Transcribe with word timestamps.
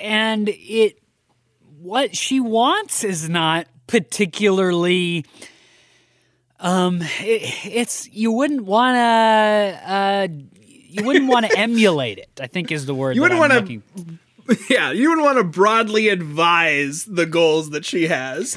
and 0.00 0.48
it 0.48 0.98
what 1.78 2.16
she 2.16 2.40
wants 2.40 3.04
is 3.04 3.28
not 3.28 3.66
particularly 3.86 5.24
um 6.58 7.00
it, 7.20 7.66
it's 7.66 8.08
you 8.12 8.32
wouldn't 8.32 8.64
want 8.64 8.96
to 8.96 9.00
uh 9.92 10.28
you 10.88 11.04
wouldn't 11.04 11.28
want 11.28 11.46
to 11.46 11.56
emulate 11.58 12.18
it 12.18 12.30
i 12.40 12.48
think 12.48 12.72
is 12.72 12.86
the 12.86 12.94
word 12.94 13.14
You 13.14 13.22
wouldn't 13.22 13.38
want 13.38 13.52
wanna- 13.52 14.18
Yeah, 14.70 14.90
you 14.90 15.08
wouldn't 15.10 15.24
want 15.24 15.38
to 15.38 15.44
broadly 15.44 16.08
advise 16.08 17.04
the 17.04 17.26
goals 17.26 17.70
that 17.70 17.84
she 17.84 18.06
has. 18.06 18.54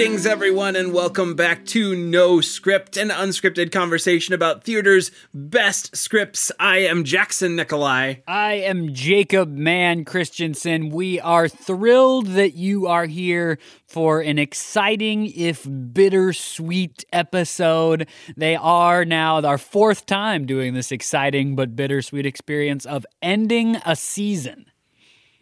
Greetings, 0.00 0.24
everyone, 0.24 0.76
and 0.76 0.94
welcome 0.94 1.34
back 1.34 1.66
to 1.66 1.94
No 1.94 2.40
Script, 2.40 2.96
an 2.96 3.10
unscripted 3.10 3.70
conversation 3.70 4.32
about 4.32 4.64
theater's 4.64 5.10
best 5.34 5.94
scripts. 5.94 6.50
I 6.58 6.78
am 6.78 7.04
Jackson 7.04 7.54
Nikolai. 7.54 8.14
I 8.26 8.54
am 8.54 8.94
Jacob 8.94 9.50
Mann 9.50 10.06
Christensen. 10.06 10.88
We 10.88 11.20
are 11.20 11.50
thrilled 11.50 12.28
that 12.28 12.54
you 12.54 12.86
are 12.86 13.04
here 13.04 13.58
for 13.86 14.22
an 14.22 14.38
exciting, 14.38 15.26
if 15.26 15.68
bittersweet, 15.68 17.04
episode. 17.12 18.08
They 18.38 18.56
are 18.56 19.04
now 19.04 19.42
our 19.42 19.58
fourth 19.58 20.06
time 20.06 20.46
doing 20.46 20.72
this 20.72 20.92
exciting 20.92 21.56
but 21.56 21.76
bittersweet 21.76 22.24
experience 22.24 22.86
of 22.86 23.04
ending 23.20 23.76
a 23.84 23.94
season. 23.96 24.69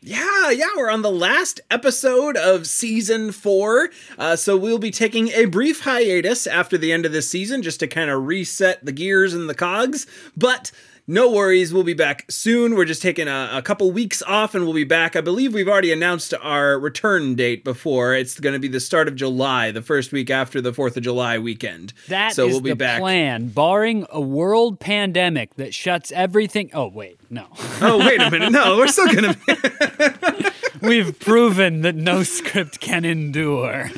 Yeah, 0.01 0.51
yeah, 0.51 0.69
we're 0.77 0.91
on 0.91 1.03
the 1.03 1.11
last 1.11 1.61
episode 1.73 2.37
of 2.37 2.69
season 2.69 3.33
four. 3.33 3.91
Uh, 4.17 4.37
so 4.37 4.57
we'll 4.57 4.79
be 4.79 4.93
taking 4.93 5.29
a 5.31 5.47
brief 5.47 5.81
hiatus 5.81 6.47
after 6.47 6.79
the 6.79 6.93
end 6.93 7.05
of 7.05 7.11
this 7.11 7.29
season 7.29 7.63
just 7.63 7.81
to 7.81 7.89
kind 7.89 8.09
of 8.09 8.25
reset 8.25 8.85
the 8.85 8.93
gears 8.93 9.35
and 9.35 9.51
the 9.51 9.57
cogs. 9.57 10.07
But 10.37 10.71
no 11.09 11.31
worries, 11.31 11.73
we'll 11.73 11.83
be 11.85 11.95
back 11.95 12.27
soon. 12.31 12.75
We're 12.75 12.85
just 12.85 13.01
taking 13.01 13.29
a, 13.29 13.51
a 13.55 13.63
couple 13.63 13.91
weeks 13.91 14.21
off 14.23 14.55
and 14.55 14.65
we'll 14.65 14.75
be 14.75 14.85
back. 14.85 15.17
I 15.17 15.23
believe 15.23 15.55
we've 15.55 15.67
already 15.67 15.91
announced 15.91 16.35
our 16.43 16.79
return 16.79 17.35
date 17.35 17.65
before. 17.65 18.15
It's 18.15 18.39
going 18.39 18.53
to 18.53 18.59
be 18.59 18.69
the 18.69 18.79
start 18.79 19.09
of 19.09 19.17
July, 19.17 19.71
the 19.71 19.81
first 19.81 20.13
week 20.13 20.29
after 20.29 20.61
the 20.61 20.71
4th 20.71 20.99
of 20.99 21.03
July 21.03 21.39
weekend. 21.39 21.95
That 22.09 22.33
is 22.33 22.37
so 22.37 22.47
we'll 22.47 22.61
be 22.61 22.71
the 22.71 22.77
back. 22.77 23.01
plan, 23.01 23.49
barring 23.49 24.07
a 24.11 24.21
world 24.21 24.79
pandemic 24.81 25.55
that 25.55 25.73
shuts 25.73 26.13
everything. 26.13 26.71
Oh, 26.75 26.89
wait, 26.89 27.19
no. 27.31 27.47
Oh, 27.81 27.99
wait 27.99 28.21
a 28.21 28.31
minute. 28.31 28.53
No, 28.53 28.77
we're 28.77 28.89
still 28.89 29.07
going 29.07 29.35
to 29.35 30.55
We've 30.83 31.19
proven 31.19 31.83
that 31.83 31.95
no 31.95 32.23
script 32.23 32.81
can 32.81 33.05
endure. 33.05 33.91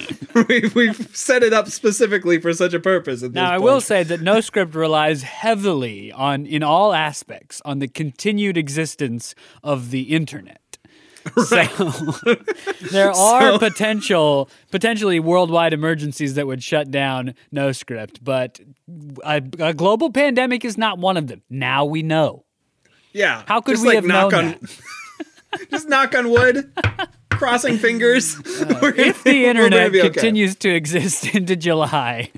we, 0.49 0.71
we've 0.75 1.17
set 1.17 1.43
it 1.43 1.53
up 1.53 1.69
specifically 1.69 2.41
for 2.41 2.53
such 2.53 2.75
a 2.75 2.81
purpose. 2.81 3.23
At 3.23 3.33
Now, 3.33 3.51
I 3.51 3.59
will 3.59 3.81
say 3.81 4.03
that 4.05 4.21
no 4.21 4.41
script 4.41 4.75
relies 4.75 5.23
heavily 5.23 6.13
on, 6.13 6.47
in 6.47 6.63
all 6.63 6.93
aspects, 6.93 7.61
on 7.65 7.79
the 7.79 7.89
continued 7.89 8.57
existence 8.57 9.35
of 9.63 9.91
the 9.91 10.03
internet. 10.15 10.61
So 11.37 11.57
there 12.91 13.11
are 13.11 13.53
So- 13.53 13.59
potential, 13.59 14.49
potentially 14.71 15.21
worldwide 15.21 15.73
emergencies 15.75 16.35
that 16.35 16.47
would 16.47 16.63
shut 16.63 16.91
down 16.91 17.35
no 17.53 17.73
script, 17.73 18.25
but 18.25 18.59
a, 19.25 19.43
a 19.59 19.75
global 19.75 20.11
pandemic 20.11 20.65
is 20.65 20.79
not 20.79 20.99
one 20.99 21.17
of 21.19 21.27
them. 21.27 21.43
Now 21.51 21.85
we 21.85 22.03
know. 22.03 22.45
Yeah. 23.13 23.43
How 23.47 23.61
could 23.61 23.73
just 23.73 23.83
we 23.83 23.89
like 23.89 23.97
have 23.97 24.07
known 24.07 24.35
on, 24.35 24.61
just 25.71 25.89
knock 25.89 26.15
on 26.15 26.31
wood, 26.31 26.73
crossing 27.41 27.79
fingers. 27.79 28.37
We're 28.83 28.95
if 28.95 29.25
the 29.25 29.47
internet 29.47 29.89
okay. 29.89 30.11
continues 30.11 30.57
to 30.57 30.69
exist 30.69 31.27
into 31.35 31.57
July, 31.57 32.31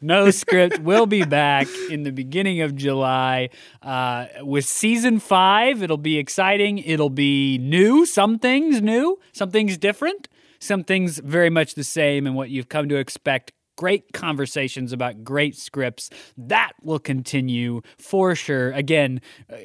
no 0.00 0.30
script 0.30 0.78
will 0.80 1.06
be 1.06 1.24
back 1.24 1.66
in 1.90 2.02
the 2.02 2.12
beginning 2.12 2.60
of 2.60 2.76
July 2.76 3.48
uh, 3.80 4.26
with 4.42 4.66
season 4.66 5.18
five. 5.18 5.82
It'll 5.82 5.96
be 5.96 6.18
exciting. 6.18 6.78
It'll 6.78 7.10
be 7.10 7.58
new. 7.58 8.04
Some 8.04 8.38
things 8.38 8.82
new. 8.82 9.18
Some 9.32 9.50
things 9.50 9.78
different. 9.78 10.28
Some 10.60 10.84
things 10.84 11.18
very 11.18 11.50
much 11.50 11.74
the 11.74 11.82
same 11.82 12.26
and 12.26 12.36
what 12.36 12.50
you've 12.50 12.68
come 12.68 12.88
to 12.90 12.96
expect. 12.96 13.52
Great 13.78 14.12
conversations 14.12 14.92
about 14.92 15.24
great 15.24 15.56
scripts. 15.56 16.10
That 16.36 16.72
will 16.82 16.98
continue 16.98 17.80
for 17.98 18.34
sure. 18.34 18.70
Again, 18.72 19.22
uh, 19.50 19.56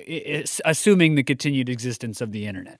assuming 0.63 1.15
the 1.15 1.23
continued 1.23 1.67
existence 1.67 2.21
of 2.21 2.31
the 2.31 2.47
internet. 2.47 2.79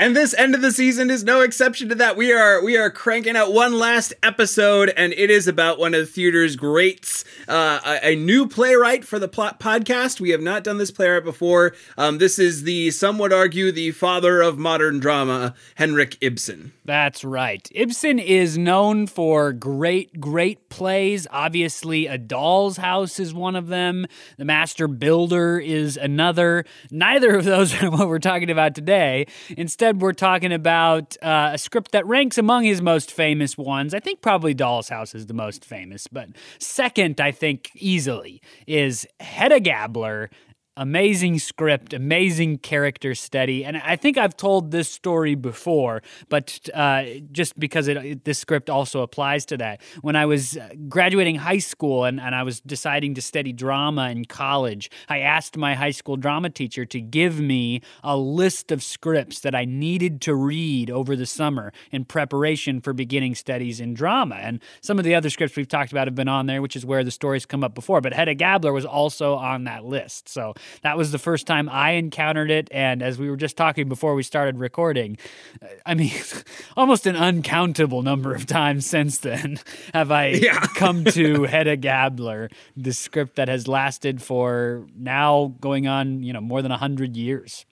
And 0.00 0.16
this 0.16 0.32
end 0.32 0.54
of 0.54 0.62
the 0.62 0.72
season 0.72 1.10
is 1.10 1.24
no 1.24 1.42
exception 1.42 1.90
to 1.90 1.94
that. 1.96 2.16
We 2.16 2.32
are 2.32 2.64
we 2.64 2.78
are 2.78 2.90
cranking 2.90 3.36
out 3.36 3.52
one 3.52 3.78
last 3.78 4.14
episode, 4.22 4.94
and 4.96 5.12
it 5.12 5.30
is 5.30 5.46
about 5.46 5.78
one 5.78 5.92
of 5.92 6.00
the 6.00 6.06
theater's 6.06 6.56
greats, 6.56 7.22
uh, 7.46 7.80
a, 7.84 8.12
a 8.12 8.16
new 8.16 8.48
playwright 8.48 9.04
for 9.04 9.18
the 9.18 9.28
plot 9.28 9.60
podcast. 9.60 10.18
We 10.18 10.30
have 10.30 10.40
not 10.40 10.64
done 10.64 10.78
this 10.78 10.90
playwright 10.90 11.24
before. 11.24 11.74
Um, 11.98 12.16
this 12.16 12.38
is 12.38 12.62
the 12.62 12.90
some 12.92 13.18
would 13.18 13.30
argue 13.30 13.72
the 13.72 13.90
father 13.90 14.40
of 14.40 14.56
modern 14.56 15.00
drama, 15.00 15.54
Henrik 15.74 16.16
Ibsen. 16.22 16.72
That's 16.86 17.22
right. 17.22 17.68
Ibsen 17.74 18.18
is 18.18 18.56
known 18.56 19.06
for 19.06 19.52
great, 19.52 20.18
great 20.18 20.70
plays. 20.70 21.26
Obviously, 21.30 22.06
A 22.06 22.16
Doll's 22.16 22.78
House 22.78 23.20
is 23.20 23.34
one 23.34 23.54
of 23.54 23.66
them. 23.66 24.06
The 24.38 24.46
Master 24.46 24.88
Builder 24.88 25.60
is 25.60 25.98
another. 25.98 26.64
Neither 26.90 27.36
of 27.36 27.44
those 27.44 27.74
are 27.82 27.90
what 27.90 28.08
we're 28.08 28.18
talking 28.18 28.50
about 28.50 28.74
today. 28.74 29.26
Instead, 29.58 29.89
we're 29.98 30.12
talking 30.12 30.52
about 30.52 31.16
uh, 31.22 31.50
a 31.52 31.58
script 31.58 31.92
that 31.92 32.06
ranks 32.06 32.38
among 32.38 32.64
his 32.64 32.80
most 32.80 33.12
famous 33.12 33.58
ones. 33.58 33.94
I 33.94 34.00
think 34.00 34.22
probably 34.22 34.54
Doll's 34.54 34.88
House 34.88 35.14
is 35.14 35.26
the 35.26 35.34
most 35.34 35.64
famous, 35.64 36.06
but 36.06 36.28
second, 36.58 37.20
I 37.20 37.32
think 37.32 37.70
easily, 37.74 38.40
is 38.66 39.06
Hedda 39.20 39.60
Gabler 39.60 40.30
amazing 40.76 41.38
script, 41.38 41.92
amazing 41.92 42.58
character 42.58 43.14
study, 43.14 43.64
and 43.64 43.76
I 43.76 43.96
think 43.96 44.16
I've 44.16 44.36
told 44.36 44.70
this 44.70 44.88
story 44.88 45.34
before, 45.34 46.02
but 46.28 46.58
uh, 46.72 47.04
just 47.32 47.58
because 47.58 47.88
it, 47.88 47.96
it- 47.98 48.24
this 48.24 48.38
script 48.38 48.68
also 48.70 49.02
applies 49.02 49.44
to 49.46 49.56
that. 49.58 49.80
When 50.02 50.14
I 50.16 50.26
was 50.26 50.56
uh, 50.56 50.68
graduating 50.88 51.36
high 51.36 51.58
school 51.58 52.04
and, 52.04 52.20
and 52.20 52.34
I 52.34 52.42
was 52.42 52.60
deciding 52.60 53.14
to 53.14 53.22
study 53.22 53.52
drama 53.52 54.10
in 54.10 54.24
college, 54.26 54.90
I 55.08 55.18
asked 55.20 55.56
my 55.56 55.74
high 55.74 55.90
school 55.90 56.16
drama 56.16 56.50
teacher 56.50 56.84
to 56.86 57.00
give 57.00 57.40
me 57.40 57.80
a 58.04 58.16
list 58.16 58.70
of 58.70 58.82
scripts 58.82 59.40
that 59.40 59.54
I 59.54 59.64
needed 59.64 60.20
to 60.22 60.34
read 60.34 60.90
over 60.90 61.16
the 61.16 61.26
summer 61.26 61.72
in 61.90 62.04
preparation 62.04 62.80
for 62.80 62.92
beginning 62.92 63.34
studies 63.34 63.80
in 63.80 63.94
drama. 63.94 64.36
And 64.36 64.60
some 64.80 64.98
of 64.98 65.04
the 65.04 65.14
other 65.14 65.30
scripts 65.30 65.56
we've 65.56 65.68
talked 65.68 65.92
about 65.92 66.06
have 66.06 66.14
been 66.14 66.28
on 66.28 66.46
there, 66.46 66.62
which 66.62 66.76
is 66.76 66.84
where 66.86 67.02
the 67.04 67.10
stories 67.10 67.46
come 67.46 67.64
up 67.64 67.74
before. 67.74 68.00
But 68.00 68.12
Hedda 68.12 68.34
Gabler 68.34 68.72
was 68.72 68.84
also 68.84 69.34
on 69.34 69.64
that 69.64 69.84
list. 69.84 70.28
So 70.28 70.54
that 70.82 70.96
was 70.96 71.12
the 71.12 71.18
first 71.18 71.46
time 71.46 71.68
I 71.68 71.92
encountered 71.92 72.50
it. 72.50 72.68
And 72.70 73.02
as 73.02 73.18
we 73.18 73.30
were 73.30 73.36
just 73.36 73.56
talking 73.56 73.88
before 73.88 74.14
we 74.14 74.22
started 74.22 74.58
recording, 74.58 75.18
uh, 75.62 75.66
I 75.86 75.94
mean, 75.94 76.12
almost 76.76 77.06
an 77.06 77.16
uncountable 77.16 78.02
number 78.02 78.34
of 78.34 78.46
times 78.46 78.86
since 78.86 79.18
then 79.18 79.58
have 79.94 80.10
I 80.10 80.28
Yeah. 80.28 80.60
come 80.76 81.04
to 81.04 81.44
Hedda 81.44 81.76
Gabler, 81.76 82.50
the 82.76 82.92
script 82.92 83.36
that 83.36 83.48
has 83.48 83.68
lasted 83.68 84.22
for 84.22 84.86
now 84.96 85.54
going 85.60 85.86
on, 85.86 86.22
you 86.22 86.32
know, 86.32 86.40
more 86.40 86.62
than 86.62 86.70
100 86.70 87.16
years. 87.16 87.64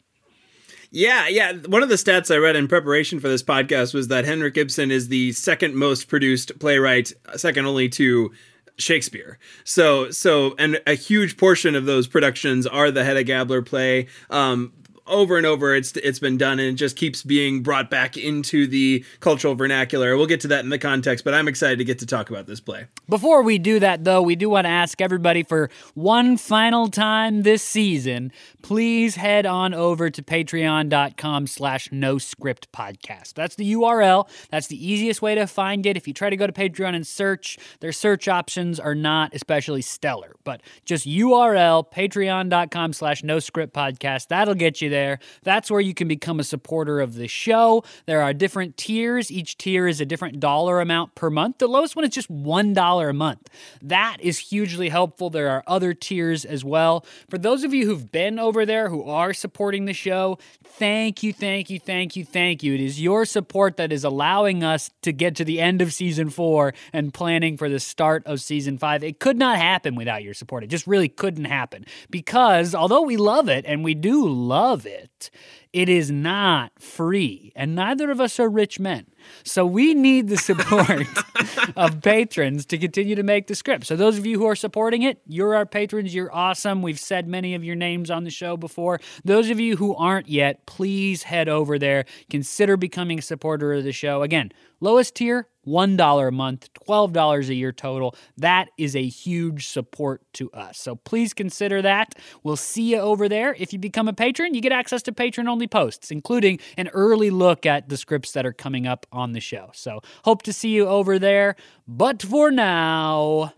Yeah, 0.91 1.29
yeah. 1.29 1.53
One 1.67 1.83
of 1.83 1.91
the 1.91 1.97
stats 1.97 2.35
I 2.35 2.39
read 2.39 2.57
in 2.57 2.67
preparation 2.67 3.21
for 3.21 3.29
this 3.29 3.43
podcast 3.43 3.93
was 3.93 4.09
that 4.09 4.25
Henrik 4.25 4.57
Ibsen 4.57 4.91
is 4.91 5.09
the 5.09 5.33
second 5.33 5.75
most 5.75 6.09
produced 6.09 6.59
playwright, 6.61 7.13
second 7.37 7.67
only 7.67 7.91
to 7.91 8.31
Shakespeare. 8.79 9.39
So, 9.65 10.11
so, 10.11 10.55
and 10.59 10.81
a 10.87 10.95
huge 10.95 11.37
portion 11.37 11.75
of 11.75 11.85
those 11.85 12.07
productions 12.07 12.67
are 12.67 12.91
the 12.91 13.05
Hedda 13.05 13.25
Gabler 13.25 13.63
play. 13.63 14.07
Um, 14.31 14.73
over 15.09 15.37
and 15.37 15.47
over, 15.47 15.75
it's 15.75 15.97
it's 15.97 16.19
been 16.19 16.37
done, 16.37 16.59
and 16.59 16.69
it 16.69 16.75
just 16.75 16.97
keeps 16.97 17.23
being 17.23 17.63
brought 17.63 17.91
back 17.91 18.17
into 18.17 18.67
the 18.67 19.05
cultural 19.21 19.55
vernacular. 19.55 20.17
We'll 20.17 20.27
get 20.27 20.41
to 20.43 20.49
that 20.49 20.65
in 20.65 20.71
the 20.71 20.79
context, 20.79 21.25
but 21.25 21.35
I'm 21.35 21.49
excited 21.49 21.79
to 21.79 21.85
get 21.85 21.99
to 22.01 22.07
talk 22.07 22.31
about 22.31 22.47
this 22.47 22.61
play. 22.61 22.87
Before 23.09 23.43
we 23.43 23.59
do 23.59 23.81
that, 23.81 24.05
though, 24.05 24.23
we 24.23 24.37
do 24.37 24.51
want 24.51 24.67
to 24.67 24.71
ask 24.71 25.01
everybody 25.01 25.43
for 25.43 25.71
one 25.95 26.37
final 26.37 26.89
time 26.89 27.43
this 27.43 27.63
season, 27.63 28.33
please 28.63 29.17
head 29.17 29.47
on 29.47 29.73
over 29.75 30.11
to 30.11 30.23
patreon.com 30.23 31.47
slash 31.47 31.89
no 31.91 32.19
script 32.19 32.71
podcast. 32.73 33.35
That's 33.35 33.55
the 33.55 33.73
URL. 33.73 34.29
That's 34.51 34.67
the 34.67 34.85
easiest 34.85 35.23
way 35.23 35.35
to 35.35 35.47
find 35.47 35.87
it. 35.87 35.97
If 35.97 36.07
you 36.07 36.15
try 36.15 36.31
to 36.31 36.37
go 36.37 36.47
to 36.47 36.53
Patreon 36.53 36.95
and 36.95 37.07
search, 37.07 37.59
their 37.81 37.93
search 37.93 38.29
options 38.29 38.79
are 38.79 38.95
not 38.95 39.35
especially 39.35 39.83
stellar, 39.83 40.35
but 40.45 40.63
just 40.85 41.07
URL, 41.07 41.91
patreon.com 41.91 42.93
slash 42.93 43.23
no 43.23 43.39
script 43.39 43.75
podcast. 43.75 44.29
That'll 44.29 44.55
get 44.55 44.81
you 44.81 44.91
there. 44.91 44.98
There. 44.99 45.19
That's 45.45 45.71
where 45.71 45.81
you 45.81 45.95
can 45.95 46.09
become 46.09 46.41
a 46.41 46.45
supporter 46.45 47.01
of 47.01 47.15
the 47.15 47.29
show. 47.29 47.85
There 48.07 48.21
are 48.21 48.33
different 48.35 48.77
tiers. 48.77 49.31
Each 49.31 49.57
tier 49.57 49.87
is 49.87 50.01
a 50.01 50.07
different 50.07 50.41
dollar 50.41 50.81
amount 50.81 51.15
per 51.15 51.31
month. 51.31 51.59
The 51.59 51.69
lowest 51.69 51.95
one 51.95 52.05
is 52.05 52.11
just 52.11 52.31
$1 52.33 53.11
a 53.11 53.13
month. 53.13 53.49
That 53.81 54.17
is 54.21 54.39
hugely 54.39 54.89
helpful. 54.89 55.31
There 55.31 55.51
are 55.51 55.63
other 55.67 55.95
tiers 55.95 56.45
as 56.45 56.65
well. 56.65 57.05
For 57.31 57.39
those 57.39 57.63
of 57.63 57.73
you 57.73 57.87
who've 57.87 58.11
been 58.11 58.39
over 58.39 58.67
there 58.67 58.89
who 58.89 59.05
are 59.09 59.33
supporting 59.33 59.85
the 59.85 59.93
show, 59.93 60.39
thank 60.79 61.23
you, 61.25 61.33
thank 61.33 61.71
you, 61.71 61.79
thank 61.81 62.15
you, 62.15 62.25
thank 62.25 62.63
you. 62.63 62.75
It 62.75 62.81
is 62.81 63.01
your 63.01 63.25
support 63.25 63.77
that 63.77 63.93
is 63.93 64.05
allowing 64.05 64.63
us 64.63 64.91
to 65.03 65.13
get 65.13 65.35
to 65.37 65.45
the 65.45 65.61
end 65.61 65.83
of 65.83 65.93
season 65.93 66.31
four 66.31 66.73
and 66.93 67.13
planning 67.13 67.57
for 67.57 67.69
the 67.69 67.81
start 67.81 68.25
of 68.27 68.41
season 68.41 68.79
five. 68.79 69.03
It 69.03 69.19
could 69.19 69.37
not 69.37 69.59
happen 69.59 69.97
without 69.97 70.23
your 70.23 70.35
support. 70.35 70.63
It 70.63 70.69
just 70.69 70.87
really 70.87 71.09
couldn't 71.09 71.47
happen 71.47 71.85
because 72.11 72.75
although 72.75 73.03
we 73.03 73.17
love 73.17 73.49
it 73.49 73.65
and 73.67 73.83
we 73.83 73.95
do 73.95 74.29
love 74.29 74.87
it, 74.87 75.31
it 75.73 75.89
is 75.89 76.11
not 76.11 76.73
free, 76.81 77.53
and 77.55 77.75
neither 77.75 78.11
of 78.11 78.21
us 78.21 78.41
are 78.41 78.49
rich 78.49 78.81
men. 78.81 79.07
So 79.45 79.67
we 79.67 79.95
need 79.95 80.29
the 80.29 80.37
support 80.37 81.07
of 81.77 82.01
patrons 82.03 82.65
to 82.67 82.79
continue 82.79 83.15
to 83.15 83.23
make 83.23 83.47
the 83.47 83.55
script. 83.55 83.87
So 83.87 83.97
those 83.97 84.19
of 84.19 84.27
you 84.27 84.39
who 84.39 84.47
are 84.47 84.57
supporting 84.57 85.03
it, 85.03 85.21
you're 85.27 85.55
our 85.55 85.67
patrons. 85.67 86.15
You're 86.15 86.35
awesome. 86.35 86.83
We've 86.83 86.99
said 86.99 87.29
many 87.29 87.55
of 87.55 87.65
your 87.65 87.77
names 87.77 88.11
on 88.11 88.25
the 88.25 88.31
show 88.31 88.57
before. 88.57 89.01
Those 89.25 89.51
of 89.51 89.61
you 89.61 89.77
who 89.77 89.95
aren't 89.95 90.29
yet, 90.29 90.67
please 90.67 91.25
head 91.25 91.49
over 91.49 91.79
there. 91.79 92.05
Consider 92.31 92.77
becoming 92.77 93.19
a 93.19 93.23
supporter 93.23 93.75
of 93.75 93.85
the 93.85 93.93
show. 93.93 94.23
Again, 94.23 94.53
lowest 94.81 95.15
tier, 95.17 95.49
$1 95.69 96.29
a 96.29 96.31
month, 96.31 96.71
$12 96.89 97.49
a 97.49 97.55
year 97.55 97.73
total. 97.73 98.15
That 98.37 98.69
is 98.79 98.97
a 98.97 99.07
huge 99.07 99.69
support 99.69 100.23
to 100.35 100.51
us. 100.53 100.79
So 100.79 100.97
please 100.97 101.35
consider 101.35 101.83
that. 101.83 102.15
We'll 102.43 102.57
see 102.57 102.95
you 102.95 102.99
over 102.99 103.29
there. 103.29 103.55
If 103.59 103.73
you 103.73 103.79
become 103.79 104.09
a 104.09 104.13
patron, 104.13 104.55
you 104.55 104.61
get 104.61 104.73
access 104.73 105.03
to 105.03 105.13
patron 105.13 105.49
only 105.49 105.67
posts, 105.67 106.11
including 106.11 106.59
an 106.77 106.89
early 106.89 107.31
look 107.31 107.67
at 107.67 107.89
the 107.89 107.97
scripts 107.97 108.33
that 108.33 108.47
are 108.47 108.53
coming 108.53 108.87
up 108.87 109.07
on 109.13 109.33
the 109.33 109.41
show. 109.41 109.71
So 109.75 110.01
hope 110.25 110.43
to 110.43 110.53
see 110.53 110.71
you 110.71 110.87
over 110.87 111.19
there. 111.19 111.57
But 111.87 112.23
for 112.23 112.51
now, 112.51 113.53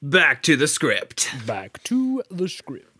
back 0.00 0.42
to 0.44 0.56
the 0.56 0.68
script. 0.68 1.30
Back 1.46 1.82
to 1.84 2.22
the 2.30 2.48
script. 2.48 2.91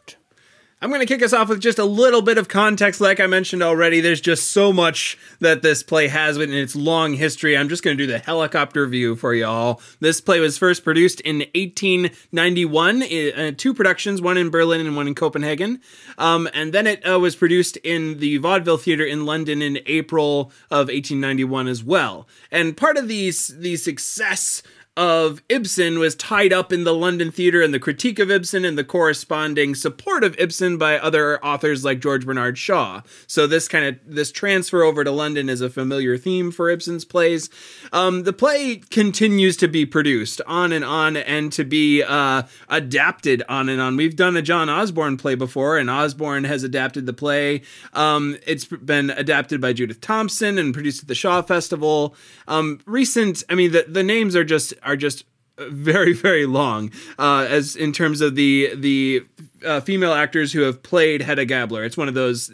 I'm 0.82 0.88
going 0.88 0.98
to 0.98 1.06
kick 1.06 1.22
us 1.22 1.32
off 1.32 1.48
with 1.48 1.60
just 1.60 1.78
a 1.78 1.84
little 1.84 2.22
bit 2.22 2.38
of 2.38 2.48
context. 2.48 3.00
Like 3.00 3.20
I 3.20 3.28
mentioned 3.28 3.62
already, 3.62 4.00
there's 4.00 4.20
just 4.20 4.50
so 4.50 4.72
much 4.72 5.16
that 5.38 5.62
this 5.62 5.80
play 5.80 6.08
has 6.08 6.36
in 6.36 6.52
its 6.52 6.74
long 6.74 7.12
history. 7.12 7.56
I'm 7.56 7.68
just 7.68 7.84
going 7.84 7.96
to 7.96 8.04
do 8.04 8.10
the 8.10 8.18
helicopter 8.18 8.84
view 8.88 9.14
for 9.14 9.32
y'all. 9.32 9.80
This 10.00 10.20
play 10.20 10.40
was 10.40 10.58
first 10.58 10.82
produced 10.82 11.20
in 11.20 11.38
1891, 11.54 13.02
uh, 13.04 13.52
two 13.56 13.74
productions, 13.74 14.20
one 14.20 14.36
in 14.36 14.50
Berlin 14.50 14.84
and 14.84 14.96
one 14.96 15.06
in 15.06 15.14
Copenhagen. 15.14 15.80
Um, 16.18 16.48
and 16.52 16.72
then 16.72 16.88
it 16.88 17.08
uh, 17.08 17.20
was 17.20 17.36
produced 17.36 17.76
in 17.84 18.18
the 18.18 18.38
Vaudeville 18.38 18.76
Theatre 18.76 19.06
in 19.06 19.24
London 19.24 19.62
in 19.62 19.78
April 19.86 20.50
of 20.68 20.88
1891 20.88 21.68
as 21.68 21.84
well. 21.84 22.26
And 22.50 22.76
part 22.76 22.96
of 22.96 23.06
these 23.06 23.46
the 23.46 23.76
success 23.76 24.64
of 24.94 25.42
Ibsen 25.48 25.98
was 25.98 26.14
tied 26.14 26.52
up 26.52 26.70
in 26.70 26.84
the 26.84 26.94
London 26.94 27.30
theater 27.30 27.62
and 27.62 27.72
the 27.72 27.80
critique 27.80 28.18
of 28.18 28.30
Ibsen 28.30 28.62
and 28.62 28.76
the 28.76 28.84
corresponding 28.84 29.74
support 29.74 30.22
of 30.22 30.38
Ibsen 30.38 30.76
by 30.76 30.98
other 30.98 31.42
authors 31.42 31.82
like 31.82 31.98
George 31.98 32.26
Bernard 32.26 32.58
Shaw. 32.58 33.00
So 33.26 33.46
this 33.46 33.68
kind 33.68 33.86
of 33.86 33.98
this 34.04 34.30
transfer 34.30 34.82
over 34.82 35.02
to 35.02 35.10
London 35.10 35.48
is 35.48 35.62
a 35.62 35.70
familiar 35.70 36.18
theme 36.18 36.50
for 36.50 36.68
Ibsen's 36.68 37.06
plays. 37.06 37.48
Um, 37.90 38.24
the 38.24 38.34
play 38.34 38.76
continues 38.90 39.56
to 39.58 39.68
be 39.68 39.86
produced 39.86 40.42
on 40.46 40.72
and 40.72 40.84
on 40.84 41.16
and 41.16 41.50
to 41.54 41.64
be 41.64 42.02
uh, 42.02 42.42
adapted 42.68 43.42
on 43.48 43.70
and 43.70 43.80
on. 43.80 43.96
We've 43.96 44.16
done 44.16 44.36
a 44.36 44.42
John 44.42 44.68
Osborne 44.68 45.16
play 45.16 45.36
before, 45.36 45.78
and 45.78 45.88
Osborne 45.88 46.44
has 46.44 46.64
adapted 46.64 47.06
the 47.06 47.14
play. 47.14 47.62
Um, 47.94 48.36
it's 48.46 48.66
been 48.66 49.08
adapted 49.08 49.58
by 49.58 49.72
Judith 49.72 50.02
Thompson 50.02 50.58
and 50.58 50.74
produced 50.74 51.00
at 51.02 51.08
the 51.08 51.14
Shaw 51.14 51.40
Festival. 51.40 52.14
Um, 52.46 52.80
recent, 52.84 53.42
I 53.48 53.54
mean, 53.54 53.72
the 53.72 53.86
the 53.88 54.02
names 54.02 54.36
are 54.36 54.44
just 54.44 54.74
are 54.84 54.96
just 54.96 55.24
very 55.58 56.12
very 56.12 56.46
long 56.46 56.90
uh, 57.18 57.46
as 57.48 57.76
in 57.76 57.92
terms 57.92 58.20
of 58.20 58.34
the 58.34 58.72
the 58.74 59.24
uh, 59.64 59.80
female 59.80 60.12
actors 60.12 60.52
who 60.52 60.60
have 60.62 60.82
played 60.82 61.22
Hedda 61.22 61.44
Gabler. 61.44 61.84
It's 61.84 61.96
one 61.96 62.08
of 62.08 62.14
those 62.14 62.50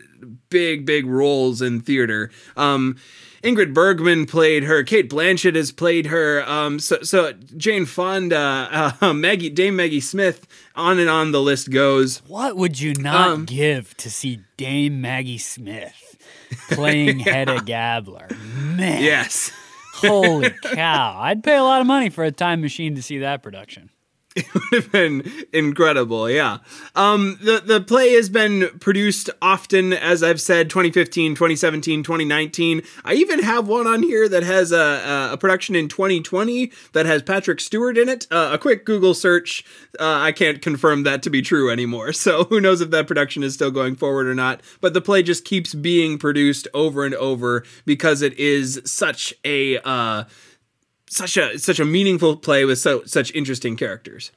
big 0.50 0.84
big 0.84 1.06
roles 1.06 1.62
in 1.62 1.80
theater. 1.80 2.30
Um, 2.56 2.96
Ingrid 3.42 3.72
Bergman 3.72 4.26
played 4.26 4.64
her. 4.64 4.82
Cate 4.82 5.08
Blanchett 5.08 5.54
has 5.54 5.70
played 5.70 6.06
her. 6.06 6.42
Um, 6.48 6.80
so, 6.80 7.02
so 7.02 7.32
Jane 7.56 7.86
Fonda, 7.86 8.96
uh, 9.00 9.12
Maggie, 9.14 9.50
Dame 9.50 9.76
Maggie 9.76 10.00
Smith, 10.00 10.46
on 10.74 10.98
and 10.98 11.08
on 11.08 11.30
the 11.30 11.40
list 11.40 11.70
goes. 11.70 12.18
What 12.26 12.56
would 12.56 12.80
you 12.80 12.94
not 12.94 13.30
um, 13.30 13.44
give 13.44 13.96
to 13.98 14.10
see 14.10 14.40
Dame 14.56 15.00
Maggie 15.00 15.38
Smith 15.38 16.16
playing 16.70 17.20
yeah. 17.26 17.32
Hedda 17.32 17.62
Gabler? 17.62 18.26
Man. 18.76 19.02
Yes. 19.04 19.52
Holy 20.00 20.50
cow. 20.74 21.18
I'd 21.20 21.42
pay 21.42 21.56
a 21.56 21.62
lot 21.62 21.80
of 21.80 21.86
money 21.86 22.10
for 22.10 22.24
a 22.24 22.32
time 22.32 22.60
machine 22.60 22.94
to 22.94 23.02
see 23.02 23.18
that 23.18 23.42
production. 23.42 23.90
It 24.48 24.54
would 24.54 24.82
have 24.84 24.92
been 24.92 25.46
incredible, 25.52 26.30
yeah. 26.30 26.58
Um, 26.94 27.38
the 27.42 27.60
the 27.64 27.80
play 27.80 28.12
has 28.12 28.28
been 28.28 28.68
produced 28.78 29.30
often, 29.42 29.92
as 29.92 30.22
I've 30.22 30.40
said, 30.40 30.70
2015, 30.70 31.34
2017, 31.34 32.02
2019. 32.04 32.82
I 33.04 33.14
even 33.14 33.42
have 33.42 33.66
one 33.66 33.86
on 33.86 34.02
here 34.02 34.28
that 34.28 34.44
has 34.44 34.70
a, 34.70 35.30
a 35.32 35.36
production 35.36 35.74
in 35.74 35.88
2020 35.88 36.70
that 36.92 37.06
has 37.06 37.22
Patrick 37.22 37.60
Stewart 37.60 37.98
in 37.98 38.08
it. 38.08 38.28
Uh, 38.30 38.50
a 38.52 38.58
quick 38.58 38.84
Google 38.84 39.12
search, 39.14 39.64
uh, 39.98 40.18
I 40.20 40.30
can't 40.30 40.62
confirm 40.62 41.02
that 41.02 41.22
to 41.24 41.30
be 41.30 41.42
true 41.42 41.70
anymore. 41.70 42.12
So 42.28 42.44
who 42.44 42.60
knows 42.60 42.82
if 42.82 42.90
that 42.90 43.06
production 43.06 43.42
is 43.42 43.54
still 43.54 43.70
going 43.70 43.96
forward 43.96 44.26
or 44.26 44.34
not. 44.34 44.60
But 44.82 44.92
the 44.92 45.00
play 45.00 45.22
just 45.22 45.46
keeps 45.46 45.72
being 45.72 46.18
produced 46.18 46.68
over 46.74 47.06
and 47.06 47.14
over 47.14 47.64
because 47.86 48.20
it 48.20 48.38
is 48.38 48.82
such 48.84 49.32
a 49.44 49.78
uh, 49.78 50.24
such 51.10 51.36
a 51.36 51.58
such 51.58 51.80
a 51.80 51.84
meaningful 51.84 52.36
play 52.36 52.64
with 52.64 52.78
so 52.78 53.02
such 53.04 53.34
interesting 53.34 53.76
characters. 53.76 54.32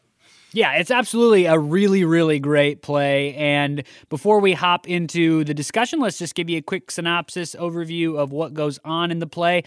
Yeah, 0.53 0.73
it's 0.73 0.91
absolutely 0.91 1.45
a 1.45 1.57
really, 1.57 2.03
really 2.03 2.37
great 2.37 2.81
play. 2.81 3.33
And 3.35 3.83
before 4.09 4.41
we 4.41 4.51
hop 4.51 4.85
into 4.85 5.45
the 5.45 5.53
discussion, 5.53 6.01
let's 6.01 6.17
just 6.17 6.35
give 6.35 6.49
you 6.49 6.57
a 6.57 6.61
quick 6.61 6.91
synopsis 6.91 7.55
overview 7.55 8.17
of 8.17 8.33
what 8.33 8.53
goes 8.53 8.77
on 8.83 9.11
in 9.11 9.19
the 9.19 9.27
play. 9.27 9.63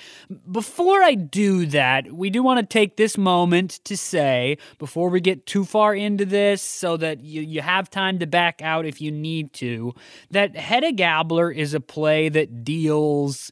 Before 0.51 1.03
I 1.03 1.15
do 1.15 1.65
that, 1.67 2.13
we 2.13 2.29
do 2.29 2.43
want 2.43 2.61
to 2.61 2.67
take 2.67 2.99
this 2.99 3.17
moment 3.17 3.81
to 3.85 3.97
say, 3.97 4.59
before 4.79 5.09
we 5.09 5.21
get 5.23 5.47
too 5.47 5.65
far 5.65 5.95
into 5.95 6.27
this, 6.27 6.61
so 6.61 6.99
that 6.99 7.25
you, 7.25 7.41
you 7.41 7.63
have 7.63 7.89
time 7.89 8.19
to 8.19 8.27
back 8.27 8.61
out 8.61 8.85
if 8.85 9.01
you 9.01 9.11
need 9.11 9.55
to, 9.55 9.95
that 10.33 10.55
Hedda 10.55 10.93
Gabler 10.93 11.51
is 11.51 11.73
a 11.73 11.81
play 11.81 12.29
that 12.29 12.63
deals 12.63 13.51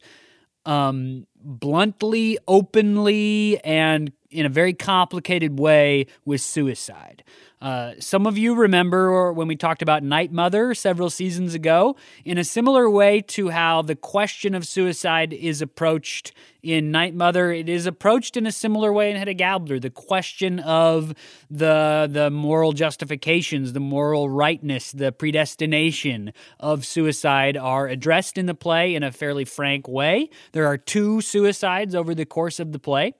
um, 0.65 1.25
bluntly, 1.43 2.37
openly, 2.47 3.59
and 3.63 4.11
in 4.31 4.45
a 4.45 4.49
very 4.49 4.73
complicated 4.73 5.59
way 5.59 6.07
with 6.25 6.41
suicide. 6.41 7.23
Uh, 7.63 7.93
some 7.97 8.27
of 8.27 8.37
you 8.37 8.53
remember 8.53 9.31
when 9.31 9.47
we 9.47 9.55
talked 9.55 9.81
about 9.81 10.03
Night 10.03 10.33
Mother 10.33 10.73
several 10.73 11.09
seasons 11.09 11.53
ago, 11.53 11.95
in 12.25 12.37
a 12.37 12.43
similar 12.43 12.89
way 12.89 13.21
to 13.21 13.51
how 13.51 13.81
the 13.81 13.95
question 13.95 14.53
of 14.53 14.67
suicide 14.67 15.31
is 15.31 15.61
approached 15.61 16.33
in 16.61 16.91
Night 16.91 17.15
Mother, 17.15 17.53
it 17.53 17.69
is 17.69 17.85
approached 17.85 18.35
in 18.35 18.45
a 18.45 18.51
similar 18.51 18.91
way 18.91 19.11
in 19.11 19.15
Hedda 19.15 19.35
Gabler. 19.35 19.79
The 19.79 19.89
question 19.89 20.59
of 20.59 21.13
the 21.49 22.09
the 22.11 22.29
moral 22.29 22.73
justifications, 22.73 23.71
the 23.71 23.79
moral 23.79 24.29
rightness, 24.29 24.91
the 24.91 25.13
predestination 25.13 26.33
of 26.59 26.85
suicide 26.85 27.55
are 27.55 27.87
addressed 27.87 28.37
in 28.37 28.45
the 28.45 28.53
play 28.53 28.93
in 28.93 29.03
a 29.03 29.11
fairly 29.11 29.45
frank 29.45 29.87
way. 29.87 30.29
There 30.51 30.67
are 30.67 30.77
two 30.77 31.21
suicides 31.21 31.95
over 31.95 32.13
the 32.13 32.25
course 32.25 32.59
of 32.59 32.73
the 32.73 32.79
play 32.79 33.13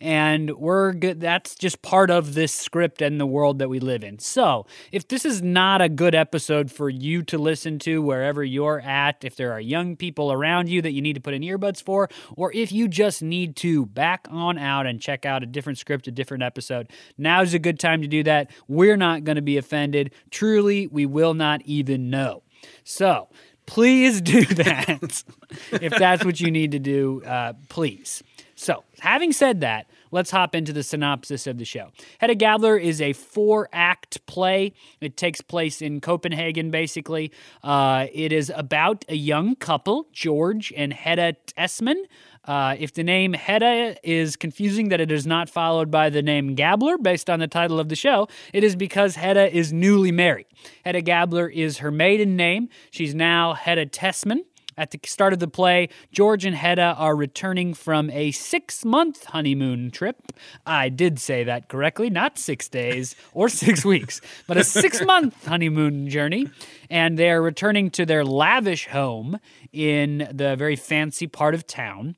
and 0.00 0.50
we're 0.56 0.92
good 0.92 1.20
that's 1.20 1.54
just 1.54 1.82
part 1.82 2.10
of 2.10 2.34
this 2.34 2.52
script 2.52 3.02
and 3.02 3.20
the 3.20 3.26
world 3.26 3.58
that 3.58 3.68
we 3.68 3.80
live 3.80 4.04
in. 4.04 4.18
So 4.18 4.66
if 4.92 5.06
this 5.08 5.24
is 5.24 5.42
not 5.42 5.80
a 5.80 5.88
good 5.88 6.14
episode 6.14 6.70
for 6.70 6.88
you 6.88 7.22
to 7.24 7.38
listen 7.38 7.78
to 7.80 8.02
wherever 8.02 8.42
you're 8.42 8.80
at 8.80 9.24
if 9.24 9.36
there 9.36 9.52
are 9.52 9.60
young 9.60 9.96
people 9.96 10.32
around 10.32 10.68
you 10.68 10.82
that 10.82 10.92
you 10.92 11.02
need 11.02 11.14
to 11.14 11.20
put 11.20 11.34
in 11.34 11.42
earbuds 11.42 11.82
for 11.82 12.08
or 12.36 12.52
if 12.52 12.72
you 12.72 12.88
just 12.88 13.22
need 13.22 13.56
to 13.56 13.86
back 13.86 14.26
on 14.30 14.58
out 14.58 14.86
and 14.86 15.00
check 15.00 15.24
out 15.24 15.42
a 15.42 15.46
different 15.46 15.78
script 15.78 16.06
a 16.06 16.10
different 16.10 16.42
episode 16.42 16.90
now's 17.18 17.54
a 17.54 17.58
good 17.58 17.78
time 17.78 18.02
to 18.02 18.08
do 18.08 18.22
that. 18.22 18.50
We're 18.68 18.96
not 18.96 19.24
going 19.24 19.36
to 19.36 19.42
be 19.42 19.56
offended. 19.56 20.12
Truly 20.30 20.86
we 20.86 21.06
will 21.06 21.34
not 21.34 21.62
even 21.64 22.10
know. 22.10 22.42
So 22.82 23.28
please 23.66 24.20
do 24.34 24.44
that. 24.44 25.22
If 25.72 25.92
that's 25.92 26.24
what 26.24 26.40
you 26.40 26.50
need 26.50 26.72
to 26.72 26.78
do 26.78 27.22
uh, 27.24 27.52
please 27.68 28.22
so 28.64 28.84
having 29.00 29.32
said 29.32 29.60
that 29.60 29.86
let's 30.14 30.30
hop 30.30 30.54
into 30.54 30.72
the 30.72 30.84
synopsis 30.84 31.46
of 31.48 31.58
the 31.58 31.64
show. 31.64 31.90
Hedda 32.18 32.36
Gabler 32.36 32.78
is 32.78 33.00
a 33.00 33.12
four 33.12 33.68
act 33.72 34.24
play. 34.26 34.72
It 35.00 35.16
takes 35.16 35.40
place 35.40 35.82
in 35.82 36.00
Copenhagen, 36.00 36.70
basically. 36.70 37.32
Uh, 37.64 38.06
it 38.12 38.32
is 38.32 38.50
about 38.54 39.04
a 39.08 39.16
young 39.16 39.56
couple, 39.56 40.06
George 40.12 40.72
and 40.76 40.92
Hedda 40.92 41.34
Tesman. 41.46 41.96
Uh, 42.44 42.76
if 42.78 42.94
the 42.94 43.02
name 43.02 43.32
Hedda 43.32 43.96
is 44.08 44.36
confusing 44.36 44.88
that 44.90 45.00
it 45.00 45.10
is 45.10 45.26
not 45.26 45.50
followed 45.50 45.90
by 45.90 46.10
the 46.10 46.22
name 46.22 46.54
Gabler 46.54 46.96
based 46.96 47.28
on 47.28 47.40
the 47.40 47.48
title 47.48 47.80
of 47.80 47.88
the 47.88 47.96
show, 47.96 48.28
it 48.52 48.62
is 48.62 48.76
because 48.76 49.16
Hedda 49.16 49.52
is 49.54 49.72
newly 49.72 50.12
married. 50.12 50.46
Hedda 50.84 51.02
Gabler 51.02 51.48
is 51.48 51.78
her 51.78 51.90
maiden 51.90 52.36
name. 52.36 52.68
She's 52.92 53.16
now 53.16 53.54
Hedda 53.54 53.86
Tesman. 53.86 54.44
At 54.76 54.90
the 54.90 54.98
start 55.04 55.32
of 55.32 55.38
the 55.38 55.48
play, 55.48 55.88
George 56.12 56.44
and 56.44 56.56
Hedda 56.56 56.94
are 56.98 57.14
returning 57.14 57.74
from 57.74 58.10
a 58.10 58.32
six 58.32 58.84
month 58.84 59.24
honeymoon 59.26 59.90
trip. 59.90 60.32
I 60.66 60.88
did 60.88 61.18
say 61.18 61.44
that 61.44 61.68
correctly, 61.68 62.10
not 62.10 62.38
six 62.38 62.68
days 62.68 63.14
or 63.32 63.48
six 63.64 63.84
weeks, 63.84 64.20
but 64.46 64.56
a 64.56 64.64
six 64.64 65.02
month 65.02 65.44
honeymoon 65.46 66.08
journey. 66.08 66.50
And 66.90 67.18
they're 67.18 67.42
returning 67.42 67.90
to 67.90 68.06
their 68.06 68.24
lavish 68.24 68.88
home 68.88 69.38
in 69.72 70.28
the 70.32 70.56
very 70.56 70.76
fancy 70.76 71.26
part 71.26 71.54
of 71.54 71.66
town. 71.66 72.16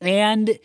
And 0.00 0.58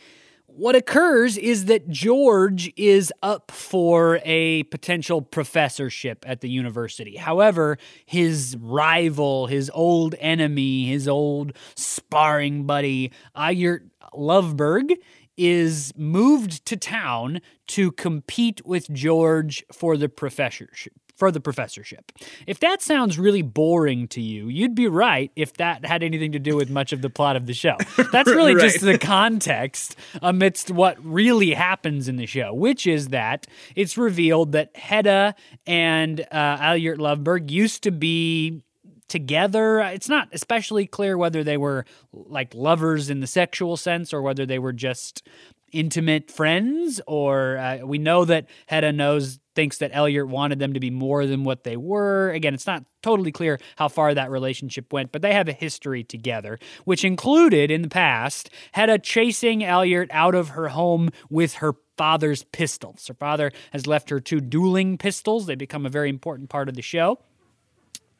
what 0.55 0.75
occurs 0.75 1.37
is 1.37 1.65
that 1.65 1.89
George 1.89 2.71
is 2.77 3.11
up 3.21 3.51
for 3.51 4.21
a 4.23 4.63
potential 4.63 5.21
professorship 5.21 6.23
at 6.25 6.39
the 6.39 6.49
university. 6.49 7.17
However, 7.17 7.77
his 8.05 8.55
rival, 8.61 9.47
his 9.47 9.69
old 9.73 10.15
enemy, 10.19 10.85
his 10.85 11.09
old 11.09 11.51
sparring 11.75 12.65
buddy, 12.65 13.11
Eilert 13.35 13.83
Lovborg, 14.13 14.95
is 15.35 15.91
moved 15.97 16.65
to 16.65 16.77
town 16.77 17.41
to 17.67 17.91
compete 17.91 18.65
with 18.65 18.89
George 18.93 19.63
for 19.73 19.97
the 19.97 20.07
professorship 20.07 20.93
for 21.15 21.31
the 21.31 21.39
professorship. 21.39 22.11
If 22.45 22.59
that 22.59 22.81
sounds 22.81 23.17
really 23.17 23.41
boring 23.41 24.07
to 24.09 24.21
you, 24.21 24.47
you'd 24.47 24.75
be 24.75 24.87
right 24.87 25.31
if 25.35 25.53
that 25.53 25.85
had 25.85 26.03
anything 26.03 26.33
to 26.33 26.39
do 26.39 26.55
with 26.55 26.69
much 26.69 26.91
of 26.91 27.01
the 27.01 27.09
plot 27.09 27.35
of 27.35 27.45
the 27.45 27.53
show. 27.53 27.77
That's 28.11 28.29
really 28.29 28.55
right. 28.55 28.63
just 28.63 28.81
the 28.81 28.97
context 28.97 29.95
amidst 30.21 30.71
what 30.71 31.03
really 31.03 31.53
happens 31.53 32.07
in 32.07 32.17
the 32.17 32.25
show, 32.25 32.53
which 32.53 32.85
is 32.85 33.09
that 33.09 33.47
it's 33.75 33.97
revealed 33.97 34.51
that 34.51 34.75
Hedda 34.75 35.35
and 35.65 36.21
uh, 36.21 36.57
Eilert 36.59 36.99
Lovborg 36.99 37.49
used 37.49 37.83
to 37.83 37.91
be 37.91 38.61
together. 39.07 39.79
It's 39.81 40.09
not 40.09 40.29
especially 40.31 40.87
clear 40.87 41.17
whether 41.17 41.43
they 41.43 41.57
were 41.57 41.85
like 42.11 42.53
lovers 42.53 43.09
in 43.09 43.19
the 43.19 43.27
sexual 43.27 43.77
sense 43.77 44.13
or 44.13 44.21
whether 44.21 44.45
they 44.45 44.59
were 44.59 44.73
just 44.73 45.27
intimate 45.75 46.31
friends 46.31 47.01
or 47.05 47.57
uh, 47.57 47.79
we 47.85 47.97
know 47.97 48.25
that 48.25 48.47
Hedda 48.67 48.93
knows 48.93 49.39
thinks 49.55 49.77
that 49.77 49.91
Elliot 49.93 50.27
wanted 50.27 50.59
them 50.59 50.73
to 50.73 50.79
be 50.79 50.89
more 50.89 51.25
than 51.25 51.43
what 51.43 51.63
they 51.63 51.77
were. 51.77 52.29
Again, 52.31 52.53
it's 52.53 52.67
not 52.67 52.83
totally 53.01 53.31
clear 53.31 53.57
how 53.77 53.87
far 53.87 54.13
that 54.13 54.29
relationship 54.29 54.91
went, 54.91 55.11
but 55.11 55.21
they 55.21 55.33
have 55.33 55.47
a 55.47 55.53
history 55.53 56.03
together, 56.03 56.59
which 56.83 57.05
included 57.05 57.71
in 57.71 57.81
the 57.81 57.89
past 57.89 58.49
Hedda 58.73 58.99
chasing 58.99 59.63
Elliot 59.63 60.09
out 60.11 60.35
of 60.35 60.49
her 60.49 60.69
home 60.69 61.09
with 61.29 61.55
her 61.55 61.73
father's 61.97 62.43
pistols. 62.43 63.07
Her 63.07 63.13
father 63.13 63.51
has 63.71 63.87
left 63.87 64.09
her 64.09 64.19
two 64.19 64.41
dueling 64.41 64.97
pistols. 64.97 65.45
They 65.45 65.55
become 65.55 65.85
a 65.85 65.89
very 65.89 66.09
important 66.09 66.49
part 66.49 66.67
of 66.67 66.75
the 66.75 66.81
show. 66.81 67.19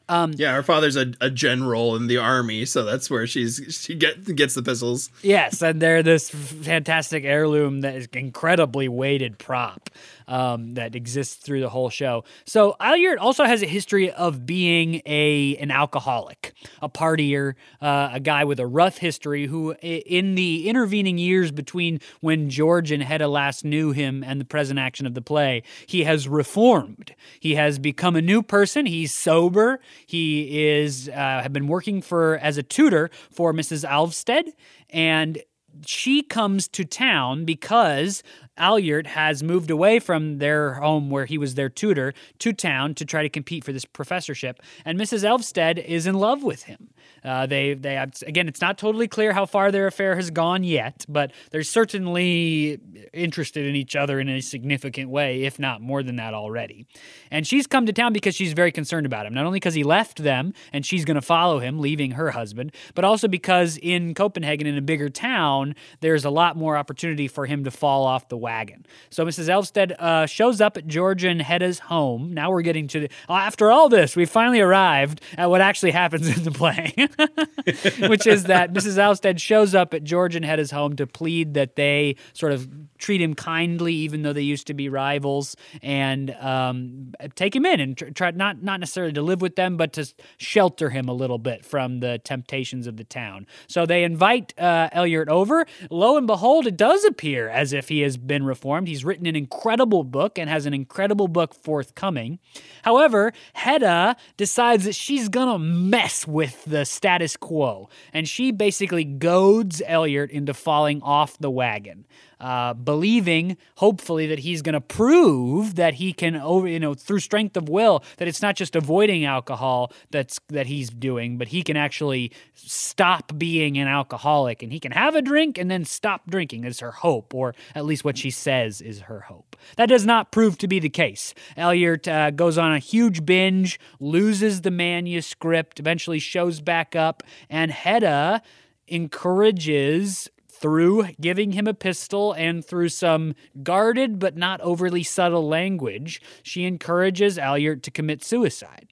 Um, 0.08 0.34
yeah, 0.36 0.54
her 0.54 0.62
father's 0.62 0.96
a, 0.96 1.12
a 1.20 1.30
general 1.30 1.96
in 1.96 2.06
the 2.06 2.18
army, 2.18 2.64
so 2.64 2.84
that's 2.84 3.10
where 3.10 3.26
she's 3.26 3.60
she 3.82 3.94
get 3.94 4.36
gets 4.36 4.54
the 4.54 4.62
pistols. 4.62 5.10
Yes, 5.22 5.62
and 5.62 5.82
they're 5.82 6.02
this 6.02 6.30
fantastic 6.30 7.24
heirloom 7.24 7.80
that 7.80 7.96
is 7.96 8.08
incredibly 8.12 8.88
weighted 8.88 9.38
prop 9.38 9.90
um, 10.28 10.74
that 10.74 10.94
exists 10.94 11.34
through 11.36 11.60
the 11.60 11.68
whole 11.68 11.90
show. 11.90 12.24
So 12.44 12.76
Eilert 12.80 13.18
also 13.18 13.44
has 13.44 13.62
a 13.62 13.66
history 13.66 14.12
of 14.12 14.46
being 14.46 15.02
a 15.06 15.56
an 15.56 15.72
alcoholic, 15.72 16.54
a 16.80 16.88
partier, 16.88 17.54
uh, 17.80 18.10
a 18.12 18.20
guy 18.20 18.44
with 18.44 18.60
a 18.60 18.66
rough 18.66 18.98
history 18.98 19.46
who, 19.46 19.72
in 19.82 20.36
the 20.36 20.68
intervening 20.68 21.18
years 21.18 21.50
between 21.50 22.00
when 22.20 22.48
George 22.48 22.92
and 22.92 23.02
Hedda 23.02 23.26
last 23.26 23.64
knew 23.64 23.90
him 23.90 24.22
and 24.22 24.40
the 24.40 24.44
present 24.44 24.78
action 24.78 25.06
of 25.06 25.14
the 25.14 25.22
play, 25.22 25.62
he 25.86 26.04
has 26.04 26.28
reformed. 26.28 27.14
He 27.40 27.56
has 27.56 27.78
become 27.80 28.14
a 28.14 28.22
new 28.22 28.42
person. 28.42 28.86
He's 28.86 29.12
sober. 29.12 29.80
He 30.06 30.66
is 30.68 31.08
uh, 31.08 31.12
have 31.12 31.52
been 31.52 31.68
working 31.68 32.02
for 32.02 32.38
as 32.38 32.58
a 32.58 32.62
tutor 32.62 33.10
for 33.30 33.52
Mrs. 33.52 33.88
Elvsted 33.88 34.52
and 34.90 35.42
she 35.84 36.22
comes 36.22 36.68
to 36.68 36.84
town 36.84 37.44
because 37.44 38.22
Eilert 38.56 39.06
has 39.08 39.42
moved 39.42 39.70
away 39.70 39.98
from 39.98 40.38
their 40.38 40.74
home 40.74 41.10
where 41.10 41.26
he 41.26 41.38
was 41.38 41.54
their 41.54 41.68
tutor 41.68 42.14
to 42.38 42.52
town 42.52 42.94
to 42.94 43.04
try 43.04 43.22
to 43.22 43.28
compete 43.28 43.64
for 43.64 43.72
this 43.72 43.84
professorship. 43.84 44.60
And 44.84 44.98
Mrs. 44.98 45.24
Elvsted 45.24 45.84
is 45.84 46.06
in 46.06 46.14
love 46.14 46.42
with 46.42 46.64
him. 46.64 46.88
Uh, 47.26 47.44
they, 47.44 47.74
they 47.74 47.96
again, 47.96 48.46
it's 48.46 48.60
not 48.60 48.78
totally 48.78 49.08
clear 49.08 49.32
how 49.32 49.44
far 49.44 49.72
their 49.72 49.88
affair 49.88 50.14
has 50.14 50.30
gone 50.30 50.62
yet, 50.62 51.04
but 51.08 51.32
they're 51.50 51.64
certainly 51.64 52.78
interested 53.12 53.66
in 53.66 53.74
each 53.74 53.96
other 53.96 54.20
in 54.20 54.28
a 54.28 54.40
significant 54.40 55.10
way, 55.10 55.42
if 55.42 55.58
not 55.58 55.80
more 55.80 56.04
than 56.04 56.16
that 56.16 56.34
already. 56.34 56.86
And 57.30 57.44
she's 57.44 57.66
come 57.66 57.84
to 57.86 57.92
town 57.92 58.12
because 58.12 58.36
she's 58.36 58.52
very 58.52 58.70
concerned 58.70 59.06
about 59.06 59.26
him, 59.26 59.34
not 59.34 59.44
only 59.44 59.56
because 59.56 59.74
he 59.74 59.82
left 59.82 60.22
them 60.22 60.52
and 60.72 60.86
she's 60.86 61.04
going 61.04 61.16
to 61.16 61.22
follow 61.22 61.58
him, 61.58 61.80
leaving 61.80 62.12
her 62.12 62.30
husband, 62.30 62.72
but 62.94 63.04
also 63.04 63.26
because 63.26 63.76
in 63.78 64.14
Copenhagen, 64.14 64.66
in 64.68 64.78
a 64.78 64.82
bigger 64.82 65.08
town, 65.08 65.74
there's 66.00 66.24
a 66.24 66.30
lot 66.30 66.56
more 66.56 66.76
opportunity 66.76 67.26
for 67.26 67.46
him 67.46 67.64
to 67.64 67.72
fall 67.72 68.04
off 68.04 68.28
the 68.28 68.36
wagon. 68.36 68.86
So 69.10 69.26
Mrs. 69.26 69.48
Elvsted 69.48 69.96
uh, 69.98 70.26
shows 70.26 70.60
up 70.60 70.76
at 70.76 70.86
Georgia 70.86 71.28
and 71.28 71.42
Hedda's 71.42 71.80
home. 71.80 72.32
Now 72.32 72.52
we're 72.52 72.62
getting 72.62 72.86
to 72.88 73.00
the, 73.00 73.10
after 73.28 73.70
all 73.70 73.88
this, 73.88 74.14
we 74.14 74.26
finally 74.26 74.60
arrived 74.60 75.20
at 75.36 75.50
what 75.50 75.60
actually 75.60 75.90
happens 75.90 76.28
in 76.36 76.44
the 76.44 76.52
play. 76.52 76.94
which 78.08 78.26
is 78.26 78.44
that 78.44 78.72
Mrs. 78.72 78.98
Elvsted 78.98 79.40
shows 79.40 79.74
up 79.74 79.94
at 79.94 80.04
George 80.04 80.36
and 80.36 80.44
Hedda's 80.44 80.70
home 80.70 80.96
to 80.96 81.06
plead 81.06 81.54
that 81.54 81.76
they 81.76 82.16
sort 82.32 82.52
of 82.52 82.68
treat 82.98 83.20
him 83.20 83.34
kindly, 83.34 83.94
even 83.94 84.22
though 84.22 84.32
they 84.32 84.42
used 84.42 84.66
to 84.66 84.74
be 84.74 84.88
rivals, 84.88 85.56
and 85.82 86.30
um, 86.40 87.12
take 87.34 87.54
him 87.54 87.66
in 87.66 87.80
and 87.80 88.16
try 88.16 88.30
not 88.30 88.62
not 88.62 88.80
necessarily 88.80 89.12
to 89.12 89.22
live 89.22 89.40
with 89.40 89.56
them, 89.56 89.76
but 89.76 89.92
to 89.94 90.12
shelter 90.36 90.90
him 90.90 91.08
a 91.08 91.12
little 91.12 91.38
bit 91.38 91.64
from 91.64 92.00
the 92.00 92.18
temptations 92.24 92.86
of 92.86 92.96
the 92.96 93.04
town. 93.04 93.46
So 93.66 93.86
they 93.86 94.04
invite 94.04 94.58
uh, 94.58 94.88
Elliot 94.92 95.28
over. 95.28 95.66
Lo 95.90 96.16
and 96.16 96.26
behold, 96.26 96.66
it 96.66 96.76
does 96.76 97.04
appear 97.04 97.48
as 97.48 97.72
if 97.72 97.88
he 97.88 98.00
has 98.00 98.16
been 98.16 98.44
reformed. 98.44 98.88
He's 98.88 99.04
written 99.04 99.26
an 99.26 99.36
incredible 99.36 100.04
book 100.04 100.38
and 100.38 100.48
has 100.50 100.66
an 100.66 100.74
incredible 100.74 101.28
book 101.28 101.54
forthcoming. 101.54 102.38
However, 102.82 103.32
Hedda 103.54 104.16
decides 104.36 104.84
that 104.84 104.94
she's 104.94 105.28
gonna 105.28 105.58
mess 105.58 106.26
with 106.26 106.64
the 106.64 106.84
status 107.06 107.36
quo, 107.36 107.88
and 108.12 108.28
she 108.28 108.50
basically 108.50 109.04
goads 109.04 109.80
Elliot 109.86 110.28
into 110.32 110.52
falling 110.52 111.00
off 111.02 111.38
the 111.38 111.48
wagon 111.48 112.04
uh, 112.40 112.74
believing, 112.74 113.56
hopefully, 113.76 114.26
that 114.26 114.40
he's 114.40 114.62
going 114.62 114.74
to 114.74 114.80
prove 114.80 115.76
that 115.76 115.94
he 115.94 116.12
can, 116.12 116.36
over, 116.36 116.68
you 116.68 116.78
know, 116.78 116.94
through 116.94 117.20
strength 117.20 117.56
of 117.56 117.68
will, 117.68 118.04
that 118.18 118.28
it's 118.28 118.42
not 118.42 118.56
just 118.56 118.76
avoiding 118.76 119.24
alcohol 119.24 119.92
that's 120.10 120.38
that 120.48 120.66
he's 120.66 120.90
doing, 120.90 121.38
but 121.38 121.48
he 121.48 121.62
can 121.62 121.76
actually 121.76 122.32
stop 122.54 123.32
being 123.38 123.78
an 123.78 123.88
alcoholic 123.88 124.62
and 124.62 124.72
he 124.72 124.80
can 124.80 124.92
have 124.92 125.14
a 125.14 125.22
drink 125.22 125.58
and 125.58 125.70
then 125.70 125.84
stop 125.84 126.28
drinking. 126.28 126.64
Is 126.64 126.80
her 126.80 126.92
hope, 126.92 127.34
or 127.34 127.54
at 127.74 127.84
least 127.84 128.04
what 128.04 128.18
she 128.18 128.30
says 128.30 128.80
is 128.80 129.00
her 129.00 129.20
hope. 129.20 129.56
That 129.76 129.86
does 129.86 130.04
not 130.04 130.30
prove 130.30 130.58
to 130.58 130.68
be 130.68 130.78
the 130.78 130.88
case. 130.90 131.34
Elliot 131.56 132.06
uh, 132.06 132.30
goes 132.30 132.58
on 132.58 132.72
a 132.72 132.78
huge 132.78 133.24
binge, 133.24 133.80
loses 134.00 134.60
the 134.60 134.70
manuscript, 134.70 135.80
eventually 135.80 136.18
shows 136.18 136.60
back 136.60 136.94
up, 136.94 137.22
and 137.48 137.70
Hedda 137.70 138.42
encourages 138.88 140.28
through 140.60 141.08
giving 141.20 141.52
him 141.52 141.66
a 141.66 141.74
pistol 141.74 142.32
and 142.32 142.64
through 142.64 142.88
some 142.88 143.34
guarded 143.62 144.18
but 144.18 144.36
not 144.36 144.60
overly 144.60 145.02
subtle 145.02 145.46
language, 145.46 146.20
she 146.42 146.64
encourages 146.64 147.38
Eilert 147.38 147.82
to 147.82 147.90
commit 147.90 148.24
suicide. 148.24 148.88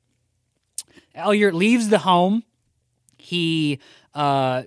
Eilert 1.17 1.55
leaves 1.55 1.89
the 1.89 2.01
home. 2.01 2.43
He 3.17 3.79
uh, 4.15 4.65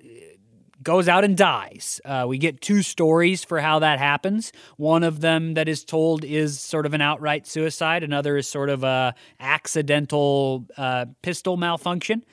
goes 0.82 1.08
out 1.08 1.24
and 1.24 1.36
dies. 1.38 2.00
Uh, 2.06 2.26
we 2.28 2.38
get 2.38 2.62
two 2.62 2.82
stories 2.82 3.44
for 3.44 3.60
how 3.60 3.80
that 3.80 4.00
happens. 4.00 4.52
One 4.78 5.04
of 5.04 5.20
them 5.20 5.54
that 5.56 5.68
is 5.68 5.84
told 5.84 6.24
is 6.24 6.60
sort 6.60 6.86
of 6.86 6.94
an 6.94 7.02
outright 7.02 7.46
suicide. 7.46 8.04
Another 8.04 8.38
is 8.38 8.48
sort 8.48 8.70
of 8.70 8.84
a 8.84 9.14
accidental 9.40 10.66
uh, 10.78 11.06
pistol 11.22 11.58
malfunction. 11.58 12.24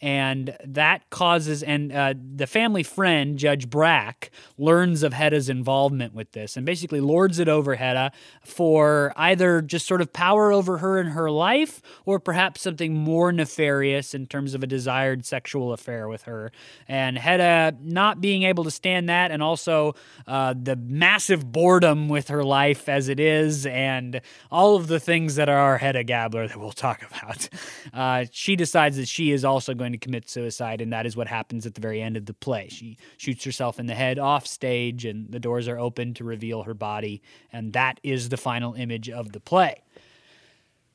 And 0.00 0.56
that 0.64 1.08
causes 1.10 1.62
and 1.62 1.92
uh, 1.92 2.14
the 2.36 2.46
family 2.46 2.82
friend 2.82 3.38
judge 3.38 3.68
brack 3.70 4.30
learns 4.58 5.02
of 5.02 5.12
hedda's 5.12 5.48
involvement 5.48 6.14
with 6.14 6.30
this 6.32 6.56
and 6.56 6.66
basically 6.66 7.00
lords 7.00 7.38
it 7.38 7.48
over 7.48 7.74
hedda 7.74 8.12
for 8.42 9.12
either 9.16 9.62
just 9.62 9.86
sort 9.86 10.00
of 10.00 10.12
power 10.12 10.52
over 10.52 10.78
her 10.78 10.98
in 10.98 11.08
her 11.08 11.30
life 11.30 11.80
or 12.04 12.18
perhaps 12.18 12.60
something 12.60 12.94
more 12.94 13.32
nefarious 13.32 14.14
in 14.14 14.26
terms 14.26 14.54
of 14.54 14.62
a 14.62 14.66
desired 14.66 15.24
sexual 15.24 15.72
affair 15.72 16.08
with 16.08 16.22
her. 16.22 16.52
And 16.88 17.18
hedda 17.18 17.76
not 17.82 18.20
being 18.20 18.44
able 18.44 18.64
to 18.64 18.70
stand 18.70 19.08
that 19.08 19.30
and 19.30 19.42
also 19.42 19.94
uh, 20.26 20.54
the 20.60 20.76
massive 20.76 21.50
boredom 21.50 22.08
with 22.08 22.28
her 22.28 22.44
life 22.44 22.88
as 22.88 23.08
it 23.08 23.20
is 23.20 23.66
and 23.66 24.20
all 24.50 24.76
of 24.76 24.86
the 24.86 25.00
things 25.00 25.36
that 25.36 25.48
are 25.48 25.78
hedda 25.78 26.04
gabler 26.04 26.48
that 26.48 26.58
we'll 26.58 26.72
talk 26.72 27.02
about 27.02 27.48
uh, 27.92 28.24
she 28.30 28.56
decides 28.56 28.96
that 28.96 29.08
she 29.08 29.30
is 29.30 29.44
also 29.44 29.74
going 29.74 29.83
to 29.92 29.98
commit 29.98 30.28
suicide, 30.28 30.80
and 30.80 30.92
that 30.92 31.06
is 31.06 31.16
what 31.16 31.28
happens 31.28 31.66
at 31.66 31.74
the 31.74 31.80
very 31.80 32.02
end 32.02 32.16
of 32.16 32.26
the 32.26 32.34
play. 32.34 32.68
She 32.68 32.96
shoots 33.16 33.44
herself 33.44 33.78
in 33.78 33.86
the 33.86 33.94
head 33.94 34.18
off 34.18 34.46
stage, 34.46 35.04
and 35.04 35.30
the 35.30 35.40
doors 35.40 35.68
are 35.68 35.78
open 35.78 36.14
to 36.14 36.24
reveal 36.24 36.64
her 36.64 36.74
body, 36.74 37.22
and 37.52 37.72
that 37.74 38.00
is 38.02 38.28
the 38.28 38.36
final 38.36 38.74
image 38.74 39.08
of 39.08 39.32
the 39.32 39.40
play. 39.40 39.83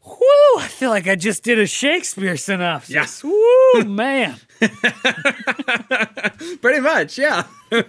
Whoo! 0.06 0.58
I 0.58 0.68
feel 0.68 0.90
like 0.90 1.08
I 1.08 1.16
just 1.16 1.44
did 1.44 1.60
a 1.60 1.68
Shakespeare 1.68 2.38
synopsis. 2.38 2.94
Yes. 2.94 3.24
Woo, 3.24 3.84
man. 3.86 4.38
Pretty 6.62 6.80
much, 6.80 7.18
yeah. 7.18 7.44
a 7.72 7.84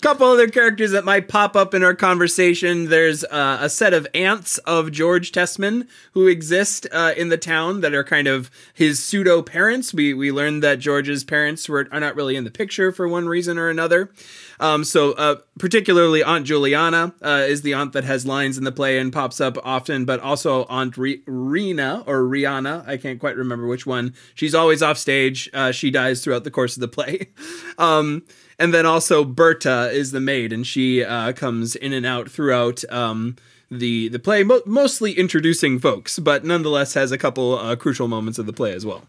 couple 0.00 0.26
other 0.26 0.48
characters 0.48 0.90
that 0.90 1.04
might 1.04 1.28
pop 1.28 1.54
up 1.54 1.74
in 1.74 1.82
our 1.82 1.94
conversation. 1.94 2.88
There's 2.88 3.24
uh, 3.24 3.58
a 3.60 3.68
set 3.68 3.94
of 3.94 4.06
aunts 4.14 4.58
of 4.58 4.92
George 4.92 5.32
Tesman 5.32 5.86
who 6.12 6.26
exist 6.26 6.86
uh, 6.90 7.12
in 7.16 7.28
the 7.28 7.38
town 7.38 7.82
that 7.82 7.94
are 7.94 8.04
kind 8.04 8.26
of 8.26 8.50
his 8.74 9.02
pseudo 9.02 9.42
parents. 9.42 9.94
We 9.94 10.12
we 10.12 10.32
learned 10.32 10.62
that 10.62 10.80
George's 10.80 11.24
parents 11.24 11.68
were 11.68 11.88
are 11.92 12.00
not 12.00 12.16
really 12.16 12.36
in 12.36 12.44
the 12.44 12.50
picture 12.50 12.92
for 12.92 13.06
one 13.06 13.28
reason 13.28 13.58
or 13.58 13.68
another. 13.68 14.10
Um, 14.60 14.84
so, 14.84 15.12
uh, 15.12 15.36
particularly 15.58 16.22
Aunt 16.22 16.46
Juliana 16.46 17.14
uh, 17.22 17.44
is 17.46 17.62
the 17.62 17.74
aunt 17.74 17.92
that 17.92 18.04
has 18.04 18.26
lines 18.26 18.58
in 18.58 18.64
the 18.64 18.72
play 18.72 18.98
and 18.98 19.12
pops 19.12 19.40
up 19.40 19.58
often, 19.64 20.04
but 20.04 20.20
also 20.20 20.64
Aunt 20.66 20.96
Re- 20.96 21.22
Rena 21.26 22.04
or 22.06 22.22
Rihanna. 22.22 22.86
I 22.86 22.96
can't 22.96 23.20
quite 23.20 23.36
remember 23.36 23.66
which 23.66 23.86
one. 23.86 24.14
She's 24.34 24.54
always 24.54 24.82
off 24.82 24.98
stage. 24.98 25.50
Uh, 25.52 25.72
she 25.72 25.90
dies 25.90 26.22
throughout 26.22 26.44
the 26.44 26.50
course 26.50 26.76
of 26.76 26.80
the 26.80 26.88
play. 26.88 27.28
Um, 27.78 28.22
and 28.58 28.72
then 28.72 28.86
also 28.86 29.22
Berta 29.22 29.90
is 29.90 30.10
the 30.10 30.20
maid, 30.20 30.50
and 30.50 30.66
she 30.66 31.04
uh, 31.04 31.32
comes 31.34 31.76
in 31.76 31.92
and 31.92 32.06
out 32.06 32.30
throughout. 32.30 32.90
Um, 32.90 33.36
the 33.70 34.08
the 34.08 34.18
play, 34.18 34.44
mo- 34.44 34.62
mostly 34.64 35.12
introducing 35.12 35.78
folks, 35.78 36.18
but 36.18 36.44
nonetheless 36.44 36.94
has 36.94 37.10
a 37.12 37.18
couple 37.18 37.58
uh, 37.58 37.74
crucial 37.76 38.08
moments 38.08 38.38
of 38.38 38.46
the 38.46 38.52
play 38.52 38.72
as 38.72 38.86
well. 38.86 39.02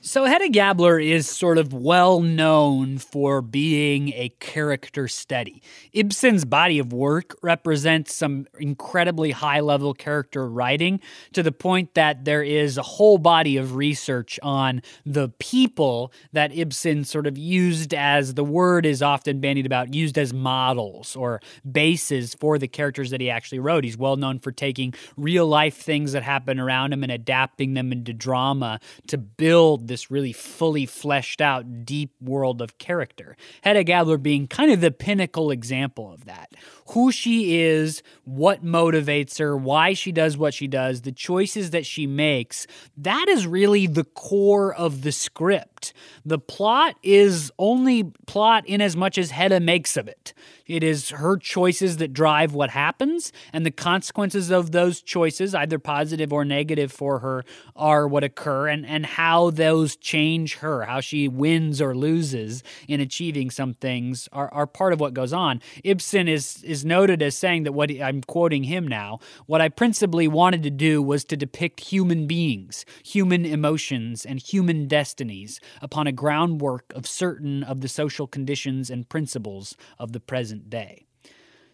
So 0.00 0.26
Hedda 0.26 0.50
Gabler 0.50 1.00
is 1.00 1.28
sort 1.28 1.58
of 1.58 1.72
well 1.72 2.20
known 2.20 2.98
for 2.98 3.42
being 3.42 4.10
a 4.10 4.28
character 4.38 5.08
study. 5.08 5.60
Ibsen's 5.92 6.44
body 6.44 6.78
of 6.78 6.92
work 6.92 7.36
represents 7.42 8.14
some 8.14 8.46
incredibly 8.60 9.32
high 9.32 9.58
level 9.58 9.94
character 9.94 10.48
writing 10.48 11.00
to 11.32 11.42
the 11.42 11.50
point 11.50 11.94
that 11.94 12.24
there 12.24 12.44
is 12.44 12.78
a 12.78 12.82
whole 12.82 13.18
body 13.18 13.56
of 13.56 13.74
research 13.74 14.38
on 14.40 14.82
the 15.04 15.30
people 15.40 16.12
that 16.32 16.56
Ibsen 16.56 17.02
sort 17.02 17.26
of 17.26 17.36
used 17.36 17.92
as 17.92 18.34
the 18.34 18.44
word 18.44 18.86
is 18.86 19.02
often 19.02 19.40
bandied 19.40 19.66
about, 19.66 19.92
used 19.94 20.16
as 20.16 20.32
models 20.32 21.16
or 21.16 21.40
bases 21.68 22.36
for 22.38 22.56
the 22.56 22.68
characters 22.68 23.10
that 23.10 23.20
he 23.20 23.28
actually 23.30 23.58
wrote. 23.58 23.82
He's 23.82 23.98
well 23.98 24.16
known 24.16 24.38
for 24.38 24.52
taking 24.52 24.94
real 25.16 25.48
life 25.48 25.76
things 25.76 26.12
that 26.12 26.22
happen 26.22 26.60
around 26.60 26.92
him 26.92 27.02
and 27.02 27.10
adapting 27.10 27.74
them 27.74 27.90
into 27.90 28.12
drama 28.12 28.78
to 29.08 29.18
build 29.18 29.87
this 29.88 30.10
really 30.10 30.32
fully 30.32 30.86
fleshed 30.86 31.40
out, 31.40 31.84
deep 31.84 32.12
world 32.20 32.62
of 32.62 32.78
character. 32.78 33.36
Hedda 33.62 33.84
Gabler 33.84 34.18
being 34.18 34.46
kind 34.46 34.70
of 34.70 34.80
the 34.80 34.90
pinnacle 34.90 35.50
example 35.50 36.12
of 36.12 36.24
that. 36.26 36.52
Who 36.90 37.10
she 37.10 37.60
is, 37.60 38.02
what 38.24 38.64
motivates 38.64 39.38
her, 39.38 39.56
why 39.56 39.94
she 39.94 40.12
does 40.12 40.36
what 40.36 40.54
she 40.54 40.66
does, 40.68 41.02
the 41.02 41.12
choices 41.12 41.70
that 41.70 41.84
she 41.84 42.06
makes, 42.06 42.66
that 42.96 43.28
is 43.28 43.46
really 43.46 43.86
the 43.86 44.04
core 44.04 44.74
of 44.74 45.02
the 45.02 45.12
script. 45.12 45.92
The 46.24 46.38
plot 46.38 46.96
is 47.02 47.50
only 47.58 48.04
plot 48.26 48.66
in 48.66 48.80
as 48.80 48.96
much 48.96 49.18
as 49.18 49.30
Hedda 49.30 49.60
makes 49.60 49.96
of 49.96 50.08
it. 50.08 50.32
It 50.68 50.84
is 50.84 51.10
her 51.10 51.38
choices 51.38 51.96
that 51.96 52.12
drive 52.12 52.52
what 52.52 52.70
happens, 52.70 53.32
and 53.54 53.64
the 53.64 53.70
consequences 53.70 54.50
of 54.50 54.72
those 54.72 55.00
choices, 55.00 55.54
either 55.54 55.78
positive 55.78 56.30
or 56.30 56.44
negative 56.44 56.92
for 56.92 57.20
her, 57.20 57.42
are 57.74 58.06
what 58.06 58.22
occur, 58.22 58.68
and, 58.68 58.84
and 58.84 59.06
how 59.06 59.50
those 59.50 59.96
change 59.96 60.56
her, 60.56 60.82
how 60.82 61.00
she 61.00 61.26
wins 61.26 61.80
or 61.80 61.96
loses 61.96 62.62
in 62.86 63.00
achieving 63.00 63.50
some 63.50 63.72
things 63.74 64.28
are, 64.30 64.52
are 64.52 64.66
part 64.66 64.92
of 64.92 65.00
what 65.00 65.14
goes 65.14 65.32
on. 65.32 65.62
Ibsen 65.84 66.28
is, 66.28 66.62
is 66.62 66.84
noted 66.84 67.22
as 67.22 67.34
saying 67.34 67.62
that 67.62 67.72
what 67.72 67.90
I'm 67.90 68.20
quoting 68.20 68.64
him 68.64 68.86
now, 68.86 69.20
what 69.46 69.62
I 69.62 69.70
principally 69.70 70.28
wanted 70.28 70.62
to 70.64 70.70
do 70.70 71.00
was 71.00 71.24
to 71.26 71.36
depict 71.36 71.80
human 71.80 72.26
beings, 72.26 72.84
human 73.02 73.46
emotions, 73.46 74.26
and 74.26 74.38
human 74.38 74.86
destinies 74.86 75.60
upon 75.80 76.06
a 76.06 76.12
groundwork 76.12 76.92
of 76.94 77.06
certain 77.06 77.62
of 77.62 77.80
the 77.80 77.88
social 77.88 78.26
conditions 78.26 78.90
and 78.90 79.08
principles 79.08 79.74
of 79.98 80.12
the 80.12 80.20
present 80.20 80.57
present 80.58 80.70
day. 80.70 81.04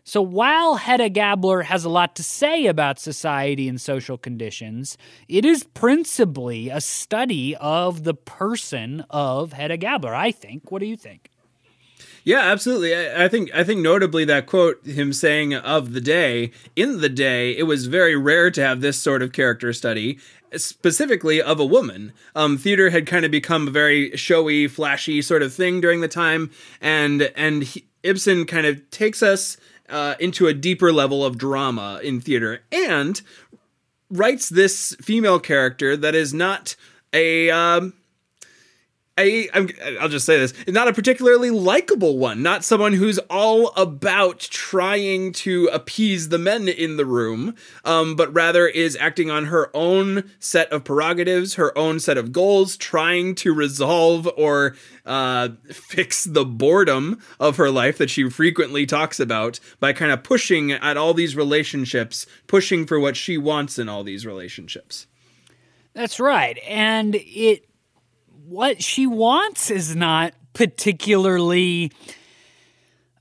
So 0.07 0.21
while 0.21 0.77
Hedda 0.77 1.09
Gabler 1.09 1.63
has 1.63 1.85
a 1.85 1.89
lot 1.89 2.15
to 2.17 2.23
say 2.23 2.67
about 2.67 2.99
society 2.99 3.69
and 3.69 3.81
social 3.81 4.19
conditions, 4.19 4.99
it 5.29 5.47
is 5.47 5.65
principally 5.65 6.69
a 6.69 6.81
study 6.81 7.57
of 7.57 8.05
the 8.05 8.13
person 8.13 9.07
of 9.09 9.55
Hedda 9.55 9.79
Gabler, 9.79 10.15
I 10.15 10.31
think. 10.31 10.71
What 10.71 10.81
do 10.81 10.87
you 10.87 10.97
think? 10.97 11.31
Yeah, 12.23 12.41
absolutely. 12.41 12.95
I, 12.95 13.29
think 13.29 13.51
I 13.55 13.65
think 13.65 13.81
notably 13.81 14.27
that 14.27 14.47
quote 14.47 14.85
him 14.87 15.13
saying 15.13 15.55
of 15.55 15.93
the 15.93 16.01
day 16.01 16.53
in 16.75 17.01
the 17.01 17.11
day 17.11 17.57
it 17.57 17.65
was 17.65 17.87
very 17.87 18.17
rare 18.17 18.51
to 18.51 18.63
have 18.63 18.81
this 18.81 18.99
sort 18.99 19.23
of 19.23 19.33
character 19.33 19.73
study 19.73 20.19
specifically 20.57 21.41
of 21.41 21.61
a 21.61 21.65
woman. 21.65 22.13
Um, 22.35 22.57
theater 22.59 22.91
had 22.91 23.07
kind 23.07 23.25
of 23.25 23.31
become 23.31 23.69
a 23.69 23.71
very 23.71 24.17
showy, 24.17 24.69
flashy 24.69 25.21
sort 25.23 25.43
of 25.43 25.53
thing 25.53 25.81
during 25.81 26.01
the 26.01 26.09
time, 26.09 26.51
and 26.81 27.23
and 27.37 27.65
he, 27.65 27.85
Ibsen 28.05 28.45
kind 28.47 28.67
of 28.67 28.89
takes 28.91 29.23
us 29.23 29.57
uh, 29.89 30.15
into 30.21 30.47
a 30.47 30.55
deeper 30.55 30.93
level 30.93 31.25
of 31.25 31.39
drama 31.39 32.01
in 32.03 32.21
theater 32.21 32.63
and 32.71 33.21
writes 34.11 34.49
this 34.49 34.95
female 35.01 35.41
character 35.41 35.97
that 35.97 36.15
is 36.15 36.33
not 36.33 36.77
a 37.13 37.51
um, 37.51 37.95
a 39.19 39.49
I'm, 39.53 39.69
I'll 40.01 40.09
just 40.09 40.27
say 40.27 40.39
this, 40.39 40.53
not 40.67 40.89
a 40.89 40.93
particularly 40.93 41.51
likable 41.51 42.19
one, 42.19 42.43
not 42.43 42.65
someone 42.65 42.95
who's 42.95 43.19
all 43.31 43.69
about 43.77 44.41
trying 44.41 45.33
to 45.33 45.69
appease 45.73 46.29
the 46.29 46.39
men 46.39 46.69
in 46.69 46.97
the 46.97 47.07
room, 47.07 47.55
um, 47.85 48.17
but 48.17 48.33
rather 48.33 48.67
is 48.67 48.97
acting 48.97 49.31
on 49.31 49.47
her 49.47 49.71
own 49.75 50.31
set 50.39 50.71
of 50.73 50.85
prerogatives, 50.85 51.55
her 51.55 51.77
own 51.79 52.01
set 52.01 52.19
of 52.19 52.33
goals, 52.33 52.77
trying 52.77 53.35
to 53.37 53.55
resolve 53.55 54.29
or 54.37 54.75
uh, 55.07 55.51
fix 55.71 56.25
the 56.25 56.45
boredom 56.45 57.21
of 57.39 57.57
her 57.57 57.71
life 57.71 57.99
that 57.99 58.11
she 58.11 58.29
frequently 58.29 58.87
talks 58.87 59.21
about 59.21 59.61
by 59.79 59.93
kind 59.93 60.11
of 60.11 60.23
pushing 60.23 60.73
at 60.73 60.97
all 60.97 61.15
these 61.15 61.37
relationships, 61.37 62.27
pushing 62.47 62.87
for 62.87 62.99
what 62.99 63.17
she 63.17 63.39
wants 63.39 63.79
in 63.79 63.89
all 63.89 64.03
these 64.03 64.27
relationships. 64.27 65.07
That's 65.93 66.19
right, 66.19 66.59
and 66.67 67.15
it 67.15 67.69
what 68.47 68.83
she 68.83 69.07
wants 69.07 69.71
is 69.71 69.97
not 69.97 70.35
particularly 70.53 71.91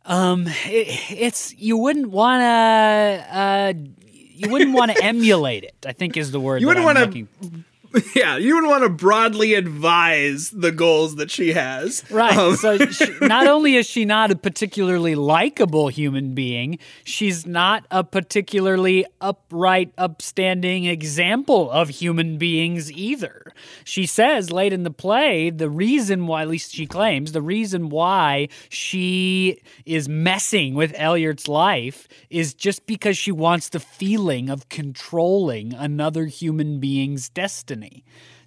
um 0.06 0.46
it, 0.48 1.12
it's 1.12 1.54
you 1.56 1.78
wouldn't 1.78 2.10
want 2.10 2.42
to 2.42 3.36
uh 3.38 3.74
you 4.08 4.50
wouldn't 4.50 4.74
want 4.74 4.92
to 4.92 5.04
emulate 5.04 5.64
it 5.64 5.76
i 5.86 5.94
think 5.94 6.18
is 6.18 6.32
the 6.32 6.40
word 6.40 6.62
you 6.62 6.68
wouldn't 6.68 6.86
want 6.86 6.98
to 6.98 7.64
yeah, 8.16 8.38
you 8.38 8.56
would 8.56 8.68
want 8.68 8.84
to 8.84 8.90
broadly 8.90 9.54
advise 9.54 10.50
the 10.50 10.72
goals 10.72 11.16
that 11.18 11.30
she 11.30 11.54
has. 11.54 12.04
Right. 12.10 12.36
Um. 12.36 12.56
so 12.56 12.78
she, 12.88 13.06
not 13.22 13.48
only 13.48 13.76
is 13.76 13.86
she 13.86 14.06
not 14.06 14.32
a 14.32 14.36
particularly 14.36 15.16
likable 15.16 15.90
human 15.90 16.34
being, 16.34 16.80
she's 17.04 17.46
not 17.46 17.86
a 17.92 18.04
particularly 18.04 19.06
upright, 19.22 19.94
upstanding 19.98 20.86
example 20.86 21.70
of 21.70 21.90
human 21.90 22.38
beings 22.38 22.92
either. 22.92 23.54
She 23.84 24.06
says 24.06 24.52
late 24.52 24.74
in 24.74 24.84
the 24.84 24.92
play 24.92 25.50
the 25.50 25.70
reason 25.70 26.26
why, 26.26 26.42
at 26.42 26.48
least 26.48 26.74
she 26.74 26.88
claims, 26.88 27.32
the 27.32 27.42
reason 27.42 27.90
why 27.90 28.48
she 28.70 29.62
is 29.86 30.10
messing 30.10 30.74
with 30.74 30.94
Elliott's 30.96 31.48
life 31.48 32.08
is 32.30 32.54
just 32.54 32.86
because 32.88 33.18
she 33.18 33.32
wants 33.32 33.70
the 33.70 33.80
feeling 33.80 34.50
of 34.50 34.70
controlling 34.70 35.74
another 35.74 36.26
human 36.26 36.80
being's 36.80 37.30
destiny. 37.30 37.83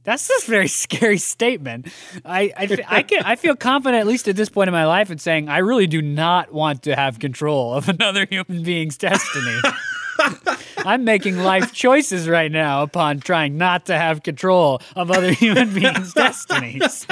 That's 0.06 0.28
just 0.28 0.46
a 0.46 0.50
very 0.50 0.68
scary 0.84 1.18
statement. 1.18 1.88
I 2.24 2.52
I, 2.56 2.84
I, 2.88 3.02
can, 3.02 3.22
I 3.24 3.36
feel 3.36 3.56
confident, 3.56 4.00
at 4.00 4.06
least 4.06 4.28
at 4.28 4.36
this 4.36 4.48
point 4.48 4.68
in 4.68 4.72
my 4.72 4.86
life, 4.86 5.10
in 5.10 5.18
saying 5.18 5.48
I 5.48 5.58
really 5.58 5.86
do 5.86 6.00
not 6.00 6.52
want 6.52 6.82
to 6.84 6.94
have 6.94 7.18
control 7.18 7.74
of 7.74 7.88
another 7.90 8.24
human 8.24 8.62
being's 8.62 8.96
destiny. 8.96 9.60
I'm 10.78 11.04
making 11.04 11.38
life 11.38 11.72
choices 11.72 12.28
right 12.28 12.50
now 12.50 12.82
upon 12.82 13.20
trying 13.20 13.58
not 13.58 13.86
to 13.86 13.98
have 13.98 14.22
control 14.22 14.80
of 14.94 15.10
other 15.10 15.32
human 15.32 15.74
beings' 15.74 16.14
destinies. 16.14 17.06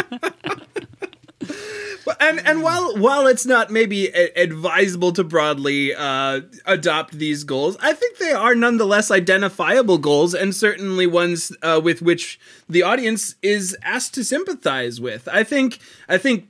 And 2.29 2.47
and 2.47 2.63
while 2.63 2.97
while 2.97 3.27
it's 3.27 3.47
not 3.47 3.71
maybe 3.71 4.09
advisable 4.09 5.13
to 5.13 5.25
broadly 5.25 5.95
uh, 5.95 6.43
adopt 6.67 7.19
these 7.19 7.45
goals, 7.45 7.77
I 7.81 7.93
think 7.93 8.19
they 8.19 8.33
are 8.33 8.55
nonetheless 8.55 9.11
identifiable 9.11 9.99
goals 9.99 10.35
and 10.35 10.55
certainly 10.55 11.07
ones 11.07 11.53
uh, 11.63 11.81
with 11.83 12.03
which 12.03 12.39
the 12.69 12.83
audience 12.83 13.37
is 13.43 13.77
asked 13.83 14.15
to 14.15 14.25
sympathize 14.25 15.01
with. 15.01 15.29
I 15.31 15.45
think 15.45 15.79
I 16.09 16.19
think 16.19 16.49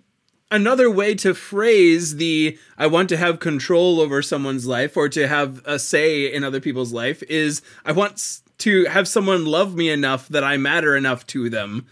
another 0.51 0.91
way 0.91 1.15
to 1.17 1.35
phrase 1.35 2.17
the 2.17 2.59
I 2.79 2.87
want 2.87 3.09
to 3.09 3.17
have 3.17 3.41
control 3.41 4.01
over 4.01 4.23
someone's 4.23 4.67
life 4.67 4.97
or 4.97 5.09
to 5.11 5.27
have 5.27 5.61
a 5.65 5.79
say 5.79 6.33
in 6.33 6.45
other 6.45 6.61
people's 6.61 6.93
life 6.93 7.23
is 7.25 7.63
I 7.85 7.93
want 7.93 8.41
to 8.59 8.85
have 8.85 9.09
someone 9.09 9.45
love 9.45 9.75
me 9.75 9.91
enough 9.91 10.29
that 10.29 10.45
I 10.45 10.57
matter 10.57 10.97
enough 10.97 11.27
to 11.29 11.51
them 11.51 11.87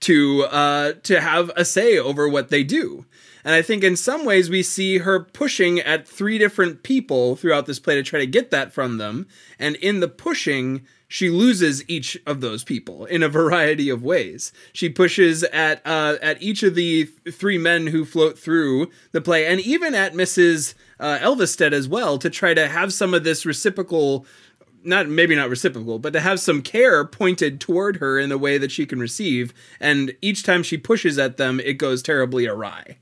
to 0.00 0.44
uh, 0.44 0.92
to 1.02 1.20
have 1.20 1.50
a 1.56 1.64
say 1.64 1.98
over 1.98 2.28
what 2.28 2.48
they 2.48 2.64
do. 2.64 3.04
And 3.44 3.54
I 3.54 3.62
think 3.62 3.82
in 3.82 3.96
some 3.96 4.24
ways 4.24 4.50
we 4.50 4.62
see 4.62 4.98
her 4.98 5.20
pushing 5.20 5.80
at 5.80 6.06
three 6.06 6.38
different 6.38 6.82
people 6.82 7.36
throughout 7.36 7.66
this 7.66 7.78
play 7.78 7.94
to 7.96 8.02
try 8.02 8.20
to 8.20 8.26
get 8.26 8.50
that 8.50 8.72
from 8.72 8.98
them. 8.98 9.26
And 9.58 9.76
in 9.76 10.00
the 10.00 10.08
pushing, 10.08 10.82
she 11.08 11.28
loses 11.28 11.82
each 11.88 12.16
of 12.24 12.40
those 12.40 12.62
people 12.62 13.04
in 13.06 13.22
a 13.22 13.28
variety 13.28 13.90
of 13.90 14.02
ways. 14.02 14.52
She 14.72 14.88
pushes 14.88 15.42
at 15.44 15.84
uh, 15.84 16.16
at 16.22 16.40
each 16.40 16.62
of 16.62 16.76
the 16.76 17.04
three 17.32 17.58
men 17.58 17.88
who 17.88 18.04
float 18.04 18.38
through 18.38 18.90
the 19.10 19.20
play, 19.20 19.46
and 19.46 19.60
even 19.60 19.94
at 19.94 20.14
Mrs. 20.14 20.74
Uh, 21.00 21.18
as 21.72 21.88
well, 21.88 22.16
to 22.18 22.30
try 22.30 22.54
to 22.54 22.68
have 22.68 22.92
some 22.92 23.12
of 23.12 23.24
this 23.24 23.44
reciprocal 23.44 24.24
not 24.84 25.08
maybe 25.08 25.34
not 25.34 25.50
reciprocal, 25.50 25.98
but 25.98 26.12
to 26.12 26.20
have 26.20 26.40
some 26.40 26.62
care 26.62 27.04
pointed 27.04 27.60
toward 27.60 27.96
her 27.96 28.18
in 28.18 28.28
the 28.28 28.38
way 28.38 28.56
that 28.56 28.70
she 28.70 28.86
can 28.86 29.00
receive. 29.00 29.52
And 29.78 30.14
each 30.22 30.42
time 30.42 30.62
she 30.62 30.78
pushes 30.78 31.18
at 31.18 31.36
them, 31.36 31.60
it 31.60 31.74
goes 31.74 32.02
terribly 32.02 32.46
awry. 32.46 32.96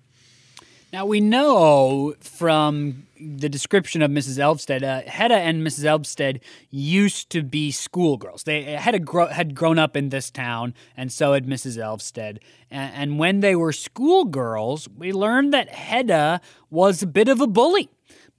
Now 0.93 1.05
we 1.05 1.21
know 1.21 2.15
from 2.21 3.07
the 3.21 3.49
description 3.49 4.01
of 4.01 4.11
Mrs. 4.11 4.39
Elvsted, 4.39 4.83
uh, 4.83 5.09
Hedda 5.09 5.35
and 5.35 5.67
Mrs. 5.67 5.85
Elvsted 5.85 6.41
used 6.71 7.29
to 7.31 7.43
be 7.43 7.71
schoolgirls. 7.71 8.45
They 8.45 8.63
had 8.63 9.05
gro- 9.05 9.27
had 9.27 9.55
grown 9.55 9.79
up 9.79 9.97
in 9.97 10.09
this 10.09 10.31
town, 10.31 10.73
and 10.97 11.13
so 11.13 11.35
had 11.35 11.47
Mrs. 11.47 11.77
Elvsted. 11.77 12.39
And, 12.71 12.95
and 12.95 13.19
when 13.19 13.41
they 13.41 13.55
were 13.55 13.73
schoolgirls, 13.73 14.89
we 14.97 15.13
learned 15.13 15.53
that 15.53 15.69
Hedda 15.69 16.41
was 16.71 17.03
a 17.03 17.07
bit 17.07 17.29
of 17.29 17.43
a 17.43 17.47
bully. 17.47 17.91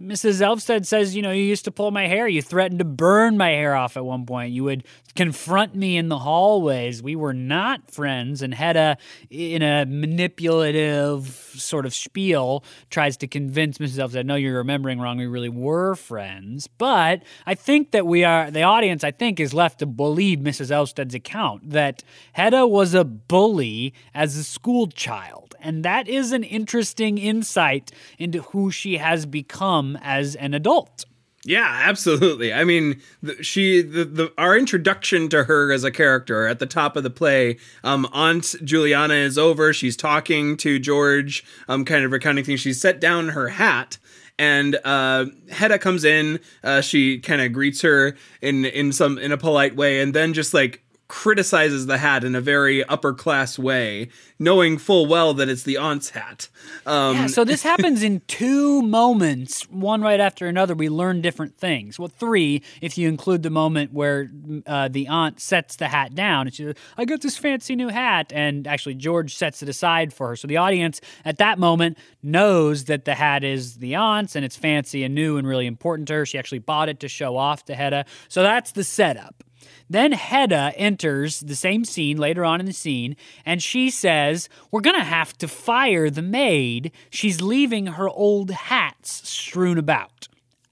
Mrs. 0.02 0.42
Elvsted 0.42 0.86
says, 0.86 1.16
you 1.16 1.22
know, 1.22 1.32
you 1.32 1.44
used 1.44 1.66
to 1.66 1.72
pull 1.72 1.92
my 1.92 2.08
hair. 2.08 2.28
You 2.28 2.42
threatened 2.42 2.80
to 2.80 2.86
burn 2.86 3.38
my 3.38 3.50
hair 3.50 3.76
off 3.76 3.98
at 3.98 4.06
one 4.06 4.26
point. 4.26 4.54
You 4.54 4.64
would 4.64 4.86
confront 5.20 5.76
me 5.76 5.98
in 5.98 6.08
the 6.08 6.20
hallways. 6.20 7.04
We 7.04 7.14
were 7.14 7.34
not 7.34 7.92
friends. 7.92 8.42
And 8.42 8.54
Hedda, 8.54 8.98
in 9.30 9.62
a 9.62 9.86
manipulative 9.86 11.28
sort 11.56 11.86
of 11.86 11.94
spiel, 11.94 12.64
tries 12.90 13.18
to 13.18 13.28
convince 13.28 13.80
Mrs. 13.80 14.00
Elvsted, 14.00 14.26
no, 14.26 14.36
you're 14.36 14.56
remembering 14.56 14.98
wrong. 14.98 15.18
We 15.18 15.26
really 15.26 15.50
were 15.50 15.96
friends. 15.96 16.68
But 16.68 17.24
I 17.46 17.54
think 17.54 17.92
that 17.92 18.08
we 18.08 18.24
are, 18.24 18.50
the 18.50 18.62
audience, 18.62 19.04
I 19.04 19.12
think, 19.12 19.42
is 19.42 19.54
left 19.54 19.80
to 19.80 19.86
believe 19.86 20.40
Mrs. 20.40 20.72
Elvsted's 20.72 21.14
account 21.14 21.70
that 21.70 22.02
Hedda 22.32 22.66
was 22.66 22.94
a 22.94 23.04
bully 23.04 23.94
as 24.14 24.38
a 24.38 24.44
school 24.46 24.88
child. 24.88 25.54
And 25.60 25.84
that 25.84 26.08
is 26.08 26.32
an 26.32 26.46
interesting 26.46 27.18
insight 27.18 27.92
into 28.18 28.42
who 28.42 28.72
she 28.72 28.96
has 29.00 29.26
become 29.26 30.00
as 30.02 30.36
an 30.36 30.54
adult. 30.54 31.04
Yeah, 31.46 31.84
absolutely. 31.86 32.54
I 32.54 32.66
mean, 32.66 33.02
the, 33.24 33.42
she 33.42 33.82
the, 33.82 34.04
the 34.04 34.34
our 34.38 34.58
introduction 34.58 35.30
to 35.30 35.46
her 35.46 35.72
as 35.72 35.86
a 35.86 35.92
character 35.92 36.46
at 36.48 36.60
the 36.60 36.66
top 36.66 36.98
of 36.98 37.04
the 37.04 37.10
play. 37.10 37.58
Um, 37.84 38.08
Aunt 38.12 38.56
Juliana 38.64 39.14
is 39.14 39.38
over. 39.38 39.72
She's 39.72 39.96
talking 39.96 40.58
to 40.58 40.80
George, 40.80 41.46
um, 41.70 41.86
kind 41.86 42.04
of 42.04 42.12
recounting 42.12 42.44
things. 42.44 42.60
She's 42.60 42.82
set 42.82 43.00
down 43.00 43.30
her 43.30 43.48
hat, 43.48 43.98
and 44.38 44.78
uh, 44.84 45.28
Hedda 45.50 45.80
comes 45.80 46.04
in. 46.04 46.42
Uh, 46.62 46.82
she 46.82 47.20
kind 47.20 47.42
of 47.42 47.54
greets 47.54 47.82
her 47.84 48.18
in 48.42 48.66
in 48.66 48.92
some 48.92 49.18
in 49.18 49.32
a 49.32 49.38
polite 49.38 49.78
way, 49.78 50.02
and 50.02 50.14
then 50.14 50.34
just 50.34 50.54
like 50.54 50.84
criticizes 51.10 51.88
the 51.88 51.98
hat 51.98 52.24
in 52.24 52.36
a 52.36 52.40
very 52.40 52.84
upper 52.86 53.14
class 53.14 53.58
way, 53.60 54.08
knowing 54.38 54.78
full 54.78 55.08
well 55.08 55.34
that 55.34 55.50
it's 55.50 55.64
the 55.64 55.76
aunt's 55.76 56.12
hat. 56.12 56.48
Um, 56.86 57.16
yeah, 57.16 57.28
so 57.28 57.44
this 57.44 57.64
happens 57.72 58.04
in 58.04 58.22
two 58.28 58.84
moments, 58.84 59.64
one 59.72 60.02
right 60.02 60.20
after 60.20 60.48
another. 60.48 60.76
We 60.76 60.88
learn 60.88 61.22
different 61.22 61.58
things. 61.58 61.98
Well, 61.98 62.10
three, 62.10 62.62
if 62.80 62.96
you 62.96 63.10
include 63.10 63.42
the 63.42 63.50
moment 63.50 63.92
where 63.92 64.30
uh, 64.68 64.88
the 64.88 65.08
aunt 65.08 65.40
sets 65.40 65.76
the 65.76 65.88
hat 65.88 66.14
down 66.14 66.46
and 66.46 66.56
she 66.56 66.64
says, 66.64 66.76
I 66.96 67.06
got 67.06 67.22
this 67.22 67.38
fancy 67.38 67.76
new 67.76 67.90
hat. 67.90 68.32
And 68.34 68.68
actually, 68.68 68.96
George 68.96 69.36
sets 69.36 69.64
it 69.64 69.68
aside 69.68 70.14
for 70.14 70.30
her. 70.30 70.36
So 70.36 70.48
the 70.48 70.58
audience 70.58 71.02
at 71.26 71.40
that 71.40 71.58
moment 71.58 71.98
knows 72.22 72.86
that 72.86 73.06
the 73.06 73.16
hat 73.16 73.44
is 73.44 73.78
the 73.78 73.96
aunt's 73.96 74.36
and 74.36 74.46
it's 74.46 74.56
fancy 74.56 75.04
and 75.04 75.16
new 75.16 75.38
and 75.38 75.48
really 75.48 75.66
important 75.66 76.08
to 76.10 76.14
her. 76.14 76.26
She 76.28 76.38
actually 76.38 76.60
bought 76.60 76.88
it 76.88 77.00
to 77.00 77.08
show 77.08 77.36
off 77.36 77.66
to 77.66 77.76
Hedda. 77.76 78.06
So 78.28 78.44
that's 78.44 78.74
the 78.74 78.84
setup. 78.84 79.44
Then 79.90 80.14
Hedda 80.14 80.74
enters 80.76 81.42
the 81.42 81.56
same 81.56 81.84
scene 81.84 82.18
later 82.18 82.46
on 82.46 82.60
in 82.60 82.66
the 82.66 82.74
scene, 82.74 83.16
and 83.46 83.62
she 83.62 83.90
says, 83.90 84.48
We're 84.72 84.82
going 84.82 84.96
to 84.96 85.04
have 85.04 85.38
to 85.40 85.48
fire 85.48 86.10
the 86.10 86.22
maid. 86.22 86.92
She's 87.10 87.42
leaving 87.42 87.88
her 87.88 88.08
old 88.10 88.52
hats 88.52 89.28
strewn 89.28 89.78
about. 89.78 90.29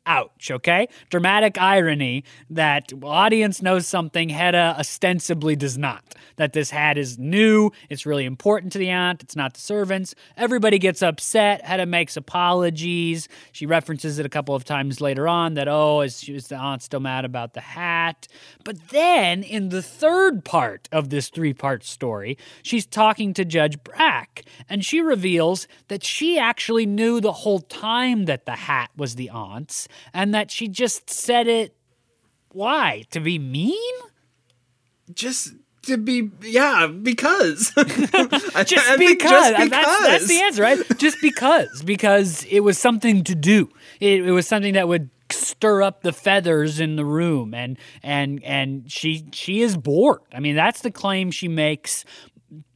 Ouch, 0.07 0.51
okay? 0.51 0.87
Dramatic 1.09 1.59
irony 1.59 2.23
that 2.49 2.93
audience 3.03 3.61
knows 3.61 3.85
something 3.85 4.29
Hedda 4.29 4.77
ostensibly 4.79 5.57
does 5.57 5.77
not. 5.77 6.15
That 6.37 6.53
this 6.53 6.69
hat 6.69 6.97
is 6.97 7.19
new, 7.19 7.71
it's 7.89 8.05
really 8.05 8.23
important 8.23 8.71
to 8.73 8.79
the 8.79 8.89
aunt, 8.89 9.21
it's 9.21 9.35
not 9.35 9.55
the 9.55 9.59
servants. 9.59 10.15
Everybody 10.37 10.79
gets 10.79 11.01
upset. 11.01 11.65
Hedda 11.65 11.87
makes 11.87 12.15
apologies. 12.15 13.27
She 13.51 13.65
references 13.65 14.17
it 14.17 14.25
a 14.25 14.29
couple 14.29 14.55
of 14.55 14.63
times 14.63 15.01
later 15.01 15.27
on 15.27 15.55
that, 15.55 15.67
oh, 15.67 15.99
is, 15.99 16.23
is 16.29 16.47
the 16.47 16.55
aunt 16.55 16.83
still 16.83 17.01
mad 17.01 17.25
about 17.25 17.53
the 17.53 17.61
hat? 17.61 18.29
But 18.63 18.89
then 18.89 19.43
in 19.43 19.69
the 19.69 19.81
third 19.81 20.45
part 20.45 20.87
of 20.89 21.09
this 21.09 21.27
three 21.27 21.53
part 21.53 21.83
story, 21.83 22.37
she's 22.63 22.85
talking 22.85 23.33
to 23.33 23.43
Judge 23.43 23.83
Brack, 23.83 24.45
and 24.69 24.85
she 24.85 25.01
reveals 25.01 25.67
that 25.89 26.05
she 26.05 26.39
actually 26.39 26.85
knew 26.85 27.19
the 27.19 27.33
whole 27.33 27.59
time 27.59 28.23
that 28.23 28.45
the 28.45 28.55
hat 28.55 28.89
was 28.95 29.15
the 29.15 29.29
aunt's 29.29 29.89
and 30.13 30.33
that 30.33 30.51
she 30.51 30.67
just 30.67 31.09
said 31.09 31.47
it. 31.47 31.75
Why? 32.51 33.05
To 33.11 33.19
be 33.19 33.39
mean? 33.39 33.93
Just 35.13 35.53
to 35.83 35.97
be 35.97 36.29
yeah 36.41 36.87
because 36.87 37.71
just 37.75 37.87
I, 38.55 38.65
because. 38.65 38.65
Just 38.65 38.97
because 38.97 39.69
that's, 39.69 39.69
that's, 39.69 40.27
the 40.27 40.41
answer 40.41 40.61
right 40.61 40.97
just 40.97 41.17
because 41.21 41.81
because 41.83 42.43
it 42.49 42.59
was 42.59 42.77
something 42.77 43.23
to 43.23 43.35
do 43.35 43.69
it, 43.99 44.25
it 44.25 44.31
was 44.31 44.47
something 44.47 44.73
that 44.73 44.87
would 44.87 45.09
stir 45.31 45.81
up 45.81 46.01
the 46.01 46.13
feathers 46.13 46.79
in 46.79 46.95
the 46.95 47.05
room 47.05 47.53
and 47.53 47.77
and 48.03 48.43
and 48.43 48.91
she 48.91 49.27
she 49.33 49.61
is 49.61 49.75
bored 49.77 50.21
i 50.33 50.39
mean 50.39 50.55
that's 50.55 50.81
the 50.81 50.91
claim 50.91 51.31
she 51.31 51.47
makes 51.47 52.05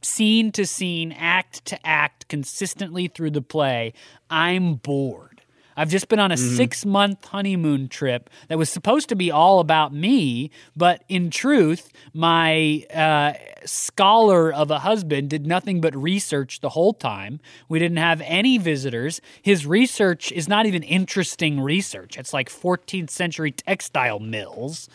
scene 0.02 0.52
to 0.52 0.66
scene 0.66 1.12
act 1.12 1.64
to 1.64 1.86
act 1.86 2.28
consistently 2.28 3.08
through 3.08 3.30
the 3.30 3.42
play 3.42 3.92
i'm 4.28 4.74
bored 4.74 5.31
I've 5.76 5.88
just 5.88 6.08
been 6.08 6.18
on 6.18 6.32
a 6.32 6.36
mm-hmm. 6.36 6.56
six 6.56 6.84
month 6.84 7.24
honeymoon 7.26 7.88
trip 7.88 8.30
that 8.48 8.58
was 8.58 8.70
supposed 8.70 9.08
to 9.10 9.16
be 9.16 9.30
all 9.30 9.60
about 9.60 9.92
me, 9.92 10.50
but 10.76 11.04
in 11.08 11.30
truth, 11.30 11.90
my 12.12 12.84
uh, 12.94 13.34
scholar 13.64 14.52
of 14.52 14.70
a 14.70 14.80
husband 14.80 15.30
did 15.30 15.46
nothing 15.46 15.80
but 15.80 15.94
research 15.96 16.60
the 16.60 16.70
whole 16.70 16.92
time. 16.92 17.40
We 17.68 17.78
didn't 17.78 17.98
have 17.98 18.20
any 18.24 18.58
visitors. 18.58 19.20
His 19.42 19.66
research 19.66 20.32
is 20.32 20.48
not 20.48 20.66
even 20.66 20.82
interesting 20.82 21.60
research, 21.60 22.18
it's 22.18 22.32
like 22.32 22.48
14th 22.48 23.10
century 23.10 23.52
textile 23.52 24.18
mills. 24.18 24.88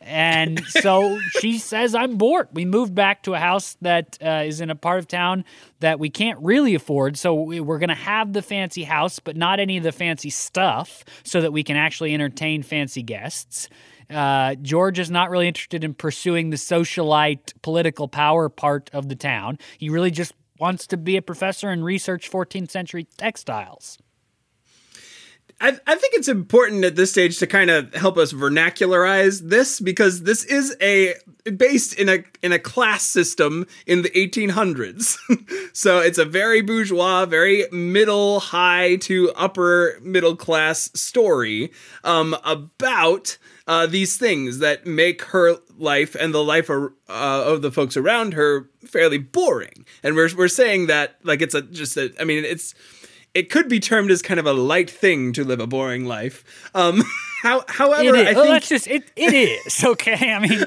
And 0.00 0.64
so 0.66 1.18
she 1.40 1.58
says, 1.58 1.94
I'm 1.94 2.16
bored. 2.16 2.48
We 2.52 2.64
moved 2.64 2.94
back 2.94 3.22
to 3.24 3.34
a 3.34 3.38
house 3.38 3.76
that 3.82 4.18
uh, 4.22 4.42
is 4.44 4.60
in 4.60 4.70
a 4.70 4.74
part 4.74 4.98
of 4.98 5.08
town 5.08 5.44
that 5.80 5.98
we 5.98 6.10
can't 6.10 6.38
really 6.40 6.74
afford. 6.74 7.16
So 7.16 7.34
we're 7.34 7.78
going 7.78 7.88
to 7.88 7.94
have 7.94 8.32
the 8.32 8.42
fancy 8.42 8.84
house, 8.84 9.18
but 9.18 9.36
not 9.36 9.60
any 9.60 9.76
of 9.76 9.82
the 9.82 9.92
fancy 9.92 10.30
stuff 10.30 11.04
so 11.22 11.40
that 11.40 11.52
we 11.52 11.62
can 11.62 11.76
actually 11.76 12.14
entertain 12.14 12.62
fancy 12.62 13.02
guests. 13.02 13.68
Uh, 14.08 14.54
George 14.56 14.98
is 14.98 15.10
not 15.10 15.30
really 15.30 15.48
interested 15.48 15.82
in 15.82 15.94
pursuing 15.94 16.50
the 16.50 16.56
socialite 16.56 17.52
political 17.62 18.06
power 18.08 18.48
part 18.48 18.88
of 18.92 19.08
the 19.08 19.16
town. 19.16 19.58
He 19.78 19.88
really 19.88 20.12
just 20.12 20.32
wants 20.58 20.86
to 20.88 20.96
be 20.96 21.16
a 21.16 21.22
professor 21.22 21.68
and 21.70 21.84
research 21.84 22.30
14th 22.30 22.70
century 22.70 23.04
textiles. 23.16 23.98
I, 25.60 25.68
I 25.86 25.94
think 25.94 26.14
it's 26.14 26.28
important 26.28 26.84
at 26.84 26.96
this 26.96 27.10
stage 27.10 27.38
to 27.38 27.46
kind 27.46 27.70
of 27.70 27.94
help 27.94 28.18
us 28.18 28.32
vernacularize 28.32 29.40
this 29.40 29.80
because 29.80 30.24
this 30.24 30.44
is 30.44 30.76
a 30.82 31.14
based 31.56 31.94
in 31.94 32.08
a 32.08 32.24
in 32.42 32.52
a 32.52 32.58
class 32.58 33.04
system 33.04 33.66
in 33.86 34.02
the 34.02 34.10
1800s. 34.10 35.16
so 35.72 35.98
it's 36.00 36.18
a 36.18 36.24
very 36.26 36.60
bourgeois, 36.60 37.24
very 37.24 37.64
middle 37.72 38.40
high 38.40 38.96
to 38.96 39.32
upper 39.34 39.98
middle 40.02 40.36
class 40.36 40.90
story 40.94 41.72
um, 42.04 42.36
about 42.44 43.38
uh, 43.66 43.86
these 43.86 44.16
things 44.16 44.58
that 44.58 44.86
make 44.86 45.22
her 45.22 45.56
life 45.78 46.14
and 46.14 46.34
the 46.34 46.42
life 46.42 46.70
uh, 46.70 46.90
of 47.08 47.62
the 47.62 47.72
folks 47.72 47.96
around 47.96 48.34
her 48.34 48.68
fairly 48.84 49.18
boring. 49.18 49.84
And 50.02 50.14
we're 50.14 50.34
we're 50.36 50.48
saying 50.48 50.86
that 50.88 51.16
like 51.22 51.40
it's 51.40 51.54
a 51.54 51.62
just 51.62 51.96
a 51.96 52.12
I 52.20 52.24
mean 52.24 52.44
it's 52.44 52.74
it 53.36 53.50
could 53.50 53.68
be 53.68 53.78
termed 53.78 54.10
as 54.10 54.22
kind 54.22 54.40
of 54.40 54.46
a 54.46 54.54
light 54.54 54.88
thing 54.88 55.34
to 55.34 55.44
live 55.44 55.60
a 55.60 55.66
boring 55.66 56.06
life. 56.06 56.42
Um, 56.74 57.04
how, 57.42 57.64
however, 57.68 58.16
I 58.16 58.32
think 58.32 58.48
let's 58.48 58.68
just 58.70 58.86
it, 58.86 59.04
it 59.14 59.34
is 59.34 59.84
okay. 59.84 60.32
I 60.32 60.38
mean, 60.38 60.64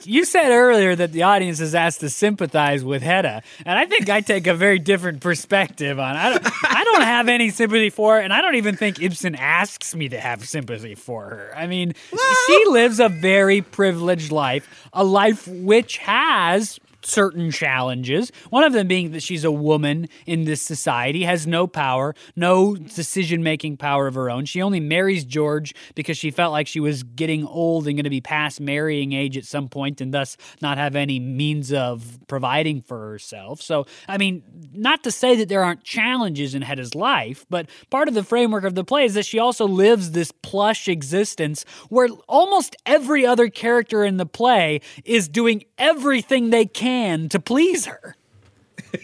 you 0.04 0.24
said 0.24 0.52
earlier 0.52 0.94
that 0.94 1.10
the 1.10 1.24
audience 1.24 1.58
is 1.58 1.74
asked 1.74 1.98
to 2.00 2.08
sympathize 2.08 2.84
with 2.84 3.02
Hedda, 3.02 3.42
and 3.66 3.76
I 3.76 3.86
think 3.86 4.08
I 4.08 4.20
take 4.20 4.46
a 4.46 4.54
very 4.54 4.78
different 4.78 5.20
perspective 5.20 5.98
on. 5.98 6.14
I 6.14 6.30
don't, 6.30 6.46
I 6.64 6.84
don't 6.84 7.02
have 7.02 7.28
any 7.28 7.50
sympathy 7.50 7.90
for 7.90 8.14
her, 8.14 8.20
and 8.20 8.32
I 8.32 8.40
don't 8.40 8.54
even 8.54 8.76
think 8.76 9.02
Ibsen 9.02 9.34
asks 9.34 9.96
me 9.96 10.08
to 10.10 10.20
have 10.20 10.46
sympathy 10.48 10.94
for 10.94 11.24
her. 11.24 11.52
I 11.56 11.66
mean, 11.66 11.92
well, 12.12 12.34
she 12.46 12.64
lives 12.68 13.00
a 13.00 13.08
very 13.08 13.62
privileged 13.62 14.30
life, 14.30 14.88
a 14.92 15.02
life 15.02 15.48
which 15.48 15.98
has 15.98 16.78
certain 17.06 17.50
challenges. 17.50 18.32
One 18.50 18.64
of 18.64 18.72
them 18.72 18.88
being 18.88 19.12
that 19.12 19.22
she's 19.22 19.44
a 19.44 19.50
woman 19.50 20.08
in 20.26 20.44
this 20.44 20.62
society, 20.62 21.24
has 21.24 21.46
no 21.46 21.66
power, 21.66 22.14
no 22.36 22.76
decision 22.76 23.42
making 23.42 23.76
power 23.76 24.06
of 24.06 24.14
her 24.14 24.30
own. 24.30 24.44
She 24.44 24.62
only 24.62 24.80
marries 24.80 25.24
George 25.24 25.74
because 25.94 26.16
she 26.16 26.30
felt 26.30 26.52
like 26.52 26.66
she 26.66 26.80
was 26.80 27.02
getting 27.02 27.46
old 27.46 27.86
and 27.86 27.96
going 27.96 28.04
to 28.04 28.10
be 28.10 28.20
past 28.20 28.60
marrying 28.60 29.12
age 29.12 29.36
at 29.36 29.44
some 29.44 29.68
point 29.68 30.00
and 30.00 30.12
thus 30.12 30.36
not 30.60 30.78
have 30.78 30.96
any 30.96 31.18
means 31.20 31.72
of 31.72 32.18
providing 32.26 32.80
for 32.80 33.10
herself. 33.10 33.60
So, 33.60 33.86
I 34.08 34.18
mean, 34.18 34.42
not 34.72 35.04
to 35.04 35.10
say 35.10 35.36
that 35.36 35.48
there 35.48 35.62
aren't 35.62 35.84
challenges 35.84 36.54
in 36.54 36.62
Hedda's 36.62 36.94
life, 36.94 37.44
but 37.50 37.68
part 37.90 38.08
of 38.08 38.14
the 38.14 38.24
framework 38.24 38.64
of 38.64 38.74
the 38.74 38.84
play 38.84 39.04
is 39.04 39.14
that 39.14 39.26
she 39.26 39.38
also 39.38 39.66
lives 39.66 40.12
this 40.12 40.32
plush 40.32 40.88
existence 40.88 41.64
where 41.88 42.08
almost 42.28 42.76
every 42.86 43.26
other 43.26 43.48
character 43.48 44.04
in 44.04 44.16
the 44.16 44.26
play 44.26 44.80
is 45.04 45.28
doing 45.28 45.64
everything 45.78 46.50
they 46.50 46.66
can 46.66 46.93
can 46.94 47.28
to 47.28 47.40
please 47.40 47.86
her. 47.86 48.16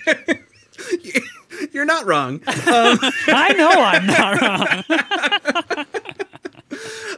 You're 1.72 1.85
not 1.85 2.07
wrong. 2.07 2.40
Um, 2.70 2.98
I 3.26 3.53
know 3.55 3.70
I'm 3.70 4.07
not 4.07 4.40
wrong. 4.40 6.14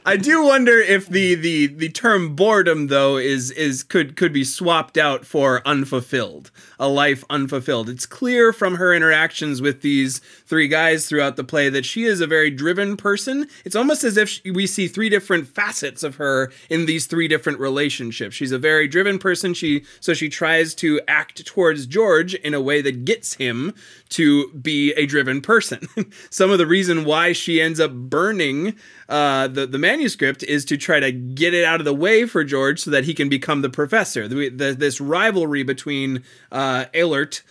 I 0.04 0.16
do 0.16 0.44
wonder 0.44 0.78
if 0.78 1.06
the, 1.06 1.36
the 1.36 1.68
the 1.68 1.88
term 1.88 2.34
boredom 2.34 2.88
though 2.88 3.18
is 3.18 3.52
is 3.52 3.84
could 3.84 4.16
could 4.16 4.32
be 4.32 4.42
swapped 4.42 4.98
out 4.98 5.24
for 5.24 5.62
unfulfilled, 5.64 6.50
a 6.80 6.88
life 6.88 7.22
unfulfilled. 7.30 7.88
It's 7.88 8.04
clear 8.04 8.52
from 8.52 8.76
her 8.76 8.92
interactions 8.92 9.62
with 9.62 9.80
these 9.82 10.18
three 10.44 10.66
guys 10.66 11.06
throughout 11.06 11.36
the 11.36 11.44
play 11.44 11.68
that 11.68 11.84
she 11.84 12.02
is 12.04 12.20
a 12.20 12.26
very 12.26 12.50
driven 12.50 12.96
person. 12.96 13.46
It's 13.64 13.76
almost 13.76 14.02
as 14.02 14.16
if 14.16 14.28
she, 14.28 14.50
we 14.50 14.66
see 14.66 14.88
three 14.88 15.08
different 15.08 15.46
facets 15.46 16.02
of 16.02 16.16
her 16.16 16.50
in 16.68 16.86
these 16.86 17.06
three 17.06 17.28
different 17.28 17.60
relationships. 17.60 18.34
She's 18.34 18.52
a 18.52 18.58
very 18.58 18.88
driven 18.88 19.20
person. 19.20 19.54
She 19.54 19.84
so 20.00 20.14
she 20.14 20.28
tries 20.28 20.74
to 20.76 21.00
act 21.06 21.46
towards 21.46 21.86
George 21.86 22.34
in 22.34 22.54
a 22.54 22.60
way 22.60 22.82
that 22.82 23.04
gets 23.04 23.34
him 23.34 23.72
to 24.12 24.52
be 24.52 24.92
a 24.92 25.06
driven 25.06 25.40
person. 25.40 25.88
Some 26.30 26.50
of 26.50 26.58
the 26.58 26.66
reason 26.66 27.04
why 27.04 27.32
she 27.32 27.60
ends 27.60 27.80
up 27.80 27.92
burning 27.92 28.76
uh, 29.08 29.48
the 29.48 29.66
the 29.66 29.78
manuscript 29.78 30.42
is 30.44 30.64
to 30.66 30.76
try 30.76 31.00
to 31.00 31.12
get 31.12 31.54
it 31.54 31.64
out 31.64 31.80
of 31.80 31.84
the 31.84 31.94
way 31.94 32.26
for 32.26 32.44
George 32.44 32.80
so 32.80 32.90
that 32.90 33.04
he 33.04 33.14
can 33.14 33.28
become 33.28 33.62
the 33.62 33.68
professor. 33.68 34.26
The, 34.26 34.48
the, 34.48 34.72
this 34.72 35.00
rivalry 35.00 35.62
between 35.62 36.22
uh, 36.50 36.86
Eilert. 36.94 37.42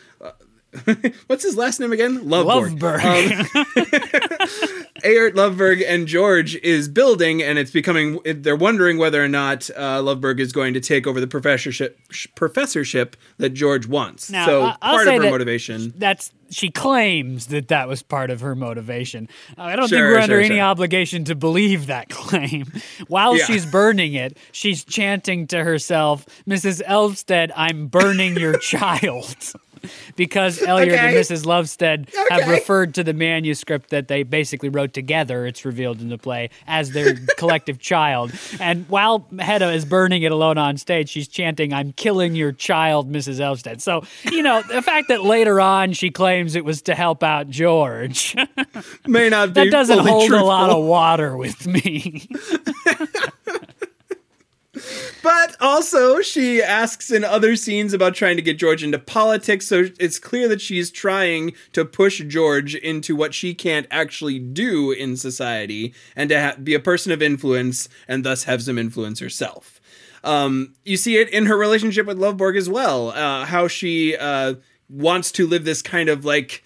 Uh, 0.88 0.96
what's 1.28 1.44
his 1.44 1.58
last 1.58 1.80
name 1.80 1.92
again? 1.92 2.20
Lovborg. 2.26 2.80
Lovborg. 2.80 3.04
Um, 3.04 3.46
Lovborg 5.04 5.84
and 5.88 6.08
George 6.08 6.56
is 6.58 6.88
building, 6.88 7.42
and 7.42 7.58
it's 7.58 7.72
becoming. 7.72 8.20
They're 8.24 8.56
wondering 8.56 8.98
whether 8.98 9.24
or 9.24 9.28
not 9.28 9.70
uh, 9.76 10.00
Lovborg 10.02 10.40
is 10.40 10.52
going 10.52 10.74
to 10.74 10.80
take 10.80 11.08
over 11.08 11.20
the 11.20 11.28
professorship 11.28 12.00
professorship 12.36 13.16
that 13.38 13.50
George 13.52 13.88
wants. 13.88 14.30
Now, 14.30 14.46
so 14.46 14.62
I'll 14.82 14.96
part 14.96 15.08
of 15.08 15.14
her 15.16 15.20
that 15.22 15.32
motivation. 15.32 15.94
That's 15.98 16.32
she 16.50 16.70
claims 16.70 17.48
that 17.48 17.70
that 17.70 17.88
was 17.88 18.04
part 18.04 18.30
of 18.30 18.42
her 18.42 18.56
motivation. 18.56 19.30
Uh, 19.58 19.64
I 19.64 19.76
don't 19.76 19.88
sure, 19.88 19.98
think 19.98 20.16
we're 20.16 20.22
under 20.22 20.44
sure, 20.44 20.52
any 20.52 20.60
obligation 20.60 21.24
to 21.26 21.36
believe 21.36 21.88
that 21.88 22.10
claim. 22.10 22.66
While 23.08 23.38
Yeah. 23.38 23.46
she's 23.46 23.66
burning 23.66 24.14
it, 24.14 24.38
she's 24.52 24.84
chanting 24.84 25.48
to 25.48 25.64
herself, 25.64 26.26
"Mrs. 26.48 26.82
Elvsted, 26.86 27.52
I'm 27.56 27.88
burning 27.88 28.38
your 28.38 28.58
child." 28.58 29.36
Because 30.16 30.62
Elliot 30.62 30.94
and 30.94 31.16
Mrs. 31.16 31.46
Lovestead 31.46 32.10
have 32.30 32.48
referred 32.48 32.94
to 32.96 33.04
the 33.04 33.14
manuscript 33.14 33.90
that 33.90 34.08
they 34.08 34.24
basically 34.24 34.70
wrote 34.70 34.94
together, 34.94 35.46
it's 35.46 35.66
revealed 35.66 36.02
in 36.02 36.10
the 36.10 36.18
play, 36.18 36.50
as 36.68 36.92
their 36.92 37.16
collective 37.38 37.80
child. 37.80 38.32
And 38.60 38.88
while 38.90 39.26
Hedda 39.40 39.72
is 39.72 39.86
burning 39.86 40.24
it 40.24 40.32
alone 40.32 40.58
on 40.58 40.78
stage, 40.78 41.10
she's 41.10 41.28
chanting, 41.28 41.74
I'm 41.74 41.94
killing 41.94 42.36
your 42.36 42.52
child, 42.52 43.12
Mrs. 43.12 43.40
Elvsted. 43.40 43.82
So, 43.82 44.04
you 44.32 44.44
know, 44.44 44.62
the 44.62 44.82
fact 44.82 45.08
that 45.08 45.24
later 45.24 45.60
on 45.60 45.94
she 45.94 46.10
claims 46.10 46.56
it 46.56 46.66
was 46.66 46.82
to 46.84 46.96
help 46.96 47.24
out 47.24 47.50
George, 47.50 48.36
May 49.08 49.30
not 49.30 49.54
be 49.54 49.64
that 49.64 49.72
doesn't 49.72 50.00
hold 50.00 50.32
a 50.32 50.44
lot 50.44 50.70
of 50.70 50.84
water 50.84 51.36
with 51.38 51.66
me. 51.68 52.28
But 55.24 55.56
also, 55.62 56.22
she 56.22 56.64
asks 56.64 57.12
in 57.12 57.24
other 57.24 57.56
scenes 57.56 57.94
about 57.94 58.16
trying 58.16 58.38
to 58.38 58.42
get 58.42 58.58
George 58.58 58.84
into 58.84 58.98
politics. 58.98 59.68
So 59.68 59.90
it's 60.00 60.18
clear 60.18 60.48
that 60.48 60.62
she's 60.62 60.90
trying 60.90 61.54
to 61.74 61.86
push 61.86 62.22
George 62.28 62.74
into 62.76 63.16
what 63.16 63.34
she 63.34 63.54
can't 63.54 63.88
actually 63.92 64.40
do 64.40 64.92
in 64.92 65.16
society 65.16 65.94
and 66.16 66.30
to 66.30 66.42
ha- 66.42 66.56
be 66.62 66.74
a 66.74 66.80
person 66.80 67.12
of 67.12 67.22
influence 67.22 67.88
and 68.08 68.24
thus 68.24 68.46
have 68.46 68.64
some 68.64 68.78
influence 68.78 69.20
herself. 69.20 69.80
Um, 70.24 70.76
you 70.86 70.98
see 70.98 71.18
it 71.18 71.30
in 71.30 71.46
her 71.48 71.58
relationship 71.58 72.06
with 72.06 72.18
Lovborg 72.18 72.58
as 72.58 72.70
well, 72.70 73.10
uh, 73.10 73.46
how 73.46 73.68
she 73.68 74.16
uh, 74.16 74.56
wants 74.90 75.32
to 75.34 75.48
live 75.48 75.66
this 75.66 75.82
kind 75.82 76.10
of 76.10 76.26
like 76.26 76.64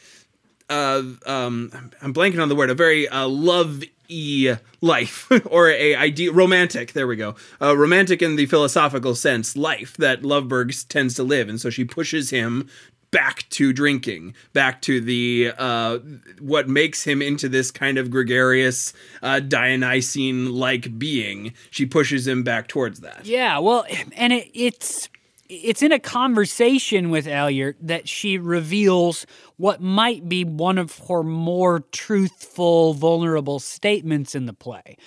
uh, 0.69 1.03
um, 1.25 1.91
I'm 2.01 2.13
blanking 2.13 2.41
on 2.41 2.49
the 2.49 2.55
word, 2.55 2.69
a 2.69 2.75
very 2.75 3.07
uh, 3.07 3.27
love 3.27 3.83
y 4.09 4.57
life 4.81 5.31
or 5.45 5.69
a 5.69 5.95
ideal 5.95 6.33
romantic. 6.33 6.93
There 6.93 7.07
we 7.07 7.15
go. 7.15 7.35
Uh, 7.61 7.77
romantic 7.77 8.21
in 8.21 8.35
the 8.35 8.45
philosophical 8.45 9.15
sense, 9.15 9.55
life 9.55 9.95
that 9.97 10.21
Lovborg 10.21 10.87
tends 10.87 11.15
to 11.15 11.23
live, 11.23 11.49
and 11.49 11.59
so 11.59 11.69
she 11.69 11.85
pushes 11.85 12.29
him 12.29 12.69
back 13.11 13.47
to 13.49 13.71
drinking, 13.71 14.35
back 14.51 14.81
to 14.81 14.99
the 14.99 15.53
uh, 15.57 15.99
what 16.39 16.67
makes 16.67 17.03
him 17.03 17.21
into 17.21 17.47
this 17.47 17.71
kind 17.71 17.97
of 17.97 18.11
gregarious 18.11 18.91
uh, 19.23 19.39
Dionysian 19.39 20.53
like 20.53 20.99
being. 20.99 21.53
She 21.71 21.85
pushes 21.85 22.27
him 22.27 22.43
back 22.43 22.67
towards 22.67 22.99
that. 22.99 23.25
Yeah, 23.25 23.59
well, 23.59 23.85
and 24.17 24.33
it, 24.33 24.49
it's 24.53 25.09
it's 25.47 25.81
in 25.81 25.91
a 25.91 25.99
conversation 25.99 27.09
with 27.09 27.27
Elliot 27.27 27.77
that 27.81 28.09
she 28.09 28.37
reveals 28.37 29.25
what 29.57 29.81
might 29.81 30.27
be 30.27 30.43
one 30.43 30.77
of 30.77 30.97
her 31.07 31.23
more 31.23 31.81
truthful, 31.91 32.93
vulnerable 32.93 33.59
statements 33.59 34.35
in 34.35 34.45
the 34.45 34.53
play. 34.53 34.97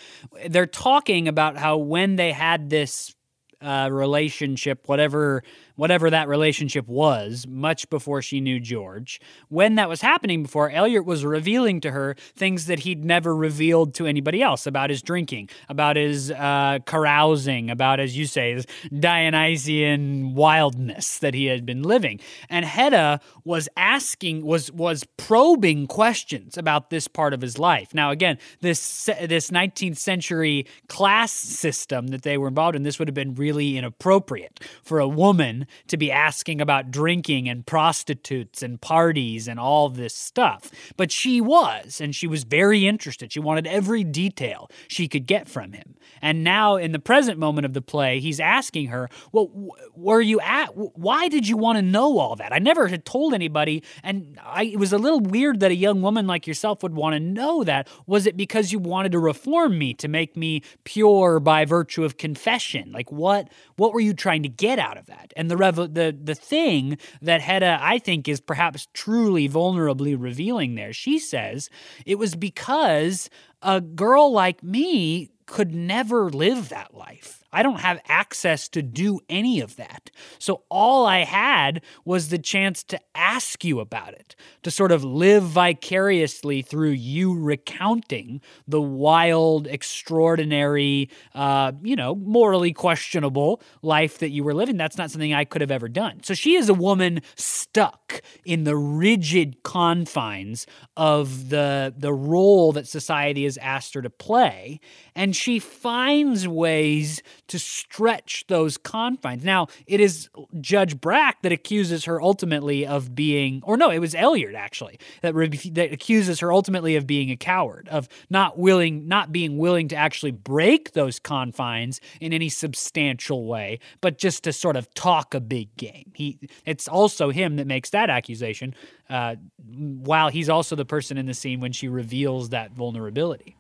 They're 0.48 0.66
talking 0.66 1.28
about 1.28 1.56
how 1.56 1.76
when 1.76 2.16
they 2.16 2.32
had 2.32 2.70
this 2.70 3.14
uh, 3.60 3.88
relationship, 3.90 4.86
whatever 4.86 5.42
whatever 5.78 6.10
that 6.10 6.26
relationship 6.26 6.88
was, 6.88 7.46
much 7.48 7.88
before 7.88 8.20
she 8.20 8.40
knew 8.40 8.58
George. 8.58 9.20
When 9.48 9.76
that 9.76 9.88
was 9.88 10.00
happening 10.00 10.42
before, 10.42 10.70
Elliot 10.70 11.04
was 11.04 11.24
revealing 11.24 11.80
to 11.82 11.92
her 11.92 12.16
things 12.34 12.66
that 12.66 12.80
he'd 12.80 13.04
never 13.04 13.34
revealed 13.34 13.94
to 13.94 14.06
anybody 14.06 14.42
else 14.42 14.66
about 14.66 14.90
his 14.90 15.02
drinking, 15.02 15.50
about 15.68 15.94
his 15.94 16.32
uh, 16.32 16.80
carousing, 16.84 17.70
about, 17.70 18.00
as 18.00 18.16
you 18.16 18.26
say, 18.26 18.54
his 18.54 18.66
Dionysian 18.98 20.34
wildness 20.34 21.20
that 21.20 21.32
he 21.32 21.46
had 21.46 21.64
been 21.64 21.84
living. 21.84 22.18
And 22.50 22.64
Hedda 22.64 23.20
was 23.44 23.68
asking, 23.76 24.44
was 24.44 24.72
was 24.72 25.04
probing 25.16 25.86
questions 25.86 26.58
about 26.58 26.90
this 26.90 27.06
part 27.06 27.32
of 27.32 27.40
his 27.40 27.56
life. 27.56 27.94
Now, 27.94 28.10
again, 28.10 28.38
this 28.62 29.08
this 29.22 29.50
19th 29.50 29.96
century 29.96 30.66
class 30.88 31.30
system 31.30 32.08
that 32.08 32.22
they 32.22 32.36
were 32.36 32.48
involved 32.48 32.74
in, 32.74 32.82
this 32.82 32.98
would 32.98 33.06
have 33.06 33.14
been 33.14 33.36
really 33.36 33.78
inappropriate 33.78 34.58
for 34.82 34.98
a 34.98 35.06
woman 35.06 35.66
to 35.88 35.96
be 35.96 36.10
asking 36.10 36.60
about 36.60 36.90
drinking 36.90 37.48
and 37.48 37.66
prostitutes 37.66 38.62
and 38.62 38.80
parties 38.80 39.48
and 39.48 39.58
all 39.58 39.88
this 39.88 40.14
stuff. 40.14 40.70
But 40.96 41.10
she 41.12 41.40
was, 41.40 42.00
and 42.00 42.14
she 42.14 42.26
was 42.26 42.44
very 42.44 42.86
interested. 42.86 43.32
She 43.32 43.40
wanted 43.40 43.66
every 43.66 44.04
detail 44.04 44.70
she 44.88 45.08
could 45.08 45.26
get 45.26 45.48
from 45.48 45.72
him. 45.72 45.94
And 46.20 46.42
now, 46.42 46.76
in 46.76 46.92
the 46.92 46.98
present 46.98 47.38
moment 47.38 47.64
of 47.64 47.74
the 47.74 47.82
play, 47.82 48.20
he's 48.20 48.40
asking 48.40 48.88
her, 48.88 49.08
Well, 49.32 49.50
were 49.94 50.20
you 50.20 50.40
at? 50.40 50.68
Why 50.76 51.28
did 51.28 51.48
you 51.48 51.56
want 51.56 51.78
to 51.78 51.82
know 51.82 52.18
all 52.18 52.36
that? 52.36 52.52
I 52.52 52.58
never 52.58 52.88
had 52.88 53.04
told 53.04 53.34
anybody. 53.34 53.82
And 54.02 54.38
I, 54.42 54.64
it 54.64 54.78
was 54.78 54.92
a 54.92 54.98
little 54.98 55.20
weird 55.20 55.60
that 55.60 55.70
a 55.70 55.76
young 55.76 56.02
woman 56.02 56.26
like 56.26 56.46
yourself 56.46 56.82
would 56.82 56.94
want 56.94 57.14
to 57.14 57.20
know 57.20 57.64
that. 57.64 57.88
Was 58.06 58.26
it 58.26 58.36
because 58.36 58.72
you 58.72 58.78
wanted 58.78 59.12
to 59.12 59.18
reform 59.18 59.78
me 59.78 59.94
to 59.94 60.08
make 60.08 60.36
me 60.36 60.62
pure 60.84 61.40
by 61.40 61.64
virtue 61.64 62.04
of 62.04 62.16
confession? 62.16 62.90
Like, 62.92 63.12
what, 63.12 63.48
what 63.76 63.92
were 63.92 64.00
you 64.00 64.14
trying 64.14 64.42
to 64.42 64.48
get 64.48 64.78
out 64.78 64.96
of 64.96 65.06
that? 65.06 65.32
And 65.36 65.50
the, 65.50 65.56
rev- 65.58 65.94
the, 65.94 66.16
the 66.22 66.34
thing 66.34 66.98
that 67.20 67.40
Hedda, 67.40 67.78
I 67.80 67.98
think, 67.98 68.28
is 68.28 68.40
perhaps 68.40 68.88
truly 68.94 69.48
vulnerably 69.48 70.16
revealing 70.18 70.74
there, 70.74 70.92
she 70.92 71.18
says, 71.18 71.68
it 72.06 72.16
was 72.18 72.34
because 72.34 73.28
a 73.62 73.80
girl 73.80 74.32
like 74.32 74.62
me 74.62 75.30
could 75.46 75.74
never 75.74 76.30
live 76.30 76.68
that 76.68 76.94
life. 76.94 77.37
I 77.52 77.62
don't 77.62 77.80
have 77.80 78.00
access 78.08 78.68
to 78.70 78.82
do 78.82 79.20
any 79.28 79.60
of 79.60 79.76
that. 79.76 80.10
So 80.38 80.62
all 80.70 81.06
I 81.06 81.24
had 81.24 81.82
was 82.04 82.28
the 82.28 82.38
chance 82.38 82.82
to 82.84 83.00
ask 83.14 83.64
you 83.64 83.80
about 83.80 84.12
it, 84.12 84.36
to 84.62 84.70
sort 84.70 84.92
of 84.92 85.04
live 85.04 85.44
vicariously 85.44 86.62
through 86.62 86.90
you 86.90 87.38
recounting 87.38 88.40
the 88.66 88.80
wild, 88.80 89.66
extraordinary, 89.66 91.10
uh, 91.34 91.72
you 91.82 91.96
know, 91.96 92.14
morally 92.14 92.72
questionable 92.72 93.62
life 93.82 94.18
that 94.18 94.30
you 94.30 94.44
were 94.44 94.54
living. 94.54 94.76
That's 94.76 94.98
not 94.98 95.10
something 95.10 95.32
I 95.32 95.44
could 95.44 95.60
have 95.60 95.70
ever 95.70 95.88
done. 95.88 96.22
So 96.22 96.34
she 96.34 96.54
is 96.54 96.68
a 96.68 96.74
woman 96.74 97.20
stuck 97.34 98.20
in 98.44 98.64
the 98.64 98.76
rigid 98.76 99.62
confines 99.62 100.66
of 100.96 101.48
the 101.48 101.94
the 101.96 102.12
role 102.12 102.72
that 102.72 102.86
society 102.86 103.44
has 103.44 103.56
asked 103.58 103.94
her 103.94 104.02
to 104.02 104.10
play, 104.10 104.80
and 105.14 105.34
she 105.34 105.58
finds 105.58 106.46
ways 106.46 107.22
to 107.48 107.58
stretch 107.58 108.44
those 108.48 108.76
confines. 108.76 109.44
Now, 109.44 109.66
it 109.86 110.00
is 110.00 110.28
Judge 110.60 111.00
Brack 111.00 111.42
that 111.42 111.52
accuses 111.52 112.04
her 112.04 112.20
ultimately 112.20 112.86
of 112.86 113.14
being, 113.14 113.60
or 113.64 113.76
no, 113.76 113.90
it 113.90 113.98
was 113.98 114.14
Elliot 114.14 114.54
actually 114.54 114.98
that, 115.22 115.34
re- 115.34 115.48
that 115.48 115.92
accuses 115.92 116.40
her 116.40 116.52
ultimately 116.52 116.96
of 116.96 117.06
being 117.06 117.30
a 117.30 117.36
coward, 117.36 117.88
of 117.90 118.08
not 118.30 118.58
willing, 118.58 119.08
not 119.08 119.32
being 119.32 119.58
willing 119.58 119.88
to 119.88 119.96
actually 119.96 120.30
break 120.30 120.92
those 120.92 121.18
confines 121.18 122.00
in 122.20 122.32
any 122.32 122.48
substantial 122.48 123.46
way, 123.46 123.80
but 124.00 124.18
just 124.18 124.44
to 124.44 124.52
sort 124.52 124.76
of 124.76 124.92
talk 124.94 125.34
a 125.34 125.40
big 125.40 125.74
game. 125.76 126.12
He, 126.14 126.38
it's 126.64 126.88
also 126.88 127.30
him 127.30 127.56
that 127.56 127.66
makes 127.66 127.90
that 127.90 128.10
accusation, 128.10 128.74
uh, 129.10 129.36
while 129.66 130.28
he's 130.28 130.48
also 130.48 130.76
the 130.76 130.84
person 130.84 131.18
in 131.18 131.26
the 131.26 131.34
scene 131.34 131.60
when 131.60 131.72
she 131.72 131.88
reveals 131.88 132.50
that 132.50 132.72
vulnerability. 132.72 133.57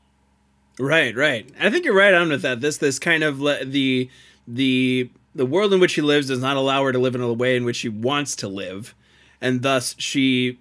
Right, 0.78 1.14
right. 1.16 1.48
I 1.58 1.70
think 1.70 1.84
you're 1.84 1.94
right 1.94 2.14
on 2.14 2.28
with 2.28 2.42
that. 2.42 2.60
This 2.60 2.76
this 2.76 2.98
kind 2.98 3.24
of 3.24 3.40
le- 3.40 3.64
the 3.64 4.08
the 4.46 5.10
the 5.34 5.46
world 5.46 5.72
in 5.72 5.80
which 5.80 5.92
she 5.92 6.02
lives 6.02 6.28
does 6.28 6.40
not 6.40 6.56
allow 6.56 6.84
her 6.84 6.92
to 6.92 6.98
live 6.98 7.14
in 7.14 7.20
a 7.20 7.32
way 7.32 7.56
in 7.56 7.64
which 7.64 7.76
she 7.76 7.88
wants 7.88 8.36
to 8.36 8.48
live, 8.48 8.94
and 9.40 9.62
thus 9.62 9.94
she 9.98 10.58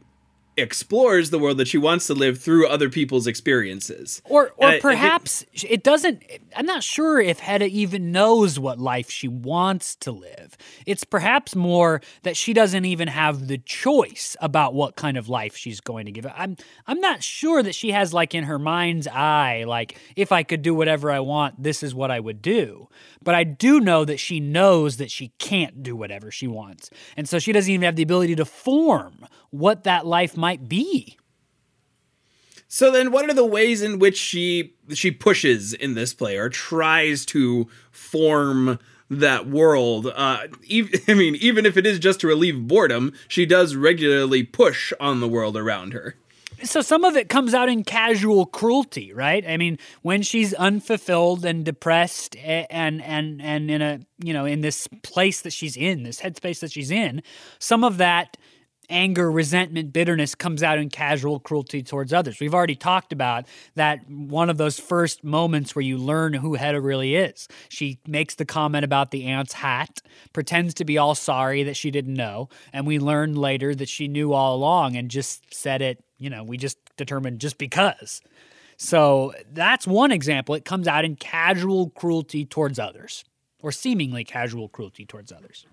explores 0.58 1.30
the 1.30 1.40
world 1.40 1.58
that 1.58 1.68
she 1.68 1.78
wants 1.78 2.08
to 2.08 2.14
live 2.14 2.40
through 2.40 2.68
other 2.68 2.90
people's 2.90 3.28
experiences. 3.28 4.22
Or 4.26 4.52
or 4.58 4.70
I, 4.70 4.80
perhaps 4.80 5.44
I 5.44 5.58
think, 5.60 5.72
it 5.72 5.84
doesn't 5.84 6.24
I'm 6.56 6.66
not 6.66 6.84
sure 6.84 7.20
if 7.20 7.40
Hedda 7.40 7.66
even 7.68 8.12
knows 8.12 8.60
what 8.60 8.80
life 8.80 9.10
she 9.10 9.28
wants 9.28 9.96
to 9.98 10.12
live. 10.12 10.58
It's 10.86 11.04
perhaps 11.04 11.56
more 11.56 12.02
that 12.24 12.36
she 12.36 12.54
doesn't 12.54 12.86
even 12.86 13.08
have 13.08 13.48
the 13.48 13.60
choice 13.60 14.36
about 14.42 14.74
what 14.74 14.96
kind 14.96 15.18
of 15.18 15.30
life 15.30 15.56
she's 15.56 15.80
going 15.80 16.06
to 16.08 16.12
give. 16.12 16.26
I'm 16.36 16.58
I'm 16.88 17.00
not 17.00 17.24
sure 17.24 17.62
that 17.64 17.76
she 17.76 17.92
has 17.92 18.14
like 18.14 18.34
in 18.34 18.46
her 18.46 18.60
mind's 18.60 19.08
eye 19.08 19.64
like 19.66 20.00
if 20.16 20.32
I 20.32 20.44
could 20.44 20.62
do 20.62 20.74
whatever 20.74 21.12
I 21.12 21.20
want, 21.20 21.62
this 21.62 21.84
is 21.84 21.94
what 21.94 22.12
I 22.12 22.20
would 22.20 22.42
do. 22.42 22.90
But 23.24 23.36
I 23.36 23.44
do 23.44 23.80
know 23.80 24.06
that 24.06 24.20
she 24.20 24.40
knows 24.40 24.98
that 24.98 25.12
she 25.12 25.30
can't 25.38 25.84
do 25.84 25.96
whatever 25.96 26.32
she 26.32 26.48
wants. 26.48 26.90
And 27.16 27.28
so 27.28 27.40
she 27.40 27.52
doesn't 27.52 27.72
even 27.72 27.86
have 27.86 27.96
the 27.96 28.04
ability 28.04 28.36
to 28.36 28.46
form 28.46 29.26
what 29.50 29.84
that 29.84 30.06
life 30.06 30.38
might 30.48 30.70
be. 30.70 31.18
So 32.70 32.90
then 32.90 33.12
what 33.12 33.30
are 33.30 33.34
the 33.34 33.44
ways 33.46 33.82
in 33.82 34.00
which 34.00 34.18
she 34.18 34.76
she 34.94 35.12
pushes 35.12 35.74
in 35.74 35.94
this 35.94 36.14
play 36.14 36.38
or 36.38 36.48
tries 36.48 37.26
to 37.28 37.68
form 37.92 38.80
that 39.10 39.48
world. 39.48 40.08
Uh, 40.08 40.48
even, 40.64 41.02
I 41.10 41.14
mean, 41.16 41.36
even 41.36 41.66
if 41.66 41.76
it 41.76 41.86
is 41.86 42.00
just 42.00 42.22
to 42.22 42.28
relieve 42.28 42.66
boredom, 42.66 43.12
she 43.28 43.46
does 43.46 43.76
regularly 43.76 44.44
push 44.44 44.94
on 45.02 45.20
the 45.20 45.28
world 45.28 45.58
around 45.58 45.94
her 45.94 46.16
so 46.64 46.82
some 46.82 47.04
of 47.04 47.16
it 47.16 47.30
comes 47.30 47.54
out 47.54 47.70
in 47.70 47.84
casual 47.84 48.46
cruelty, 48.46 49.14
right? 49.14 49.48
I 49.48 49.58
mean, 49.58 49.78
when 50.02 50.22
she's 50.22 50.54
unfulfilled 50.54 51.46
and 51.46 51.64
depressed 51.64 52.36
and 52.38 53.02
and 53.02 53.42
and 53.42 53.70
in 53.70 53.82
a, 53.82 54.00
you 54.20 54.34
know, 54.34 54.46
in 54.46 54.62
this 54.62 54.88
place 55.04 55.42
that 55.42 55.54
she's 55.54 55.78
in, 55.78 56.04
this 56.04 56.22
headspace 56.22 56.60
that 56.62 56.72
she's 56.72 56.92
in, 56.92 57.22
some 57.60 57.84
of 57.84 57.98
that 57.98 58.38
anger, 58.90 59.32
resentment, 59.32 59.92
bitterness 59.92 60.36
comes 60.36 60.64
out 60.64 60.78
in 60.78 60.90
casual 60.90 61.40
cruelty 61.40 61.84
towards 61.84 62.14
others. 62.14 62.40
We've 62.40 62.54
already 62.54 62.76
talked 62.76 63.12
about 63.12 63.46
that 63.76 64.10
one 64.10 64.50
of 64.50 64.58
those 64.58 64.80
first 64.80 65.24
moments 65.24 65.76
where 65.76 65.84
you 65.84 65.98
learn 65.98 66.34
who 66.34 66.56
Hedda 66.56 66.80
really 66.80 67.16
is. 67.16 67.48
She 67.70 68.00
makes 68.08 68.36
the 68.36 68.46
comment 68.46 68.86
about 68.86 69.12
the 69.12 69.26
aunt's 69.26 69.54
hat, 69.54 70.02
pretends 70.34 70.74
to 70.76 70.86
be 70.86 70.98
all 70.98 71.16
sorry 71.16 71.64
that 71.64 71.76
she 71.76 71.92
didn't 71.92 72.14
know, 72.14 72.50
and 72.72 72.88
we 72.88 73.00
learn 73.00 73.36
later 73.36 73.76
that 73.76 73.90
she 73.90 74.08
knew 74.08 74.34
all 74.34 74.56
along 74.56 74.96
and 74.96 75.10
just 75.10 75.54
said 75.54 75.82
it, 75.82 76.04
you 76.18 76.30
know, 76.30 76.44
we 76.44 76.58
just 76.58 76.78
determined 76.96 77.40
just 77.40 77.58
because. 77.58 78.22
So 78.78 79.34
that's 79.52 79.88
one 79.88 80.12
example. 80.12 80.56
It 80.56 80.66
comes 80.66 80.88
out 80.88 81.04
in 81.04 81.16
casual 81.16 81.90
cruelty 81.90 82.46
towards 82.46 82.80
others, 82.80 83.26
or 83.62 83.72
seemingly 83.72 84.24
casual 84.24 84.70
cruelty 84.70 85.06
towards 85.06 85.32
others. 85.32 85.66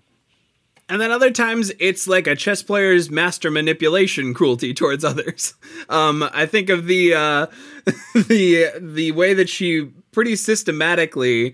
And 0.87 1.01
then 1.01 1.11
other 1.11 1.31
times 1.31 1.71
it's 1.79 2.07
like 2.07 2.27
a 2.27 2.35
chess 2.35 2.61
player's 2.61 3.09
master 3.09 3.49
manipulation 3.49 4.33
cruelty 4.33 4.73
towards 4.73 5.03
others. 5.03 5.53
Um, 5.87 6.27
I 6.33 6.47
think 6.47 6.69
of 6.69 6.87
the 6.87 7.13
uh, 7.13 7.45
the 8.15 8.71
the 8.79 9.11
way 9.11 9.35
that 9.35 9.49
she 9.49 9.91
pretty 10.11 10.35
systematically 10.35 11.53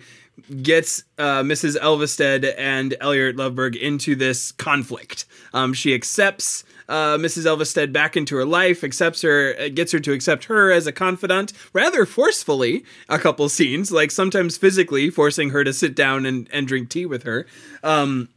gets 0.64 1.04
uh, 1.18 1.42
Mrs. 1.42 1.78
Elvsted 1.80 2.54
and 2.58 2.96
Eilert 3.02 3.36
Lovborg 3.36 3.76
into 3.76 4.16
this 4.16 4.52
conflict. 4.54 5.26
Um, 5.54 5.74
she 5.74 5.94
accepts 5.94 6.64
uh, 6.88 7.18
Mrs. 7.18 7.46
Elvsted 7.46 7.92
back 7.92 8.16
into 8.16 8.36
her 8.36 8.46
life, 8.46 8.84
accepts 8.84 9.22
her, 9.22 9.56
uh, 9.60 9.70
gets 9.70 9.92
her 9.92 10.00
to 10.00 10.14
accept 10.14 10.46
her 10.46 10.72
as 10.72 10.88
a 10.88 10.92
confidant 10.92 11.54
rather 11.74 12.06
forcefully. 12.06 12.86
A 13.10 13.20
couple 13.20 13.48
scenes, 13.50 13.92
like 13.92 14.12
sometimes 14.12 14.58
physically 14.58 15.10
forcing 15.10 15.50
her 15.50 15.64
to 15.64 15.74
sit 15.74 15.96
down 15.96 16.26
and, 16.26 16.48
and 16.52 16.68
drink 16.68 16.90
tea 16.90 17.06
with 17.06 17.24
her. 17.24 17.46
Um, 17.84 18.30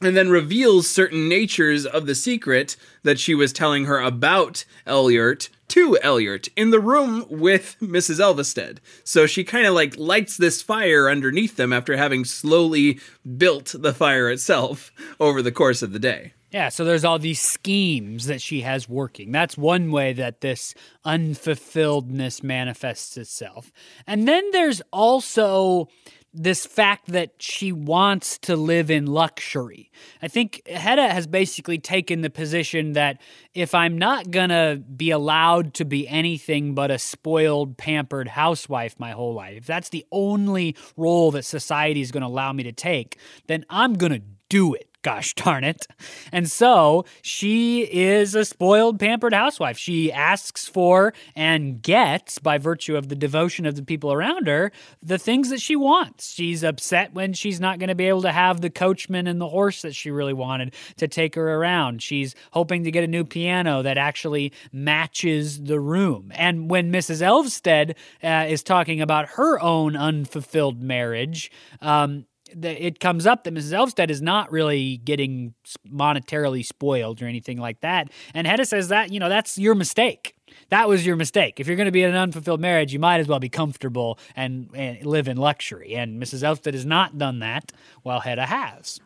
and 0.00 0.16
then 0.16 0.30
reveals 0.30 0.88
certain 0.88 1.28
natures 1.28 1.84
of 1.84 2.06
the 2.06 2.14
secret 2.14 2.76
that 3.02 3.18
she 3.18 3.34
was 3.34 3.52
telling 3.52 3.84
her 3.84 4.00
about 4.00 4.64
Eilert 4.86 5.48
to 5.68 5.98
Eilert 6.02 6.48
in 6.56 6.70
the 6.70 6.80
room 6.80 7.26
with 7.28 7.76
Mrs. 7.80 8.18
Elvsted. 8.18 8.78
So 9.04 9.26
she 9.26 9.44
kind 9.44 9.66
of 9.66 9.74
like 9.74 9.96
lights 9.96 10.36
this 10.36 10.62
fire 10.62 11.08
underneath 11.08 11.56
them 11.56 11.72
after 11.72 11.96
having 11.96 12.24
slowly 12.24 12.98
built 13.36 13.74
the 13.78 13.94
fire 13.94 14.30
itself 14.30 14.90
over 15.20 15.42
the 15.42 15.52
course 15.52 15.82
of 15.82 15.92
the 15.92 15.98
day. 15.98 16.32
Yeah, 16.50 16.68
so 16.68 16.84
there's 16.84 17.04
all 17.04 17.20
these 17.20 17.40
schemes 17.40 18.26
that 18.26 18.42
she 18.42 18.62
has 18.62 18.88
working. 18.88 19.30
That's 19.30 19.56
one 19.56 19.92
way 19.92 20.12
that 20.14 20.40
this 20.40 20.74
unfulfilledness 21.06 22.42
manifests 22.42 23.16
itself. 23.16 23.70
And 24.04 24.26
then 24.26 24.50
there's 24.50 24.82
also 24.92 25.88
this 26.32 26.64
fact 26.64 27.06
that 27.08 27.32
she 27.38 27.72
wants 27.72 28.38
to 28.38 28.54
live 28.56 28.90
in 28.90 29.06
luxury. 29.06 29.90
I 30.22 30.28
think 30.28 30.66
Hedda 30.68 31.08
has 31.08 31.26
basically 31.26 31.78
taken 31.78 32.20
the 32.20 32.30
position 32.30 32.92
that 32.92 33.20
if 33.52 33.74
I'm 33.74 33.98
not 33.98 34.30
gonna 34.30 34.76
be 34.76 35.10
allowed 35.10 35.74
to 35.74 35.84
be 35.84 36.06
anything 36.06 36.74
but 36.74 36.90
a 36.90 36.98
spoiled, 36.98 37.76
pampered 37.76 38.28
housewife 38.28 38.98
my 38.98 39.10
whole 39.10 39.34
life, 39.34 39.56
if 39.56 39.66
that's 39.66 39.88
the 39.88 40.06
only 40.12 40.76
role 40.96 41.30
that 41.32 41.44
society 41.44 42.00
is 42.00 42.12
gonna 42.12 42.28
allow 42.28 42.52
me 42.52 42.62
to 42.62 42.72
take, 42.72 43.18
then 43.48 43.64
I'm 43.68 43.94
gonna 43.94 44.20
do 44.48 44.74
it 44.74 44.89
gosh 45.02 45.34
darn 45.34 45.64
it. 45.64 45.86
And 46.32 46.50
so 46.50 47.04
she 47.22 47.82
is 47.82 48.34
a 48.34 48.44
spoiled, 48.44 48.98
pampered 48.98 49.32
housewife. 49.32 49.78
She 49.78 50.12
asks 50.12 50.66
for 50.66 51.14
and 51.34 51.82
gets, 51.82 52.38
by 52.38 52.58
virtue 52.58 52.96
of 52.96 53.08
the 53.08 53.14
devotion 53.16 53.66
of 53.66 53.76
the 53.76 53.82
people 53.82 54.12
around 54.12 54.46
her, 54.46 54.72
the 55.02 55.18
things 55.18 55.50
that 55.50 55.60
she 55.60 55.76
wants. 55.76 56.32
She's 56.32 56.62
upset 56.62 57.14
when 57.14 57.32
she's 57.32 57.60
not 57.60 57.78
going 57.78 57.88
to 57.88 57.94
be 57.94 58.08
able 58.08 58.22
to 58.22 58.32
have 58.32 58.60
the 58.60 58.70
coachman 58.70 59.26
and 59.26 59.40
the 59.40 59.48
horse 59.48 59.82
that 59.82 59.94
she 59.94 60.10
really 60.10 60.32
wanted 60.32 60.74
to 60.96 61.08
take 61.08 61.34
her 61.34 61.54
around. 61.54 62.02
She's 62.02 62.34
hoping 62.52 62.84
to 62.84 62.90
get 62.90 63.04
a 63.04 63.08
new 63.08 63.24
piano 63.24 63.82
that 63.82 63.98
actually 63.98 64.52
matches 64.72 65.62
the 65.62 65.80
room. 65.80 66.32
And 66.34 66.70
when 66.70 66.92
Mrs. 66.92 67.22
Elvsted 67.22 67.94
uh, 68.22 68.48
is 68.48 68.62
talking 68.62 69.00
about 69.00 69.30
her 69.30 69.60
own 69.60 69.96
unfulfilled 69.96 70.82
marriage, 70.82 71.50
um, 71.80 72.26
the, 72.54 72.86
it 72.86 73.00
comes 73.00 73.26
up 73.26 73.44
that 73.44 73.54
Mrs. 73.54 73.72
Elvsted 73.72 74.10
is 74.10 74.22
not 74.22 74.50
really 74.50 74.98
getting 74.98 75.54
monetarily 75.88 76.64
spoiled 76.64 77.22
or 77.22 77.26
anything 77.26 77.58
like 77.58 77.80
that. 77.80 78.10
And 78.34 78.46
Hedda 78.46 78.66
says 78.66 78.88
that, 78.88 79.12
you 79.12 79.20
know, 79.20 79.28
that's 79.28 79.58
your 79.58 79.74
mistake. 79.74 80.34
That 80.70 80.88
was 80.88 81.06
your 81.06 81.16
mistake. 81.16 81.60
If 81.60 81.66
you're 81.66 81.76
going 81.76 81.86
to 81.86 81.92
be 81.92 82.02
in 82.02 82.10
an 82.10 82.16
unfulfilled 82.16 82.60
marriage, 82.60 82.92
you 82.92 82.98
might 82.98 83.20
as 83.20 83.28
well 83.28 83.38
be 83.38 83.48
comfortable 83.48 84.18
and, 84.36 84.68
and 84.74 85.04
live 85.04 85.28
in 85.28 85.36
luxury. 85.36 85.94
And 85.94 86.20
Mrs. 86.20 86.42
Elvsted 86.42 86.74
has 86.74 86.86
not 86.86 87.18
done 87.18 87.40
that, 87.40 87.72
while 88.02 88.20
Hedda 88.20 88.46
has. 88.46 89.00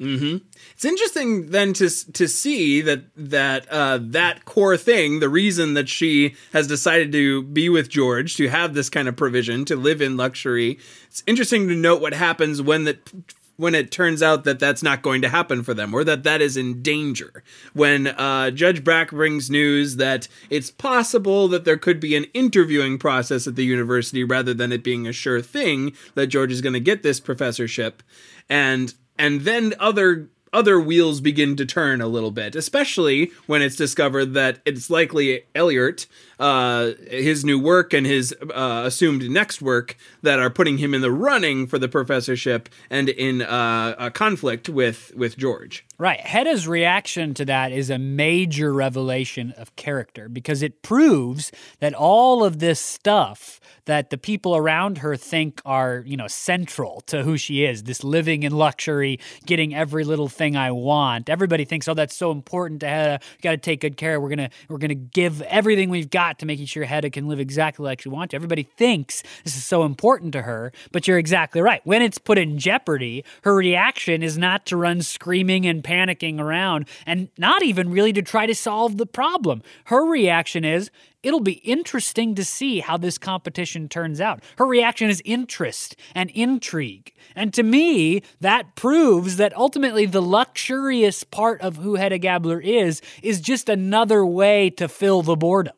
Mm-hmm. 0.00 0.38
It's 0.72 0.84
interesting 0.84 1.50
then 1.50 1.74
to 1.74 1.90
to 2.12 2.26
see 2.26 2.80
that 2.80 3.04
that 3.16 3.68
uh, 3.70 3.98
that 4.00 4.46
core 4.46 4.78
thing, 4.78 5.20
the 5.20 5.28
reason 5.28 5.74
that 5.74 5.90
she 5.90 6.36
has 6.54 6.66
decided 6.66 7.12
to 7.12 7.42
be 7.42 7.68
with 7.68 7.90
George, 7.90 8.36
to 8.36 8.48
have 8.48 8.72
this 8.72 8.88
kind 8.88 9.08
of 9.08 9.16
provision, 9.16 9.66
to 9.66 9.76
live 9.76 10.00
in 10.00 10.16
luxury. 10.16 10.78
It's 11.08 11.22
interesting 11.26 11.68
to 11.68 11.74
note 11.74 12.00
what 12.00 12.14
happens 12.14 12.62
when 12.62 12.84
that 12.84 13.12
when 13.60 13.74
it 13.74 13.90
turns 13.90 14.22
out 14.22 14.44
that 14.44 14.58
that's 14.58 14.82
not 14.82 15.02
going 15.02 15.20
to 15.20 15.28
happen 15.28 15.62
for 15.62 15.74
them 15.74 15.92
or 15.92 16.02
that 16.02 16.22
that 16.22 16.40
is 16.40 16.56
in 16.56 16.80
danger. 16.80 17.44
When 17.74 18.06
uh, 18.06 18.52
Judge 18.52 18.82
Brack 18.82 19.10
brings 19.10 19.50
news 19.50 19.96
that 19.96 20.28
it's 20.48 20.70
possible 20.70 21.46
that 21.48 21.66
there 21.66 21.76
could 21.76 22.00
be 22.00 22.16
an 22.16 22.24
interviewing 22.32 22.96
process 22.96 23.46
at 23.46 23.56
the 23.56 23.64
university 23.66 24.24
rather 24.24 24.54
than 24.54 24.72
it 24.72 24.82
being 24.82 25.06
a 25.06 25.12
sure 25.12 25.42
thing 25.42 25.92
that 26.14 26.28
George 26.28 26.52
is 26.52 26.62
going 26.62 26.72
to 26.72 26.80
get 26.80 27.02
this 27.02 27.20
professorship, 27.20 28.02
and 28.48 28.94
and 29.20 29.42
then 29.42 29.74
other 29.78 30.28
other 30.52 30.80
wheels 30.80 31.20
begin 31.20 31.54
to 31.54 31.64
turn 31.64 32.00
a 32.00 32.08
little 32.08 32.32
bit, 32.32 32.56
especially 32.56 33.30
when 33.46 33.62
it's 33.62 33.76
discovered 33.76 34.34
that 34.34 34.58
it's 34.64 34.90
likely 34.90 35.44
Eilert, 35.54 36.08
uh, 36.40 36.92
his 37.08 37.44
new 37.44 37.58
work 37.58 37.92
and 37.92 38.06
his 38.06 38.34
uh, 38.54 38.82
assumed 38.86 39.30
next 39.30 39.62
work, 39.62 39.96
that 40.22 40.38
are 40.38 40.50
putting 40.50 40.78
him 40.78 40.94
in 40.94 41.02
the 41.02 41.12
running 41.12 41.66
for 41.66 41.78
the 41.78 41.88
professorship 41.88 42.68
and 42.88 43.08
in 43.08 43.42
uh, 43.42 43.94
a 43.98 44.10
conflict 44.10 44.68
with 44.68 45.12
with 45.14 45.36
George. 45.36 45.84
Right. 45.98 46.20
Hedda's 46.20 46.66
reaction 46.66 47.34
to 47.34 47.44
that 47.44 47.72
is 47.72 47.90
a 47.90 47.98
major 47.98 48.72
revelation 48.72 49.52
of 49.58 49.76
character 49.76 50.30
because 50.30 50.62
it 50.62 50.80
proves 50.80 51.52
that 51.80 51.92
all 51.92 52.42
of 52.42 52.58
this 52.58 52.80
stuff 52.80 53.60
that 53.84 54.08
the 54.08 54.16
people 54.16 54.56
around 54.56 54.98
her 54.98 55.16
think 55.16 55.60
are, 55.66 56.02
you 56.06 56.16
know, 56.16 56.26
central 56.26 57.02
to 57.02 57.22
who 57.22 57.36
she 57.36 57.64
is, 57.64 57.82
this 57.82 58.02
living 58.02 58.44
in 58.44 58.52
luxury, 58.52 59.18
getting 59.44 59.74
every 59.74 60.04
little 60.04 60.28
thing 60.28 60.56
I 60.56 60.70
want. 60.70 61.28
Everybody 61.28 61.64
thinks, 61.64 61.86
"Oh, 61.88 61.94
that's 61.94 62.16
so 62.16 62.30
important 62.30 62.80
to 62.80 62.88
Hedda. 62.88 63.20
We 63.36 63.42
got 63.42 63.50
to 63.50 63.56
take 63.58 63.80
good 63.80 63.96
care. 63.96 64.20
We're 64.20 64.34
to 64.36 64.48
we're 64.68 64.78
to 64.78 64.94
give 64.94 65.42
everything 65.42 65.90
we've 65.90 66.08
got 66.08 66.29
to 66.38 66.46
making 66.46 66.66
sure 66.66 66.84
Hedda 66.84 67.10
can 67.10 67.28
live 67.28 67.40
exactly 67.40 67.84
like 67.84 68.00
she 68.02 68.08
wants." 68.08 68.32
Everybody 68.32 68.62
thinks 68.62 69.22
this 69.44 69.56
is 69.56 69.64
so 69.64 69.84
important 69.84 70.32
to 70.32 70.42
her, 70.42 70.72
but 70.92 71.08
you're 71.08 71.18
exactly 71.18 71.60
right. 71.60 71.80
When 71.84 72.02
it's 72.02 72.18
put 72.18 72.38
in 72.38 72.58
jeopardy, 72.58 73.24
her 73.42 73.54
reaction 73.54 74.22
is 74.22 74.38
not 74.38 74.64
to 74.66 74.76
run 74.76 75.02
screaming 75.02 75.66
and 75.66 75.82
panicking 75.82 76.38
around 76.38 76.88
and 77.06 77.28
not 77.36 77.62
even 77.62 77.90
really 77.90 78.12
to 78.12 78.22
try 78.22 78.46
to 78.46 78.54
solve 78.54 78.96
the 78.96 79.06
problem. 79.06 79.62
Her 79.84 80.04
reaction 80.04 80.64
is, 80.64 80.90
it'll 81.22 81.40
be 81.40 81.60
interesting 81.64 82.34
to 82.34 82.44
see 82.44 82.80
how 82.80 82.96
this 82.96 83.18
competition 83.18 83.88
turns 83.88 84.20
out. 84.20 84.42
Her 84.56 84.66
reaction 84.66 85.10
is 85.10 85.20
interest 85.24 85.96
and 86.14 86.30
intrigue. 86.30 87.12
And 87.36 87.52
to 87.54 87.62
me, 87.62 88.22
that 88.40 88.74
proves 88.74 89.36
that 89.36 89.56
ultimately 89.56 90.06
the 90.06 90.22
luxurious 90.22 91.22
part 91.24 91.60
of 91.60 91.76
who 91.76 91.96
Hedda 91.96 92.18
Gabler 92.18 92.60
is, 92.60 93.02
is 93.22 93.40
just 93.40 93.68
another 93.68 94.24
way 94.24 94.70
to 94.70 94.88
fill 94.88 95.22
the 95.22 95.36
boredom. 95.36 95.74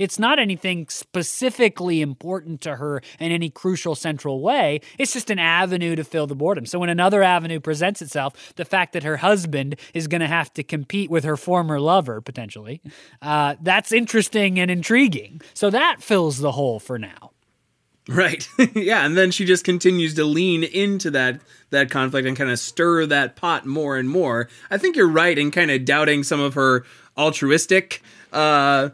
It's 0.00 0.18
not 0.18 0.38
anything 0.38 0.86
specifically 0.88 2.00
important 2.00 2.62
to 2.62 2.76
her 2.76 3.02
in 3.20 3.30
any 3.30 3.50
crucial 3.50 3.94
central 3.94 4.40
way. 4.40 4.80
It's 4.98 5.12
just 5.12 5.28
an 5.28 5.38
avenue 5.38 5.94
to 5.94 6.04
fill 6.04 6.26
the 6.26 6.34
boredom. 6.34 6.64
So 6.64 6.78
when 6.78 6.88
another 6.88 7.22
avenue 7.22 7.60
presents 7.60 8.00
itself, 8.00 8.54
the 8.56 8.64
fact 8.64 8.94
that 8.94 9.02
her 9.02 9.18
husband 9.18 9.76
is 9.92 10.08
going 10.08 10.22
to 10.22 10.26
have 10.26 10.52
to 10.54 10.62
compete 10.62 11.10
with 11.10 11.24
her 11.24 11.36
former 11.36 11.78
lover, 11.78 12.22
potentially, 12.22 12.80
uh, 13.20 13.56
that's 13.60 13.92
interesting 13.92 14.58
and 14.58 14.70
intriguing. 14.70 15.42
So 15.52 15.68
that 15.68 16.02
fills 16.02 16.38
the 16.38 16.52
hole 16.52 16.80
for 16.80 16.98
now. 16.98 17.32
Right. 18.08 18.48
yeah, 18.74 19.04
and 19.04 19.16
then 19.16 19.30
she 19.30 19.44
just 19.44 19.64
continues 19.64 20.14
to 20.14 20.24
lean 20.24 20.64
into 20.64 21.10
that 21.12 21.40
that 21.68 21.90
conflict 21.90 22.26
and 22.26 22.36
kind 22.36 22.50
of 22.50 22.58
stir 22.58 23.06
that 23.06 23.36
pot 23.36 23.66
more 23.66 23.98
and 23.98 24.08
more. 24.08 24.48
I 24.70 24.78
think 24.78 24.96
you're 24.96 25.08
right 25.08 25.38
in 25.38 25.50
kind 25.50 25.70
of 25.70 25.84
doubting 25.84 26.24
some 26.24 26.40
of 26.40 26.54
her 26.54 26.84
altruistic 27.16 28.02
uh 28.32 28.90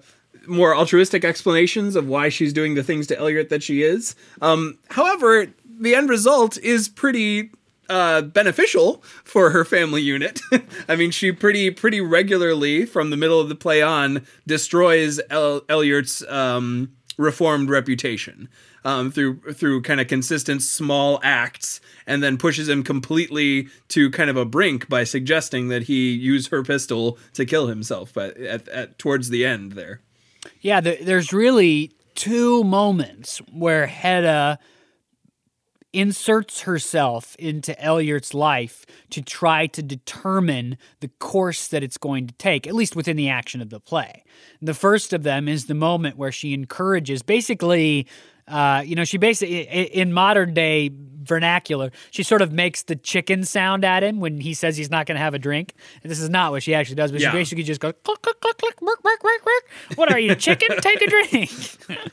more 0.47 0.75
altruistic 0.75 1.25
explanations 1.25 1.97
of 1.97 2.07
why 2.07 2.29
she's 2.29 2.53
doing 2.53 2.75
the 2.75 2.83
things 2.83 3.07
to 3.09 3.19
Eilert 3.19 3.49
that 3.49 3.63
she 3.63 3.83
is. 3.83 4.15
Um, 4.41 4.79
however, 4.91 5.49
the 5.79 5.95
end 5.95 6.09
result 6.09 6.59
is 6.59 6.89
pretty 6.89 7.51
uh, 7.89 8.23
beneficial 8.23 9.03
for 9.25 9.51
her 9.51 9.65
family 9.65 10.03
unit. 10.03 10.41
I 10.89 10.97
mean, 10.97 11.11
she 11.11 11.33
pretty 11.33 11.71
pretty 11.71 12.01
regularly 12.01 12.85
from 12.85 13.11
the 13.11 13.17
middle 13.17 13.41
of 13.41 13.49
the 13.49 13.55
play 13.55 13.83
on 13.83 14.27
destroys 14.47 15.21
El- 15.31 15.63
Eilert's 15.63 16.27
um, 16.29 16.93
reformed 17.17 17.71
reputation 17.71 18.49
um, 18.85 19.11
through 19.11 19.41
through 19.53 19.83
kind 19.83 20.01
of 20.01 20.07
consistent 20.07 20.63
small 20.63 21.21
acts, 21.23 21.81
and 22.07 22.23
then 22.23 22.39
pushes 22.39 22.69
him 22.69 22.83
completely 22.83 23.69
to 23.89 24.11
kind 24.11 24.31
of 24.31 24.37
a 24.37 24.45
brink 24.45 24.89
by 24.89 25.05
suggesting 25.05 25.69
that 25.69 25.85
he 25.85 26.13
use 26.13 26.49
her 26.49 26.63
pistol 26.63 27.19
to 27.35 27.45
kill 27.45 27.67
himself. 27.67 28.13
But 28.13 28.37
at, 28.39 28.69
at 28.69 28.99
towards 28.99 29.31
the 29.31 29.45
end 29.45 29.73
there. 29.73 30.01
Yeah, 30.61 30.81
there's 30.81 31.33
really 31.33 31.93
two 32.15 32.65
moments 32.65 33.39
where 33.53 33.87
Hedda 33.87 34.59
inserts 35.93 36.63
herself 36.63 37.35
into 37.37 37.73
Eilert's 37.83 38.35
life 38.35 38.85
to 39.11 39.23
try 39.23 39.67
to 39.69 39.83
determine 39.83 40.77
the 41.01 41.09
course 41.09 41.69
that 41.69 41.83
it's 41.83 41.97
going 41.97 42.27
to 42.27 42.35
take, 42.35 42.67
at 42.67 42.75
least 42.75 42.95
within 42.95 43.17
the 43.17 43.31
action 43.31 43.63
of 43.63 43.71
the 43.71 43.81
play. 43.81 44.23
The 44.61 44.75
first 44.75 45.15
of 45.15 45.23
them 45.23 45.49
is 45.49 45.67
the 45.67 45.75
moment 45.75 46.19
where 46.19 46.33
she 46.33 46.53
encourages, 46.53 47.23
basically, 47.23 48.07
uh, 48.49 48.83
you 48.85 48.95
know, 48.95 49.05
she 49.05 49.19
basically, 49.19 49.63
in 49.63 50.13
modern 50.13 50.55
day 50.55 50.91
vernacular, 51.27 51.91
she 52.11 52.23
sort 52.23 52.41
of 52.41 52.53
makes 52.53 52.85
the 52.85 52.97
chicken 52.97 53.45
sound 53.45 53.85
at 53.85 54.03
him 54.03 54.21
when 54.21 54.41
he 54.41 54.55
says 54.55 54.77
he's 54.77 54.91
not 54.91 55.07
going 55.07 55.17
to 55.17 55.23
have 55.23 55.35
a 55.35 55.39
drink. 55.39 55.75
And 56.03 56.11
this 56.11 56.21
is 56.21 56.31
not 56.31 56.53
what 56.53 56.63
she 56.63 56.75
actually 56.75 56.95
does, 56.95 57.13
but 57.13 57.21
yeah. 57.21 57.31
she 57.31 57.37
basically 57.37 57.65
just 57.65 57.81
goes, 57.81 57.95
click, 58.05 58.23
click, 58.23 58.41
click, 58.41 58.57
click, 58.57 58.81
work, 58.81 59.03
work, 59.05 59.25
work, 59.25 59.45
work. 59.45 59.99
What 59.99 60.13
are 60.13 60.19
you, 60.19 60.35
chicken? 60.37 60.77
Take 60.81 61.03
a 61.03 61.07
drink. 61.09 61.51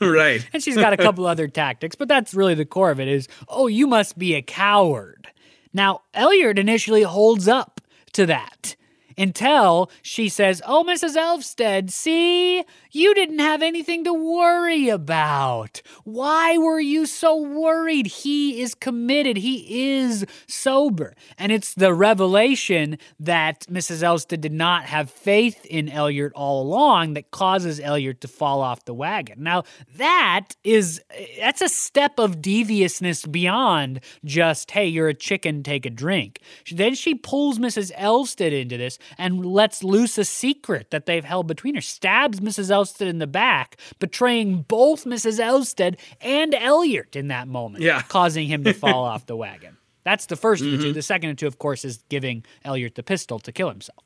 right. 0.00 0.46
and 0.52 0.62
she's 0.62 0.76
got 0.76 0.92
a 0.92 0.96
couple 0.96 1.26
other 1.26 1.48
tactics, 1.48 1.94
but 1.94 2.08
that's 2.08 2.34
really 2.34 2.54
the 2.54 2.66
core 2.66 2.90
of 2.90 3.00
it 3.00 3.08
is, 3.08 3.28
oh, 3.48 3.68
you 3.68 3.86
must 3.86 4.18
be 4.18 4.34
a 4.34 4.42
coward. 4.42 5.28
Now, 5.72 6.02
Eilert 6.14 6.58
initially 6.58 7.02
holds 7.02 7.48
up 7.48 7.80
to 8.12 8.26
that 8.26 8.76
until 9.16 9.90
she 10.02 10.28
says, 10.28 10.62
Oh, 10.66 10.84
Mrs. 10.84 11.16
Elvsted, 11.16 11.90
see, 11.90 12.64
you 12.90 13.14
didn't 13.14 13.38
have 13.38 13.62
anything 13.62 14.04
to 14.04 14.12
worry 14.12 14.88
about. 14.88 15.82
Why 16.04 16.56
were 16.58 16.80
you 16.80 17.06
so 17.06 17.36
worried? 17.36 18.06
He 18.06 18.60
is 18.60 18.74
committed, 18.74 19.38
he 19.38 19.96
is 19.96 20.24
sober. 20.46 21.14
And 21.38 21.52
it's 21.52 21.74
the 21.74 21.92
revelation 21.92 22.98
that 23.18 23.66
Mrs. 23.70 24.02
Elvsted 24.02 24.40
did 24.40 24.52
not 24.52 24.84
have 24.84 25.10
faith 25.10 25.64
in 25.66 25.88
Eilert 25.88 26.32
all 26.34 26.62
along 26.62 27.14
that 27.14 27.30
causes 27.30 27.80
Eilert 27.80 28.20
to 28.20 28.28
fall 28.28 28.60
off 28.60 28.84
the 28.84 28.94
wagon. 28.94 29.42
Now, 29.42 29.64
that 29.96 30.56
is, 30.62 31.00
that's 31.38 31.60
a 31.60 31.68
step 31.68 32.18
of 32.18 32.40
deviousness 32.40 33.26
beyond 33.26 34.00
just, 34.24 34.70
hey, 34.70 34.86
you're 34.86 35.08
a 35.08 35.14
chicken, 35.14 35.62
take 35.62 35.86
a 35.86 35.90
drink. 35.90 36.40
Then 36.70 36.94
she 36.94 37.14
pulls 37.14 37.58
Mrs. 37.58 37.92
Elvsted 37.96 38.52
into 38.52 38.76
this 38.76 38.98
and 39.18 39.44
lets 39.44 39.84
loose 39.84 40.18
a 40.18 40.24
secret 40.24 40.90
that 40.90 41.06
they've 41.06 41.24
held 41.24 41.46
between 41.46 41.74
her, 41.74 41.80
stabs 41.80 42.40
Mrs. 42.40 42.70
Elvsted 42.70 43.06
in 43.08 43.18
the 43.18 43.26
back, 43.26 43.76
betraying 43.98 44.62
both 44.62 45.04
Mrs. 45.04 45.38
Elvsted 45.38 45.98
and 46.20 46.54
Eilert 46.54 47.16
in 47.16 47.28
that 47.28 47.48
moment, 47.48 47.82
yeah. 47.82 48.02
causing 48.08 48.46
him 48.46 48.64
to 48.64 48.72
fall 48.72 49.04
off 49.04 49.26
the 49.26 49.36
wagon. 49.36 49.76
That's 50.04 50.26
the 50.26 50.36
1st 50.36 50.40
mm-hmm. 50.40 50.52
of 50.52 50.58
the 50.58 50.76
two. 50.76 50.84
Mm-hmm. 50.84 50.92
The 50.94 51.02
second 51.02 51.30
of 51.30 51.36
two, 51.36 51.46
of 51.46 51.58
course, 51.58 51.84
is 51.84 52.04
giving 52.08 52.44
Eilert 52.64 52.94
the 52.94 53.02
pistol 53.02 53.38
to 53.40 53.52
kill 53.52 53.70
himself. 53.70 54.04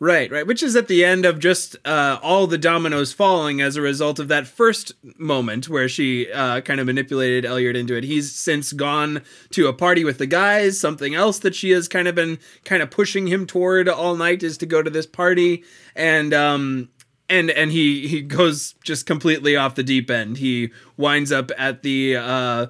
Right, 0.00 0.32
right. 0.32 0.46
Which 0.46 0.64
is 0.64 0.74
at 0.74 0.88
the 0.88 1.04
end 1.04 1.24
of 1.24 1.38
just 1.38 1.76
uh, 1.84 2.18
all 2.22 2.48
the 2.48 2.58
dominoes 2.58 3.12
falling 3.12 3.60
as 3.60 3.76
a 3.76 3.80
result 3.80 4.18
of 4.18 4.26
that 4.28 4.48
first 4.48 4.92
moment 5.16 5.68
where 5.68 5.88
she 5.88 6.30
uh, 6.32 6.60
kind 6.62 6.80
of 6.80 6.86
manipulated 6.86 7.46
Eilert 7.46 7.76
into 7.76 7.94
it. 7.94 8.02
He's 8.02 8.34
since 8.34 8.72
gone 8.72 9.22
to 9.50 9.68
a 9.68 9.72
party 9.72 10.04
with 10.04 10.18
the 10.18 10.26
guys. 10.26 10.80
Something 10.80 11.14
else 11.14 11.38
that 11.40 11.54
she 11.54 11.70
has 11.70 11.86
kind 11.86 12.08
of 12.08 12.16
been 12.16 12.40
kind 12.64 12.82
of 12.82 12.90
pushing 12.90 13.28
him 13.28 13.46
toward 13.46 13.88
all 13.88 14.16
night 14.16 14.42
is 14.42 14.58
to 14.58 14.66
go 14.66 14.82
to 14.82 14.90
this 14.90 15.06
party, 15.06 15.62
and 15.94 16.34
um, 16.34 16.88
and 17.28 17.50
and 17.50 17.70
he 17.70 18.08
he 18.08 18.22
goes 18.22 18.74
just 18.82 19.06
completely 19.06 19.54
off 19.54 19.76
the 19.76 19.84
deep 19.84 20.10
end. 20.10 20.38
He 20.38 20.72
winds 20.96 21.30
up 21.30 21.52
at 21.56 21.82
the. 21.82 22.16
Uh, 22.16 22.66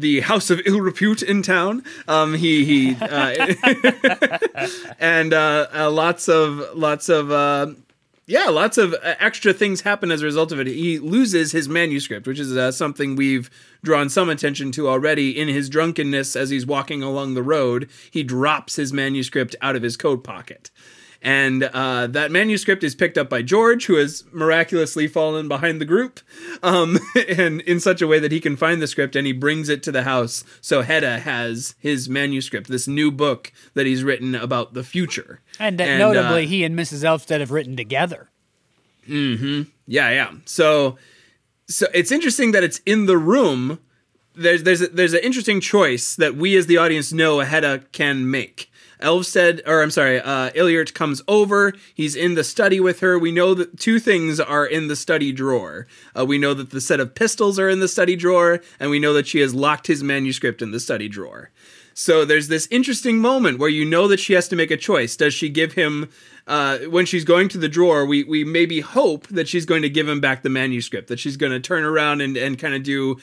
the 0.00 0.20
house 0.20 0.50
of 0.50 0.60
ill 0.66 0.80
repute 0.80 1.22
in 1.22 1.42
town. 1.42 1.84
Um, 2.08 2.34
he 2.34 2.64
he, 2.64 2.96
uh, 3.00 3.54
and 4.98 5.32
uh, 5.32 5.66
uh, 5.74 5.90
lots 5.90 6.28
of 6.28 6.76
lots 6.76 7.08
of 7.08 7.30
uh, 7.30 7.68
yeah, 8.26 8.46
lots 8.48 8.78
of 8.78 8.94
uh, 8.94 9.14
extra 9.18 9.52
things 9.52 9.80
happen 9.80 10.10
as 10.10 10.22
a 10.22 10.24
result 10.24 10.52
of 10.52 10.60
it. 10.60 10.68
He 10.68 10.98
loses 10.98 11.52
his 11.52 11.68
manuscript, 11.68 12.26
which 12.26 12.38
is 12.38 12.56
uh, 12.56 12.70
something 12.70 13.16
we've 13.16 13.50
drawn 13.82 14.08
some 14.08 14.30
attention 14.30 14.70
to 14.72 14.88
already. 14.88 15.38
In 15.38 15.48
his 15.48 15.68
drunkenness, 15.68 16.36
as 16.36 16.50
he's 16.50 16.64
walking 16.64 17.02
along 17.02 17.34
the 17.34 17.42
road, 17.42 17.90
he 18.10 18.22
drops 18.22 18.76
his 18.76 18.92
manuscript 18.92 19.56
out 19.60 19.74
of 19.74 19.82
his 19.82 19.96
coat 19.96 20.22
pocket. 20.22 20.70
And 21.22 21.64
uh, 21.64 22.06
that 22.06 22.30
manuscript 22.30 22.82
is 22.82 22.94
picked 22.94 23.18
up 23.18 23.28
by 23.28 23.42
George, 23.42 23.86
who 23.86 23.96
has 23.96 24.24
miraculously 24.32 25.06
fallen 25.06 25.48
behind 25.48 25.78
the 25.78 25.84
group, 25.84 26.20
um, 26.62 26.98
and 27.28 27.60
in 27.62 27.78
such 27.78 28.00
a 28.00 28.06
way 28.06 28.18
that 28.18 28.32
he 28.32 28.40
can 28.40 28.56
find 28.56 28.80
the 28.80 28.86
script 28.86 29.14
and 29.14 29.26
he 29.26 29.32
brings 29.34 29.68
it 29.68 29.82
to 29.82 29.92
the 29.92 30.04
house. 30.04 30.44
So 30.62 30.80
Hedda 30.80 31.20
has 31.20 31.74
his 31.78 32.08
manuscript, 32.08 32.68
this 32.68 32.88
new 32.88 33.10
book 33.10 33.52
that 33.74 33.86
he's 33.86 34.02
written 34.02 34.34
about 34.34 34.72
the 34.72 34.82
future. 34.82 35.40
And, 35.58 35.78
and 35.78 35.98
notably, 35.98 36.44
uh, 36.44 36.48
he 36.48 36.64
and 36.64 36.78
Mrs. 36.78 37.04
Elvsted 37.04 37.40
have 37.40 37.50
written 37.50 37.76
together. 37.76 38.30
Mm-hmm. 39.06 39.62
Yeah, 39.86 40.10
yeah. 40.10 40.32
So, 40.46 40.96
so 41.66 41.86
it's 41.92 42.12
interesting 42.12 42.52
that 42.52 42.64
it's 42.64 42.78
in 42.86 43.04
the 43.04 43.18
room. 43.18 43.78
There's 44.34 44.62
there's 44.62 44.80
a, 44.80 44.86
there's 44.86 45.12
an 45.12 45.20
interesting 45.20 45.60
choice 45.60 46.16
that 46.16 46.36
we 46.36 46.56
as 46.56 46.66
the 46.66 46.78
audience 46.78 47.12
know 47.12 47.40
Hedda 47.40 47.84
can 47.92 48.30
make 48.30 48.69
Elvsted, 49.00 49.60
or 49.66 49.82
I'm 49.82 49.90
sorry, 49.90 50.20
uh, 50.20 50.50
Eilert 50.56 50.94
comes 50.94 51.22
over. 51.26 51.72
He's 51.94 52.14
in 52.14 52.34
the 52.34 52.44
study 52.44 52.80
with 52.80 53.00
her. 53.00 53.18
We 53.18 53.32
know 53.32 53.54
that 53.54 53.78
two 53.78 53.98
things 53.98 54.40
are 54.40 54.66
in 54.66 54.88
the 54.88 54.96
study 54.96 55.32
drawer. 55.32 55.86
Uh, 56.18 56.26
we 56.26 56.38
know 56.38 56.54
that 56.54 56.70
the 56.70 56.80
set 56.80 57.00
of 57.00 57.14
pistols 57.14 57.58
are 57.58 57.68
in 57.68 57.80
the 57.80 57.88
study 57.88 58.16
drawer, 58.16 58.60
and 58.78 58.90
we 58.90 58.98
know 58.98 59.12
that 59.14 59.26
she 59.26 59.40
has 59.40 59.54
locked 59.54 59.86
his 59.86 60.02
manuscript 60.02 60.62
in 60.62 60.70
the 60.70 60.80
study 60.80 61.08
drawer. 61.08 61.50
So 61.94 62.24
there's 62.24 62.48
this 62.48 62.68
interesting 62.70 63.18
moment 63.18 63.58
where 63.58 63.68
you 63.68 63.84
know 63.84 64.08
that 64.08 64.20
she 64.20 64.32
has 64.34 64.48
to 64.48 64.56
make 64.56 64.70
a 64.70 64.76
choice. 64.76 65.16
Does 65.16 65.34
she 65.34 65.48
give 65.48 65.72
him, 65.72 66.08
uh, 66.46 66.78
when 66.88 67.04
she's 67.04 67.24
going 67.24 67.48
to 67.50 67.58
the 67.58 67.68
drawer, 67.68 68.06
we, 68.06 68.24
we 68.24 68.44
maybe 68.44 68.80
hope 68.80 69.26
that 69.28 69.48
she's 69.48 69.66
going 69.66 69.82
to 69.82 69.90
give 69.90 70.08
him 70.08 70.20
back 70.20 70.42
the 70.42 70.48
manuscript, 70.48 71.08
that 71.08 71.18
she's 71.18 71.36
going 71.36 71.52
to 71.52 71.60
turn 71.60 71.84
around 71.84 72.20
and, 72.20 72.36
and 72.36 72.58
kind 72.58 72.74
of 72.74 72.82
do 72.84 73.18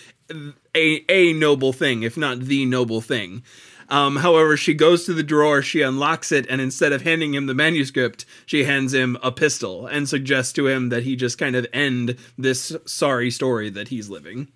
a, 0.76 1.04
a 1.10 1.34
noble 1.34 1.74
thing, 1.74 2.04
if 2.04 2.18
not 2.18 2.42
the 2.42 2.66
noble 2.66 3.02
thing. 3.02 3.42
Um, 3.90 4.18
however, 4.18 4.58
she 4.58 4.74
goes 4.74 5.06
to 5.06 5.14
the 5.14 5.24
drawer, 5.24 5.62
she 5.62 5.82
unlocks 5.82 6.32
it, 6.32 6.46
and 6.50 6.60
instead 6.60 6.92
of 6.92 7.04
handing 7.04 7.34
him 7.34 7.46
the 7.46 7.54
manuscript, 7.54 8.26
she 8.46 8.66
hands 8.66 8.94
him 8.94 9.18
a 9.24 9.32
pistol 9.32 9.88
and 9.88 10.10
suggests 10.10 10.52
to 10.54 10.68
him 10.68 10.90
that 10.90 11.04
he 11.04 11.16
just 11.16 11.38
kind 11.38 11.56
of 11.56 11.66
end 11.72 12.18
this 12.38 12.76
sorry 12.86 13.32
story 13.32 13.70
that 13.70 13.88
he's 13.88 14.10
living. 14.10 14.50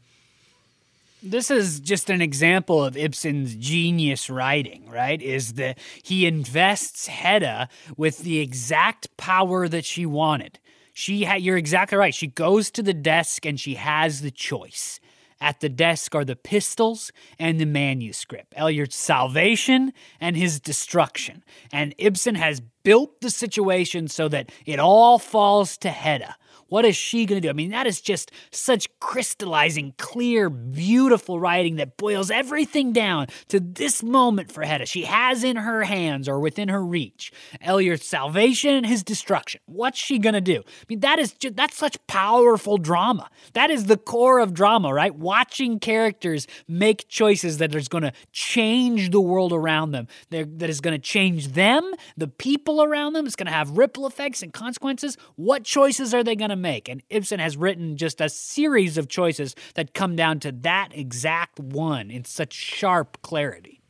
This 1.24 1.52
is 1.52 1.80
just 1.80 2.10
an 2.10 2.20
example 2.20 2.84
of 2.84 2.98
Ibsen's 2.98 3.56
genius 3.56 4.28
writing, 4.28 4.90
right? 4.90 5.22
Is 5.22 5.54
that 5.54 5.78
he 6.02 6.26
invests 6.26 7.06
Hedda 7.08 7.70
with 7.96 8.20
the 8.20 8.40
exact 8.40 9.16
power 9.18 9.68
that 9.68 9.86
she 9.86 10.06
wanted. 10.06 10.58
She 10.94 11.24
had 11.24 11.42
you're 11.42 11.58
exactly 11.58 11.98
right. 11.98 12.14
She 12.14 12.28
goes 12.28 12.72
to 12.72 12.84
the 12.84 12.94
desk 12.94 13.46
and 13.46 13.60
she 13.60 13.76
has 13.76 14.22
the 14.22 14.32
choice. 14.32 15.00
At 15.42 15.60
the 15.60 15.70
desk 15.70 16.14
are 16.14 16.24
the 16.24 16.36
pistols 16.36 17.12
and 17.40 17.60
the 17.60 17.66
manuscript, 17.66 18.54
Eilert's 18.56 18.96
salvation 18.96 19.92
and 20.20 20.38
his 20.38 20.60
destruction. 20.60 21.44
And 21.74 21.96
Ibsen 21.98 22.36
has 22.36 22.62
built 22.84 23.22
the 23.22 23.32
situation 23.32 24.08
so 24.08 24.28
that 24.30 24.52
it 24.68 24.80
all 24.80 25.18
falls 25.18 25.78
to 25.80 25.90
Hedda. 25.90 26.36
What 26.72 26.86
is 26.86 26.96
she 26.96 27.26
going 27.26 27.42
to 27.42 27.46
do? 27.46 27.50
I 27.50 27.54
mean, 27.54 27.72
that 27.72 27.86
is 27.86 28.00
just 28.00 28.32
such 28.50 28.88
crystallizing, 29.02 29.94
clear, 29.98 30.50
beautiful 30.50 31.38
writing 31.38 31.76
that 31.76 31.98
boils 31.98 32.32
everything 32.32 32.94
down 32.94 33.28
to 33.50 33.60
this 33.60 34.02
moment 34.02 34.54
for 34.54 34.64
Hedda. 34.64 34.86
She 34.86 35.04
has 35.04 35.44
in 35.44 35.58
her 35.58 35.84
hands 35.84 36.30
or 36.30 36.40
within 36.40 36.70
her 36.70 36.82
reach 36.82 37.34
Eilert's 37.62 38.08
salvation 38.08 38.74
and 38.74 38.86
his 38.86 39.04
destruction. 39.04 39.60
What's 39.66 40.00
she 40.00 40.18
going 40.18 40.34
to 40.34 40.40
do? 40.40 40.60
I 40.60 40.86
mean, 40.88 41.02
that 41.02 41.20
is 41.20 41.34
just, 41.34 41.58
that's 41.58 41.76
such 41.76 41.98
powerful 42.08 42.78
drama. 42.78 43.30
That 43.52 43.70
is 43.70 43.88
the 43.88 43.98
core 43.98 44.40
of 44.40 44.54
drama, 44.54 44.94
right? 44.94 45.14
Watching 45.14 45.78
characters 45.78 46.48
make 46.70 47.10
choices 47.10 47.58
that 47.58 47.76
is 47.76 47.90
going 47.90 48.04
to 48.04 48.14
change 48.32 49.10
the 49.10 49.20
world 49.20 49.52
around 49.52 49.92
them, 49.92 50.08
that 50.30 50.70
is 50.70 50.80
going 50.80 50.96
to 50.96 51.02
change 51.06 51.50
them, 51.50 51.92
the 52.16 52.30
people 52.30 52.82
around 52.82 53.12
them. 53.12 53.26
It's 53.26 53.36
going 53.36 53.48
to 53.48 53.52
have 53.52 53.78
ripple 53.78 54.08
effects 54.08 54.42
and 54.42 54.54
consequences. 54.54 55.18
What 55.36 55.66
choices 55.66 56.14
are 56.14 56.24
they 56.24 56.38
going 56.38 56.50
to 56.50 56.61
make. 56.62 56.88
And 56.88 57.02
Ibsen 57.10 57.40
has 57.40 57.58
written 57.58 57.98
just 57.98 58.22
a 58.22 58.30
series 58.30 58.98
of 58.98 59.10
choices 59.10 59.56
that 59.76 59.94
come 59.94 60.16
down 60.16 60.40
to 60.42 60.52
that 60.52 60.90
exact 60.94 61.60
one 61.60 62.12
in 62.12 62.24
such 62.26 62.54
sharp 62.54 63.22
clarity. 63.22 63.82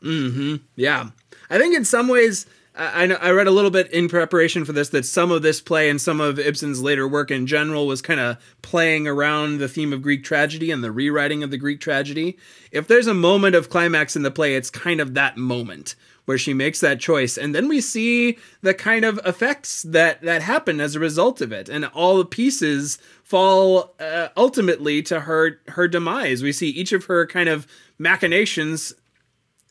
Hmm. 0.00 0.56
Yeah. 0.76 1.10
I 1.48 1.58
think 1.58 1.76
in 1.76 1.84
some 1.84 2.08
ways. 2.08 2.46
I, 2.74 3.04
I 3.04 3.32
read 3.32 3.46
a 3.46 3.50
little 3.50 3.70
bit 3.70 3.90
in 3.90 4.08
preparation 4.08 4.64
for 4.64 4.72
this 4.72 4.88
that 4.88 5.04
some 5.04 5.30
of 5.30 5.42
this 5.42 5.60
play 5.60 5.90
and 5.90 6.00
some 6.00 6.22
of 6.22 6.38
Ibsen's 6.38 6.82
later 6.82 7.06
work 7.06 7.30
in 7.30 7.46
general 7.46 7.86
was 7.86 8.00
kind 8.00 8.18
of 8.18 8.38
playing 8.62 9.06
around 9.06 9.58
the 9.58 9.68
theme 9.68 9.92
of 9.92 10.00
Greek 10.00 10.24
tragedy 10.24 10.70
and 10.70 10.82
the 10.82 10.90
rewriting 10.90 11.42
of 11.42 11.50
the 11.50 11.58
Greek 11.58 11.80
tragedy. 11.80 12.38
If 12.70 12.88
there's 12.88 13.06
a 13.06 13.12
moment 13.12 13.54
of 13.54 13.68
climax 13.68 14.16
in 14.16 14.22
the 14.22 14.30
play, 14.30 14.54
it's 14.54 14.70
kind 14.70 15.02
of 15.02 15.12
that 15.12 15.36
moment 15.36 15.96
where 16.24 16.38
she 16.38 16.54
makes 16.54 16.80
that 16.80 17.00
choice. 17.00 17.36
And 17.36 17.54
then 17.54 17.68
we 17.68 17.80
see 17.80 18.38
the 18.60 18.74
kind 18.74 19.04
of 19.04 19.20
effects 19.24 19.82
that 19.82 20.22
that 20.22 20.42
happen 20.42 20.80
as 20.80 20.94
a 20.94 21.00
result 21.00 21.40
of 21.40 21.52
it. 21.52 21.68
And 21.68 21.84
all 21.86 22.18
the 22.18 22.24
pieces 22.24 22.98
fall 23.22 23.94
uh, 23.98 24.28
ultimately 24.36 25.02
to 25.02 25.20
her 25.20 25.60
her 25.68 25.88
demise. 25.88 26.42
We 26.42 26.52
see 26.52 26.68
each 26.68 26.92
of 26.92 27.06
her 27.06 27.26
kind 27.26 27.48
of 27.48 27.66
machinations 27.98 28.94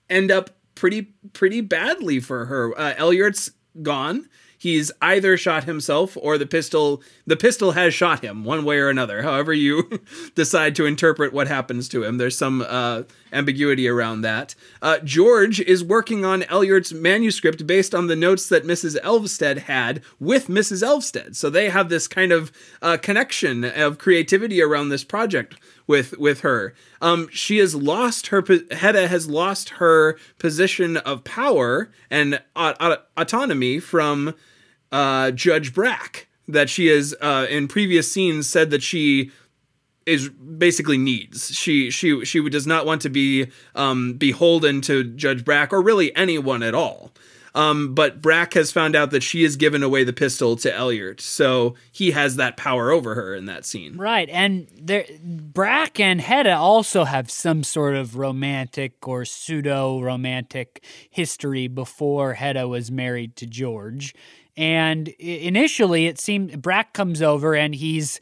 end 0.09 0.31
up 0.31 0.51
pretty 0.75 1.13
pretty 1.33 1.61
badly 1.61 2.19
for 2.19 2.45
her. 2.45 2.77
Uh, 2.77 2.93
Eilert's 2.95 3.51
gone 3.81 4.27
he's 4.61 4.91
either 5.01 5.35
shot 5.37 5.63
himself 5.63 6.15
or 6.21 6.37
the 6.37 6.45
pistol 6.45 7.01
the 7.25 7.35
pistol 7.35 7.71
has 7.71 7.95
shot 7.95 8.23
him 8.23 8.43
one 8.43 8.63
way 8.63 8.77
or 8.77 8.89
another 8.89 9.23
however 9.23 9.51
you 9.51 9.99
decide 10.35 10.75
to 10.75 10.85
interpret 10.85 11.33
what 11.33 11.47
happens 11.47 11.89
to 11.89 12.03
him 12.03 12.19
there's 12.19 12.37
some 12.37 12.63
uh, 12.67 13.01
ambiguity 13.33 13.87
around 13.87 14.21
that 14.21 14.53
uh, 14.83 14.99
george 14.99 15.59
is 15.61 15.83
working 15.83 16.23
on 16.23 16.43
Eilert's 16.43 16.93
manuscript 16.93 17.65
based 17.65 17.95
on 17.95 18.05
the 18.05 18.15
notes 18.15 18.47
that 18.49 18.63
mrs 18.63 18.99
elvsted 19.01 19.57
had 19.63 20.03
with 20.19 20.47
mrs 20.47 20.83
elvsted 20.83 21.35
so 21.35 21.49
they 21.49 21.69
have 21.69 21.89
this 21.89 22.07
kind 22.07 22.31
of 22.31 22.51
uh, 22.83 22.97
connection 22.97 23.63
of 23.63 23.97
creativity 23.97 24.61
around 24.61 24.89
this 24.89 25.03
project 25.03 25.55
with 25.87 26.17
with 26.17 26.39
her. 26.39 26.73
Um, 27.01 27.27
she 27.33 27.57
has 27.57 27.75
lost 27.75 28.27
her. 28.27 28.41
Hedda 28.71 29.09
has 29.09 29.27
lost 29.27 29.69
her 29.69 30.17
position 30.39 30.95
of 30.95 31.25
power 31.25 31.91
and 32.09 32.41
autonomy 32.55 33.79
from 33.79 34.33
uh, 34.91 35.31
Judge 35.31 35.73
Brack 35.73 36.27
that 36.47 36.69
she 36.69 36.87
has 36.87 37.15
uh, 37.21 37.47
in 37.49 37.67
previous 37.67 38.11
scenes 38.11 38.47
said 38.49 38.71
that 38.71 38.83
she 38.83 39.31
is 40.05 40.29
basically 40.29 40.97
needs. 40.97 41.55
She 41.55 41.91
she 41.91 42.25
she 42.25 42.47
does 42.49 42.67
not 42.67 42.85
want 42.85 43.01
to 43.01 43.09
be 43.09 43.47
um, 43.75 44.13
beholden 44.13 44.81
to 44.81 45.03
Judge 45.03 45.45
Brack 45.45 45.71
or 45.71 45.81
really 45.81 46.15
anyone 46.15 46.63
at 46.63 46.75
all. 46.75 47.11
Um, 47.53 47.93
but 47.93 48.21
Brack 48.21 48.53
has 48.53 48.71
found 48.71 48.95
out 48.95 49.11
that 49.11 49.23
she 49.23 49.43
has 49.43 49.57
given 49.57 49.83
away 49.83 50.05
the 50.05 50.13
pistol 50.13 50.55
to 50.55 50.73
Eilert, 50.73 51.19
so 51.19 51.75
he 51.91 52.11
has 52.11 52.37
that 52.37 52.55
power 52.55 52.91
over 52.91 53.13
her 53.15 53.35
in 53.35 53.45
that 53.45 53.65
scene. 53.65 53.97
Right, 53.97 54.29
and 54.29 54.67
there, 54.73 55.05
Brack 55.21 55.99
and 55.99 56.21
Hedda 56.21 56.55
also 56.55 57.03
have 57.03 57.29
some 57.29 57.63
sort 57.63 57.95
of 57.95 58.15
romantic 58.15 59.05
or 59.05 59.25
pseudo 59.25 60.01
romantic 60.01 60.81
history 61.09 61.67
before 61.67 62.35
Hedda 62.35 62.69
was 62.69 62.89
married 62.89 63.35
to 63.35 63.45
George. 63.45 64.15
And 64.57 65.07
initially, 65.19 66.07
it 66.07 66.19
seemed 66.19 66.61
Brack 66.61 66.93
comes 66.93 67.21
over 67.21 67.55
and 67.55 67.73
he's 67.73 68.19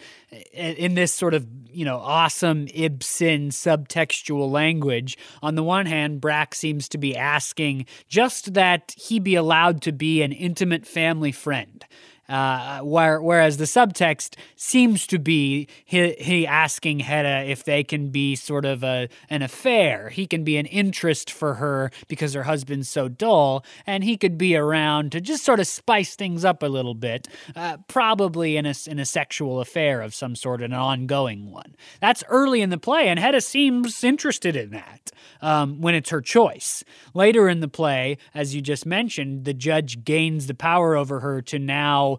in 0.54 0.94
this 0.94 1.14
sort 1.14 1.34
of 1.34 1.48
you 1.72 1.86
know 1.86 1.98
awesome 1.98 2.68
Ibsen 2.74 3.50
subtextual 3.50 4.50
language. 4.52 5.18
On 5.42 5.56
the 5.56 5.64
one 5.64 5.86
hand, 5.86 6.22
Brack 6.22 6.54
seems 6.54 6.88
to 6.90 6.98
be 6.98 7.16
asking 7.16 7.86
just 8.08 8.54
that 8.54 8.94
he 8.96 9.20
be 9.20 9.36
allowed 9.36 9.82
to 9.84 9.92
be 9.92 10.22
an 10.22 10.32
intimate 10.32 10.86
family 10.86 11.32
friend. 11.32 11.86
Uh, 12.30 12.82
where, 12.82 13.20
whereas 13.20 13.58
the 13.58 13.66
subtext 13.66 14.36
seems 14.56 15.08
to 15.08 15.18
be 15.18 15.68
he, 15.84 16.12
he 16.20 16.46
asking 16.46 17.00
Hedda 17.00 17.50
if 17.50 17.64
they 17.64 17.84
can 17.84 18.10
be 18.10 18.36
sort 18.36 18.66
of 18.66 18.84
a, 18.84 19.10
an 19.32 19.42
affair. 19.42 20.10
He 20.10 20.28
can 20.28 20.44
be 20.44 20.58
an 20.58 20.68
interest 20.68 21.32
for 21.32 21.56
her 21.56 21.90
because 22.08 22.36
her 22.36 22.44
husband's 22.44 22.88
so 22.88 23.08
dull, 23.08 23.66
and 23.88 24.04
he 24.04 24.16
could 24.16 24.38
be 24.38 24.56
around 24.56 25.12
to 25.14 25.22
just 25.22 25.44
sort 25.44 25.60
of 25.60 25.66
spice 25.66 26.16
things 26.16 26.46
up 26.46 26.62
a 26.62 26.68
little 26.68 26.94
bit, 26.94 27.28
uh, 27.56 27.78
probably 27.88 28.58
in 28.58 28.68
a, 28.68 28.76
in 28.86 29.00
a 29.00 29.06
sexual 29.06 29.60
affair 29.60 30.02
of 30.02 30.14
some 30.14 30.36
sort, 30.36 30.62
an 30.62 30.72
ongoing 30.72 31.50
one. 31.52 31.76
That's 32.00 32.24
early 32.30 32.62
in 32.62 32.70
the 32.70 32.78
play, 32.78 33.08
and 33.08 33.20
Hedda 33.20 33.42
seems 33.42 34.04
interested 34.04 34.56
in 34.56 34.70
that 34.70 35.12
um, 35.42 35.82
when 35.82 35.96
it's 35.96 36.12
her 36.12 36.22
choice. 36.22 36.84
Later 37.14 37.50
in 37.50 37.60
the 37.60 37.68
play, 37.68 38.18
as 38.36 38.54
you 38.54 38.62
just 38.62 38.86
mentioned, 38.86 39.46
the 39.46 39.54
judge 39.54 40.04
gains 40.04 40.48
the 40.48 40.54
power 40.54 40.96
over 40.96 41.22
her 41.22 41.42
to 41.42 41.58
now 41.58 42.19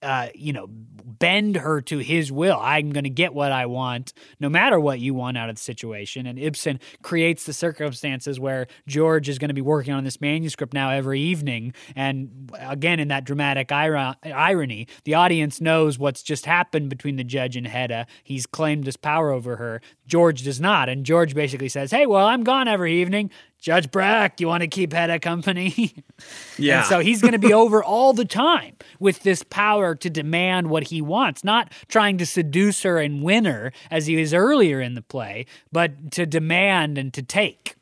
uh, 0.00 0.28
you 0.34 0.52
know, 0.52 0.66
bend 0.68 1.56
her 1.56 1.80
to 1.80 1.98
his 1.98 2.30
will. 2.30 2.58
I'm 2.60 2.90
going 2.90 3.04
to 3.04 3.10
get 3.10 3.34
what 3.34 3.52
I 3.52 3.66
want, 3.66 4.12
no 4.40 4.48
matter 4.48 4.78
what 4.78 5.00
you 5.00 5.14
want 5.14 5.38
out 5.38 5.48
of 5.48 5.56
the 5.56 5.62
situation. 5.62 6.26
And 6.26 6.38
Ibsen 6.38 6.80
creates 7.02 7.44
the 7.44 7.52
circumstances 7.52 8.38
where 8.38 8.66
George 8.86 9.28
is 9.28 9.38
going 9.38 9.48
to 9.48 9.54
be 9.54 9.60
working 9.60 9.92
on 9.92 10.04
this 10.04 10.20
manuscript 10.20 10.74
now 10.74 10.90
every 10.90 11.20
evening. 11.20 11.74
And 11.94 12.50
again, 12.58 13.00
in 13.00 13.08
that 13.08 13.24
dramatic 13.24 13.70
irony, 13.72 14.88
the 15.04 15.14
audience 15.14 15.60
knows 15.60 15.98
what's 15.98 16.22
just 16.22 16.46
happened 16.46 16.88
between 16.88 17.16
the 17.16 17.24
judge 17.24 17.56
and 17.56 17.66
Hedda. 17.66 18.06
He's 18.22 18.46
claimed 18.46 18.86
his 18.86 18.96
power 18.96 19.30
over 19.30 19.56
her. 19.56 19.80
George 20.06 20.42
does 20.42 20.60
not. 20.60 20.88
And 20.88 21.04
George 21.04 21.34
basically 21.34 21.68
says, 21.68 21.90
Hey, 21.90 22.06
well, 22.06 22.26
I'm 22.26 22.44
gone 22.44 22.68
every 22.68 23.00
evening. 23.00 23.30
Judge 23.62 23.92
Brack, 23.92 24.40
you 24.40 24.48
want 24.48 24.62
to 24.62 24.66
keep 24.66 24.92
Hedda 24.92 25.20
company? 25.20 25.94
yeah. 26.58 26.78
And 26.78 26.86
so 26.88 26.98
he's 26.98 27.22
going 27.22 27.32
to 27.32 27.38
be 27.38 27.52
over 27.52 27.82
all 27.82 28.12
the 28.12 28.24
time 28.24 28.76
with 28.98 29.22
this 29.22 29.44
power 29.44 29.94
to 29.94 30.10
demand 30.10 30.68
what 30.68 30.88
he 30.88 31.00
wants, 31.00 31.44
not 31.44 31.72
trying 31.86 32.18
to 32.18 32.26
seduce 32.26 32.82
her 32.82 32.98
and 32.98 33.22
win 33.22 33.44
her 33.44 33.72
as 33.88 34.06
he 34.08 34.16
was 34.16 34.34
earlier 34.34 34.80
in 34.80 34.94
the 34.94 35.00
play, 35.00 35.46
but 35.70 36.10
to 36.10 36.26
demand 36.26 36.98
and 36.98 37.14
to 37.14 37.22
take. 37.22 37.76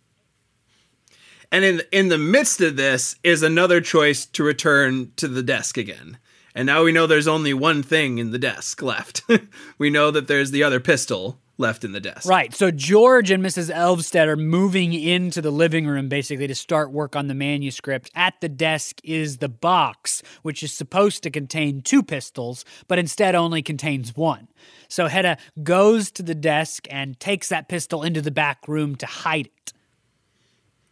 And 1.50 1.64
in 1.64 1.82
in 1.90 2.08
the 2.08 2.18
midst 2.18 2.60
of 2.60 2.76
this 2.76 3.16
is 3.24 3.42
another 3.42 3.80
choice 3.80 4.26
to 4.26 4.44
return 4.44 5.12
to 5.16 5.28
the 5.28 5.42
desk 5.42 5.78
again. 5.78 6.18
And 6.54 6.66
now 6.66 6.84
we 6.84 6.92
know 6.92 7.06
there's 7.06 7.26
only 7.26 7.54
one 7.54 7.82
thing 7.82 8.18
in 8.18 8.32
the 8.32 8.38
desk 8.38 8.82
left. 8.82 9.22
we 9.78 9.88
know 9.88 10.10
that 10.10 10.28
there's 10.28 10.50
the 10.50 10.62
other 10.62 10.78
pistol 10.78 11.38
left 11.60 11.84
in 11.84 11.92
the 11.92 12.00
desk. 12.00 12.28
Right. 12.28 12.52
So 12.54 12.70
George 12.70 13.30
and 13.30 13.44
Mrs. 13.44 13.72
Elvsted 13.72 14.26
are 14.26 14.36
moving 14.36 14.92
into 14.92 15.40
the 15.40 15.50
living 15.50 15.86
room 15.86 16.08
basically 16.08 16.46
to 16.46 16.54
start 16.54 16.90
work 16.90 17.14
on 17.14 17.28
the 17.28 17.34
manuscript. 17.34 18.10
At 18.14 18.40
the 18.40 18.48
desk 18.48 19.00
is 19.04 19.38
the 19.38 19.48
box, 19.48 20.22
which 20.42 20.62
is 20.62 20.72
supposed 20.72 21.22
to 21.22 21.30
contain 21.30 21.82
two 21.82 22.02
pistols, 22.02 22.64
but 22.88 22.98
instead 22.98 23.34
only 23.34 23.62
contains 23.62 24.16
one. 24.16 24.48
So 24.88 25.06
Hedda 25.06 25.38
goes 25.62 26.10
to 26.12 26.22
the 26.22 26.34
desk 26.34 26.86
and 26.90 27.18
takes 27.20 27.48
that 27.50 27.68
pistol 27.68 28.02
into 28.02 28.20
the 28.20 28.30
back 28.32 28.66
room 28.66 28.96
to 28.96 29.06
hide 29.06 29.46
it. 29.46 29.72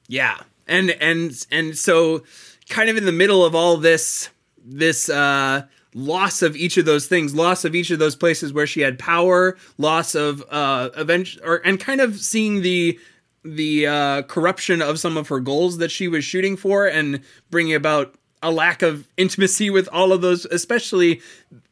Yeah. 0.07 0.39
And 0.66 0.91
and 0.91 1.33
and 1.51 1.77
so 1.77 2.25
kind 2.69 2.91
of 2.91 2.97
in 2.97 3.07
the 3.07 3.12
middle 3.12 3.45
of 3.45 3.55
all 3.55 3.79
this 3.79 4.29
this 4.64 5.09
uh 5.09 5.62
loss 5.95 6.43
of 6.43 6.57
each 6.57 6.76
of 6.76 6.84
those 6.84 7.07
things, 7.07 7.34
loss 7.34 7.64
of 7.64 7.74
each 7.74 7.91
of 7.91 7.99
those 7.99 8.16
places 8.16 8.53
where 8.53 8.66
she 8.66 8.80
had 8.80 8.99
power, 8.99 9.57
loss 9.78 10.14
of 10.14 10.45
uh 10.51 10.91
event 10.97 11.30
or 11.45 11.57
and 11.64 11.80
kind 11.80 12.01
of 12.01 12.18
seeing 12.18 12.62
the 12.62 12.99
the 13.45 13.86
uh 13.86 14.22
corruption 14.22 14.82
of 14.82 14.99
some 14.99 15.16
of 15.16 15.28
her 15.28 15.41
goals 15.41 15.78
that 15.78 15.91
she 15.91 16.09
was 16.09 16.24
shooting 16.24 16.57
for 16.57 16.86
and 16.86 17.20
bringing 17.51 17.74
about 17.74 18.14
a 18.41 18.53
lack 18.53 18.82
of 18.82 19.09
intimacy 19.16 19.68
with 19.68 19.89
all 19.91 20.12
of 20.12 20.20
those 20.20 20.45
especially 20.47 21.20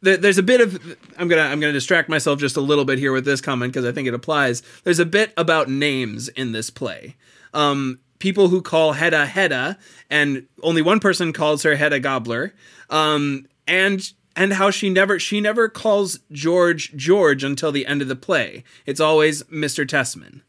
there's 0.01 0.39
a 0.39 0.43
bit 0.43 0.61
of 0.61 0.75
i'm 1.17 1.29
gonna 1.29 1.43
i'm 1.43 1.61
gonna 1.61 1.73
distract 1.73 2.09
myself 2.09 2.41
just 2.41 2.57
a 2.57 2.61
little 2.61 2.85
bit 2.85 2.99
here 2.99 3.13
with 3.13 3.25
this 3.25 3.41
comment 3.41 3.73
because 3.73 3.85
i 3.85 3.93
think 3.93 4.09
it 4.09 4.15
applies. 4.15 4.63
There's 4.83 4.99
a 4.99 5.07
bit 5.07 5.33
about 5.37 5.69
names 5.69 6.29
in 6.29 6.51
this 6.53 6.71
play. 6.71 7.15
Um, 7.55 8.01
people 8.19 8.49
who 8.49 8.63
call 8.63 8.93
hedda 8.93 9.27
hedda 9.27 9.79
and 10.11 10.47
only 10.63 10.83
one 10.83 11.01
person 11.01 11.33
calls 11.33 11.63
her 11.63 11.77
hedda 11.77 12.01
Gabler. 12.01 12.53
Um, 12.91 13.47
and 13.67 14.13
and 14.35 14.53
how 14.55 14.71
she 14.71 14.91
never 14.91 15.19
she 15.19 15.41
never 15.41 15.69
calls 15.69 16.21
George 16.31 16.95
George 16.95 17.43
until 17.43 17.73
the 17.73 17.87
end 17.87 18.03
of 18.03 18.09
the 18.09 18.17
play. 18.17 18.65
It's 18.85 19.01
always 19.01 19.43
Mr. 19.45 19.87
Tesman. 19.87 20.43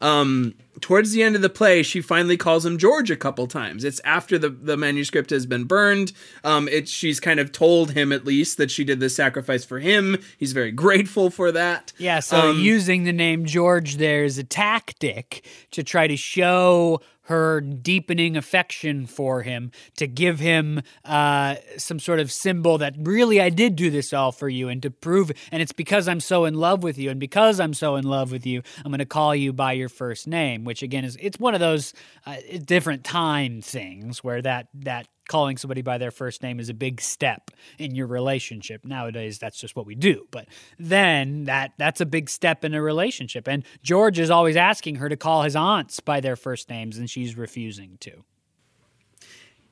Um, 0.00 0.54
towards 0.80 1.12
the 1.12 1.22
end 1.22 1.36
of 1.36 1.42
the 1.42 1.50
play, 1.50 1.82
she 1.82 2.00
finally 2.00 2.36
calls 2.36 2.64
him 2.64 2.78
George 2.78 3.10
a 3.10 3.16
couple 3.16 3.46
times. 3.46 3.84
It's 3.84 4.00
after 4.04 4.38
the, 4.38 4.48
the 4.48 4.76
manuscript 4.76 5.30
has 5.30 5.46
been 5.46 5.64
burned. 5.64 6.12
Um, 6.44 6.68
it, 6.68 6.88
she's 6.88 7.20
kind 7.20 7.40
of 7.40 7.52
told 7.52 7.92
him 7.92 8.12
at 8.12 8.24
least 8.24 8.56
that 8.58 8.70
she 8.70 8.84
did 8.84 9.00
this 9.00 9.14
sacrifice 9.14 9.64
for 9.64 9.78
him. 9.78 10.18
He's 10.38 10.52
very 10.52 10.72
grateful 10.82 11.30
for 11.30 11.52
that. 11.52 11.92
Yeah, 11.98 12.20
so 12.20 12.50
um, 12.50 12.58
using 12.58 13.04
the 13.04 13.12
name 13.12 13.44
George 13.44 13.96
there 13.96 14.24
is 14.24 14.38
a 14.38 14.44
tactic 14.44 15.46
to 15.72 15.82
try 15.82 16.06
to 16.06 16.16
show 16.16 17.00
her 17.26 17.60
deepening 17.60 18.36
affection 18.36 19.06
for 19.06 19.42
him 19.42 19.70
to 19.96 20.06
give 20.06 20.40
him 20.40 20.82
uh, 21.04 21.54
some 21.76 22.00
sort 22.00 22.18
of 22.18 22.32
symbol 22.32 22.78
that 22.78 22.94
really 22.98 23.40
I 23.40 23.48
did 23.48 23.76
do 23.76 23.90
this 23.90 24.12
all 24.12 24.32
for 24.32 24.48
you 24.48 24.68
and 24.68 24.82
to 24.82 24.90
prove 24.90 25.30
and 25.52 25.62
it's 25.62 25.72
because 25.72 26.08
I'm 26.08 26.20
so 26.20 26.44
in 26.44 26.54
love 26.54 26.82
with 26.82 26.98
you 26.98 27.10
and 27.10 27.20
because 27.20 27.60
I'm 27.60 27.74
so 27.74 27.94
in 27.94 28.04
love 28.04 28.32
with 28.32 28.44
you 28.44 28.62
I'm 28.84 28.90
going 28.90 28.98
to 28.98 29.06
call 29.06 29.36
you 29.36 29.52
by 29.52 29.72
your 29.72 29.88
first 29.88 30.26
name 30.26 30.61
which 30.64 30.82
again 30.82 31.04
is 31.04 31.16
it's 31.20 31.38
one 31.38 31.54
of 31.54 31.60
those 31.60 31.92
uh, 32.26 32.36
different 32.64 33.04
time 33.04 33.60
things 33.60 34.22
where 34.22 34.42
that 34.42 34.68
that 34.74 35.08
calling 35.28 35.56
somebody 35.56 35.82
by 35.82 35.98
their 35.98 36.10
first 36.10 36.42
name 36.42 36.60
is 36.60 36.68
a 36.68 36.74
big 36.74 37.00
step 37.00 37.50
in 37.78 37.94
your 37.94 38.06
relationship. 38.06 38.84
Nowadays 38.84 39.38
that's 39.38 39.58
just 39.58 39.76
what 39.76 39.86
we 39.86 39.94
do. 39.94 40.26
But 40.30 40.48
then 40.78 41.44
that 41.44 41.72
that's 41.78 42.00
a 42.00 42.06
big 42.06 42.28
step 42.28 42.64
in 42.64 42.74
a 42.74 42.82
relationship. 42.82 43.48
And 43.48 43.64
George 43.82 44.18
is 44.18 44.30
always 44.30 44.56
asking 44.56 44.96
her 44.96 45.08
to 45.08 45.16
call 45.16 45.42
his 45.42 45.56
aunts 45.56 46.00
by 46.00 46.20
their 46.20 46.36
first 46.36 46.68
names 46.68 46.98
and 46.98 47.08
she's 47.08 47.36
refusing 47.36 47.96
to. 48.00 48.24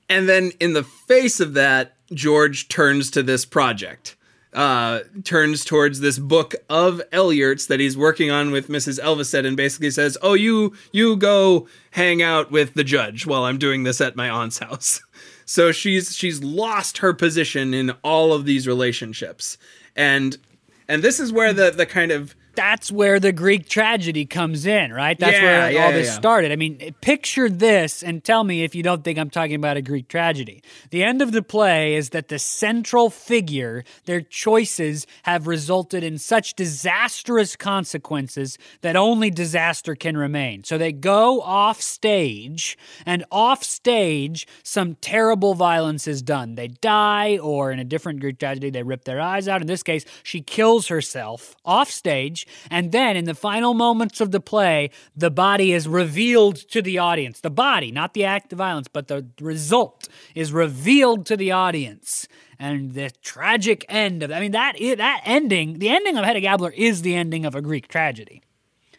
And 0.08 0.28
then 0.28 0.52
in 0.60 0.72
the 0.72 0.82
face 0.82 1.38
of 1.40 1.54
that, 1.54 1.96
George 2.12 2.68
turns 2.68 3.10
to 3.12 3.22
this 3.22 3.44
project. 3.44 4.16
Uh, 4.52 5.00
turns 5.22 5.64
towards 5.64 6.00
this 6.00 6.18
book 6.18 6.56
of 6.68 7.00
Eilert's 7.12 7.66
that 7.66 7.78
he's 7.78 7.96
working 7.96 8.32
on 8.32 8.50
with 8.50 8.66
Mrs. 8.66 9.00
Elvsted 9.00 9.46
and 9.46 9.56
basically 9.56 9.92
says, 9.92 10.18
"Oh, 10.22 10.34
you 10.34 10.74
you 10.90 11.16
go 11.16 11.68
hang 11.92 12.20
out 12.20 12.50
with 12.50 12.74
the 12.74 12.82
judge 12.82 13.26
while 13.26 13.44
I'm 13.44 13.58
doing 13.58 13.84
this 13.84 14.00
at 14.00 14.16
my 14.16 14.28
aunt's 14.28 14.58
house." 14.58 15.02
So 15.50 15.72
she's 15.72 16.14
she's 16.14 16.44
lost 16.44 16.98
her 16.98 17.12
position 17.12 17.74
in 17.74 17.90
all 18.04 18.32
of 18.32 18.44
these 18.44 18.68
relationships. 18.68 19.58
And 19.96 20.38
and 20.86 21.02
this 21.02 21.18
is 21.18 21.32
where 21.32 21.52
the 21.52 21.72
the 21.72 21.86
kind 21.86 22.12
of 22.12 22.36
that's 22.54 22.90
where 22.90 23.20
the 23.20 23.32
Greek 23.32 23.68
tragedy 23.68 24.26
comes 24.26 24.66
in, 24.66 24.92
right? 24.92 25.18
That's 25.18 25.34
yeah, 25.34 25.42
where 25.42 25.70
yeah, 25.70 25.84
all 25.84 25.92
this 25.92 26.08
yeah. 26.08 26.14
started. 26.14 26.52
I 26.52 26.56
mean, 26.56 26.94
picture 27.00 27.48
this 27.48 28.02
and 28.02 28.22
tell 28.22 28.44
me 28.44 28.64
if 28.64 28.74
you 28.74 28.82
don't 28.82 29.04
think 29.04 29.18
I'm 29.18 29.30
talking 29.30 29.54
about 29.54 29.76
a 29.76 29.82
Greek 29.82 30.08
tragedy. 30.08 30.62
The 30.90 31.02
end 31.02 31.22
of 31.22 31.32
the 31.32 31.42
play 31.42 31.94
is 31.94 32.10
that 32.10 32.28
the 32.28 32.38
central 32.38 33.10
figure, 33.10 33.84
their 34.04 34.20
choices 34.20 35.06
have 35.24 35.46
resulted 35.46 36.02
in 36.02 36.18
such 36.18 36.54
disastrous 36.54 37.56
consequences 37.56 38.58
that 38.80 38.96
only 38.96 39.30
disaster 39.30 39.94
can 39.94 40.16
remain. 40.16 40.64
So 40.64 40.78
they 40.78 40.92
go 40.92 41.40
off 41.40 41.80
stage, 41.80 42.76
and 43.06 43.24
off 43.30 43.62
stage, 43.62 44.46
some 44.62 44.96
terrible 45.00 45.54
violence 45.54 46.06
is 46.06 46.22
done. 46.22 46.54
They 46.54 46.68
die, 46.68 47.38
or 47.38 47.70
in 47.72 47.78
a 47.78 47.84
different 47.84 48.20
Greek 48.20 48.38
tragedy, 48.38 48.70
they 48.70 48.82
rip 48.82 49.04
their 49.04 49.20
eyes 49.20 49.48
out. 49.48 49.60
In 49.60 49.66
this 49.66 49.82
case, 49.82 50.04
she 50.22 50.40
kills 50.40 50.88
herself 50.88 51.54
off 51.64 51.90
stage 51.90 52.39
and 52.70 52.92
then 52.92 53.16
in 53.16 53.24
the 53.24 53.34
final 53.34 53.74
moments 53.74 54.20
of 54.20 54.30
the 54.30 54.40
play, 54.40 54.90
the 55.16 55.30
body 55.30 55.72
is 55.72 55.86
revealed 55.88 56.56
to 56.56 56.82
the 56.82 56.98
audience. 56.98 57.40
The 57.40 57.50
body, 57.50 57.90
not 57.90 58.14
the 58.14 58.24
act 58.24 58.52
of 58.52 58.58
violence, 58.58 58.88
but 58.88 59.08
the 59.08 59.26
result 59.40 60.08
is 60.34 60.52
revealed 60.52 61.26
to 61.26 61.36
the 61.36 61.52
audience. 61.52 62.28
And 62.58 62.92
the 62.92 63.10
tragic 63.22 63.86
end 63.88 64.22
of 64.22 64.30
I 64.30 64.40
mean 64.40 64.52
that 64.52 64.76
that 64.78 65.22
ending, 65.24 65.78
the 65.78 65.88
ending 65.88 66.16
of 66.16 66.24
Hedda 66.24 66.40
Gabler 66.40 66.70
is 66.70 67.02
the 67.02 67.14
ending 67.14 67.46
of 67.46 67.54
a 67.54 67.62
Greek 67.62 67.88
tragedy. 67.88 68.42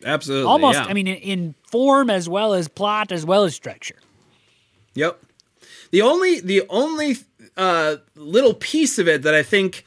Absolutely. 0.04 0.50
Almost, 0.50 0.80
yeah. 0.80 0.86
I 0.86 0.94
mean, 0.94 1.08
in, 1.08 1.18
in 1.18 1.56
form 1.70 2.10
as 2.10 2.28
well 2.28 2.54
as 2.54 2.68
plot 2.68 3.12
as 3.12 3.26
well 3.26 3.44
as 3.44 3.54
structure. 3.54 3.98
Yep. 4.96 5.24
The 5.92 6.02
only 6.02 6.40
the 6.40 6.64
only 6.70 7.18
uh, 7.58 7.98
little 8.16 8.54
piece 8.54 8.98
of 8.98 9.08
it 9.08 9.22
that 9.24 9.36
I 9.36 9.44
think 9.44 9.86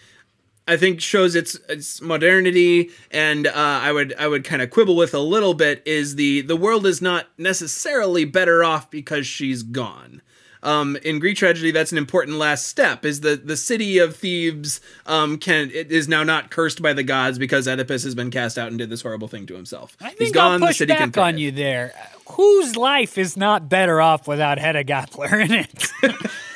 I 0.67 0.77
think 0.77 1.01
shows 1.01 1.35
its 1.35 1.57
its 1.69 2.01
modernity, 2.01 2.91
and 3.11 3.47
uh, 3.47 3.53
I 3.55 3.93
would 3.93 4.15
I 4.19 4.29
would 4.29 4.45
kind 4.45 4.63
of 4.63 4.71
quibble 4.71 4.97
with 4.97 5.13
a 5.13 5.19
little 5.19 5.55
bit 5.55 5.83
is 5.85 6.17
the 6.17 6.41
the 6.41 6.57
world 6.57 6.87
is 6.87 7.03
not 7.03 7.27
necessarily 7.37 8.25
better 8.25 8.65
off 8.65 8.91
because 8.91 9.27
she's 9.27 9.63
gone. 9.63 10.23
Um, 10.63 10.97
in 11.05 11.19
Greek 11.19 11.37
tragedy, 11.37 11.71
that's 11.73 11.93
an 11.93 11.99
important 11.99 12.39
last 12.39 12.67
step. 12.67 13.05
Is 13.05 13.21
the 13.21 13.37
the 13.37 13.59
city 13.59 13.99
of 13.99 14.17
Thebes 14.17 14.81
um, 15.05 15.37
can 15.37 15.71
it 15.75 15.93
is 15.93 16.09
now 16.09 16.23
not 16.23 16.51
cursed 16.51 16.81
by 16.81 16.95
the 16.95 17.03
gods 17.03 17.39
because 17.39 17.69
Oedipus 17.69 18.03
has 18.05 18.15
been 18.15 18.31
cast 18.31 18.57
out 18.57 18.69
and 18.69 18.79
did 18.79 18.89
this 18.89 19.03
horrible 19.03 19.29
thing 19.29 19.45
to 19.47 19.55
himself. 19.55 19.95
I 20.01 20.09
think 20.09 20.21
He's 20.21 20.33
gone. 20.33 20.63
I'll 20.63 20.69
push 20.69 20.79
the 20.79 20.87
city 20.87 20.95
back 20.95 21.19
on 21.19 21.37
you 21.37 21.51
there. 21.51 21.93
Whose 22.31 22.75
life 22.77 23.19
is 23.19 23.37
not 23.37 23.69
better 23.69 24.01
off 24.01 24.27
without 24.27 24.59
Hedda 24.59 24.85
Gabler 24.85 25.39
in 25.41 25.53
it? 25.53 25.91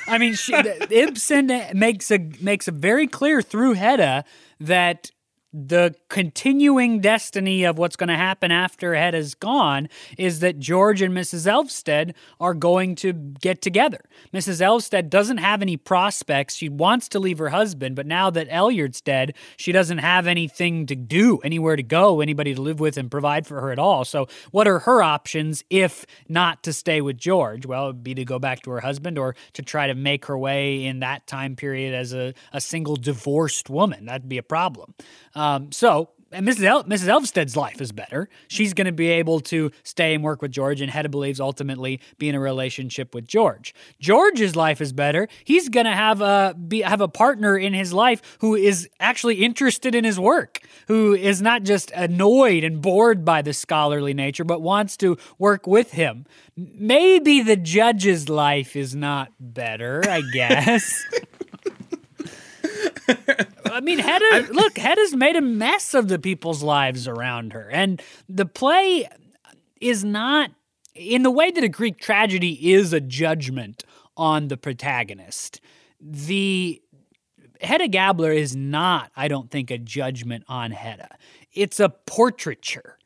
I 0.09 0.19
mean, 0.19 0.35
she, 0.35 0.55
Ibsen 0.55 1.51
makes 1.75 2.11
a 2.11 2.19
makes 2.41 2.69
a 2.69 2.73
very 2.73 3.07
clear 3.07 3.43
through 3.43 3.75
Hedda 3.75 4.25
that 4.61 5.11
the 5.67 5.95
continuing 6.09 7.01
destiny 7.01 7.65
of 7.65 7.79
what's 7.79 7.97
going 7.97 8.09
to 8.09 8.17
happen 8.17 8.53
after 8.53 8.93
Hedda's 8.93 9.35
gone 9.35 9.89
is 10.17 10.41
that 10.41 10.61
George 10.61 11.03
and 11.03 11.13
Mrs. 11.13 11.51
Elvsted 11.51 12.15
are 12.39 12.55
going 12.55 12.95
to 12.97 13.13
get 13.13 13.61
together. 13.61 14.01
Mrs. 14.33 14.61
Elvsted 14.61 15.11
doesn't 15.11 15.39
have 15.39 15.61
any 15.61 15.77
prospects. 15.77 16.55
She 16.55 16.69
wants 16.69 17.09
to 17.09 17.19
leave 17.19 17.39
her 17.39 17.49
husband, 17.49 17.97
but 17.97 18.07
now 18.07 18.31
that 18.31 18.49
Eilert's 18.51 19.01
dead, 19.01 19.35
she 19.57 19.73
doesn't 19.73 19.99
have 19.99 20.27
anything 20.27 20.87
to 20.87 20.95
do, 20.95 21.39
anywhere 21.39 21.77
to 21.77 21.83
go, 21.83 22.21
anybody 22.21 22.55
to 22.55 22.63
live 22.63 22.79
with 22.79 22.97
and 22.97 23.11
provide 23.11 23.47
for 23.47 23.61
her 23.61 23.73
at 23.73 23.79
all. 23.79 24.05
So, 24.05 24.29
what 24.53 24.69
are 24.69 24.81
her 24.81 25.03
options 25.03 25.65
if 25.71 26.07
not 26.29 26.63
to 26.65 26.73
stay 26.73 27.01
with 27.01 27.19
George? 27.19 27.67
Well, 27.67 27.85
it 27.85 27.87
would 27.89 28.05
be 28.05 28.15
to 28.15 28.25
go 28.25 28.39
back 28.39 28.63
to 28.63 28.71
her 28.71 28.81
husband 28.81 29.19
or 29.19 29.35
to 29.55 29.63
try 29.63 29.89
to 29.89 29.95
make 29.95 30.27
her 30.27 30.39
way 30.39 30.85
in 30.85 31.01
that 31.01 31.27
time 31.27 31.57
period 31.57 31.95
as 31.95 32.13
a, 32.13 32.35
a 32.53 32.61
single 32.61 32.97
divorced 32.97 33.69
woman. 33.69 34.07
That'd 34.07 34.29
be 34.29 34.39
a 34.39 34.43
problem. 34.43 34.95
Um, 35.35 35.48
Um, 35.57 35.73
so 35.73 36.11
and 36.31 36.47
Mrs. 36.47 36.65
El- 36.65 36.85
Mrs. 36.85 37.09
Elvsted's 37.09 37.57
life 37.57 37.81
is 37.81 37.91
better. 37.91 38.29
She's 38.49 38.75
going 38.75 38.87
to 38.87 38.93
be 38.93 39.09
able 39.09 39.41
to 39.41 39.71
stay 39.83 40.15
and 40.15 40.23
work 40.23 40.43
with 40.43 40.51
George, 40.51 40.81
and 40.81 40.91
Hedda 40.91 41.09
believes 41.09 41.41
ultimately 41.41 42.01
be 42.19 42.29
in 42.29 42.35
a 42.35 42.41
relationship 42.41 43.15
with 43.15 43.27
George. 43.27 43.75
George's 43.99 44.55
life 44.55 44.81
is 44.81 44.93
better. 44.93 45.29
He's 45.45 45.69
going 45.69 45.87
to 45.87 45.93
have 45.95 46.21
a 46.21 46.55
be, 46.55 46.83
have 46.83 47.01
a 47.01 47.09
partner 47.09 47.57
in 47.57 47.73
his 47.73 47.93
life 47.93 48.21
who 48.41 48.55
is 48.55 48.89
actually 49.01 49.37
interested 49.37 49.95
in 49.95 50.05
his 50.05 50.21
work, 50.21 50.61
who 50.87 51.15
is 51.15 51.41
not 51.41 51.63
just 51.63 51.91
annoyed 51.93 52.63
and 52.63 52.83
bored 52.83 53.25
by 53.25 53.41
the 53.41 53.55
scholarly 53.55 54.13
nature, 54.13 54.45
but 54.45 54.61
wants 54.61 54.97
to 54.99 55.17
work 55.39 55.67
with 55.67 55.93
him. 55.93 56.27
Maybe 56.57 57.41
the 57.41 57.57
judge's 57.57 58.29
life 58.29 58.77
is 58.77 58.95
not 58.95 59.33
better. 59.41 60.03
I 60.07 60.21
guess. 60.33 61.05
I 63.65 63.81
mean, 63.81 63.99
Hedda, 63.99 64.53
look, 64.53 64.79
Hedda's 64.79 65.15
made 65.15 65.37
a 65.37 65.41
mess 65.41 65.95
of 65.95 66.09
the 66.09 66.19
people's 66.19 66.63
lives 66.63 67.09
around 67.09 67.53
her. 67.53 67.69
And 67.71 68.03
the 68.29 68.47
play 68.47 69.09
is 69.81 70.05
not, 70.05 70.51
in 70.95 71.23
the 71.23 71.31
way 71.31 71.51
that 71.51 71.65
a 71.65 71.69
Greek 71.69 71.99
tragedy 71.99 72.73
is 72.73 72.93
a 72.93 73.01
judgment 73.01 73.85
on 74.17 74.49
the 74.49 74.57
protagonist, 74.57 75.61
the 76.01 76.83
Hedda 77.61 77.89
Gabler 77.89 78.33
is 78.33 78.55
not, 78.55 79.11
I 79.17 79.29
don't 79.29 79.51
think, 79.51 79.71
a 79.71 79.79
judgment 79.79 80.45
on 80.49 80.73
Hedda. 80.73 81.17
It's 81.53 81.81
a 81.81 81.89
portraiture 81.89 82.98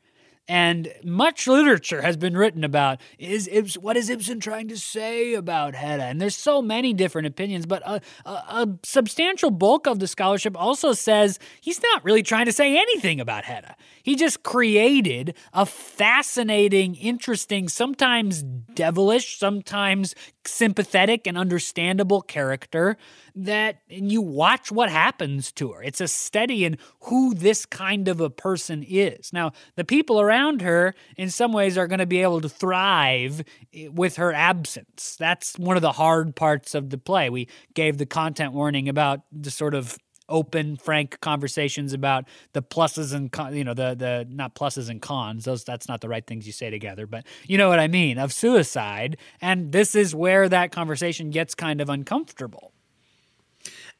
and 0.47 0.93
much 1.03 1.47
literature 1.47 2.01
has 2.01 2.17
been 2.17 2.35
written 2.35 2.63
about 2.63 2.99
is 3.17 3.47
what 3.79 3.95
is 3.95 4.09
Ibsen 4.09 4.41
trying 4.41 4.67
to 4.67 4.77
say 4.77 5.33
about 5.35 5.73
Hedda? 5.73 6.03
And 6.03 6.19
there's 6.19 6.35
so 6.35 6.61
many 6.61 6.93
different 6.93 7.27
opinions, 7.27 7.65
but 7.65 7.81
a, 7.85 8.01
a, 8.25 8.29
a, 8.29 8.79
substantial 8.83 9.51
bulk 9.51 9.87
of 9.87 9.99
the 9.99 10.07
scholarship 10.07 10.59
also 10.59 10.91
says 10.91 11.39
he's 11.61 11.81
not 11.81 12.03
really 12.03 12.23
trying 12.23 12.45
to 12.45 12.51
say 12.51 12.77
anything 12.77 13.21
about 13.21 13.45
Hedda. 13.45 13.75
He 14.01 14.17
just 14.17 14.43
created 14.43 15.35
a 15.53 15.65
fascinating, 15.65 16.95
interesting, 16.95 17.69
sometimes 17.69 18.43
devilish, 18.43 19.39
sometimes 19.39 20.13
sympathetic 20.47 21.27
and 21.27 21.37
understandable 21.37 22.21
character 22.21 22.97
that 23.35 23.77
and 23.89 24.11
you 24.11 24.21
watch 24.21 24.71
what 24.71 24.89
happens 24.89 25.51
to 25.53 25.71
her. 25.71 25.83
It's 25.83 26.01
a 26.01 26.07
study 26.07 26.65
in 26.65 26.77
who 27.01 27.33
this 27.33 27.65
kind 27.65 28.07
of 28.07 28.21
a 28.21 28.29
person 28.29 28.83
is. 28.87 29.33
Now, 29.33 29.53
the 29.75 29.83
people 29.83 30.21
around 30.21 30.61
her, 30.61 30.93
in 31.17 31.29
some 31.29 31.53
ways, 31.53 31.77
are 31.77 31.87
going 31.87 31.99
to 31.99 32.05
be 32.05 32.21
able 32.21 32.41
to 32.41 32.49
thrive 32.49 33.43
eh, 33.73 33.87
with 33.87 34.17
her 34.17 34.33
absence. 34.33 35.15
That's 35.17 35.57
one 35.57 35.75
of 35.75 35.81
the 35.81 35.93
hard 35.93 36.35
parts 36.35 36.75
of 36.75 36.89
the 36.89 36.97
play. 36.97 37.29
We 37.29 37.47
gave 37.73 37.97
the 37.97 38.05
content 38.05 38.53
warning 38.53 38.87
about 38.89 39.21
the 39.31 39.51
sort 39.51 39.73
of 39.73 39.97
open, 40.29 40.77
frank 40.77 41.19
conversations 41.21 41.93
about 41.93 42.25
the 42.53 42.61
pluses 42.61 43.13
and 43.13 43.31
con- 43.31 43.55
you 43.55 43.63
know 43.63 43.73
the 43.73 43.95
the 43.95 44.25
not 44.29 44.55
pluses 44.55 44.89
and 44.89 45.01
cons. 45.01 45.45
Those 45.45 45.63
that's 45.63 45.87
not 45.87 46.01
the 46.01 46.09
right 46.09 46.25
things 46.25 46.45
you 46.45 46.53
say 46.53 46.69
together, 46.69 47.07
but 47.07 47.25
you 47.47 47.57
know 47.57 47.69
what 47.69 47.79
I 47.79 47.87
mean 47.87 48.17
of 48.17 48.33
suicide. 48.33 49.17
And 49.41 49.71
this 49.71 49.95
is 49.95 50.15
where 50.15 50.49
that 50.49 50.71
conversation 50.71 51.29
gets 51.29 51.55
kind 51.55 51.81
of 51.81 51.89
uncomfortable 51.89 52.73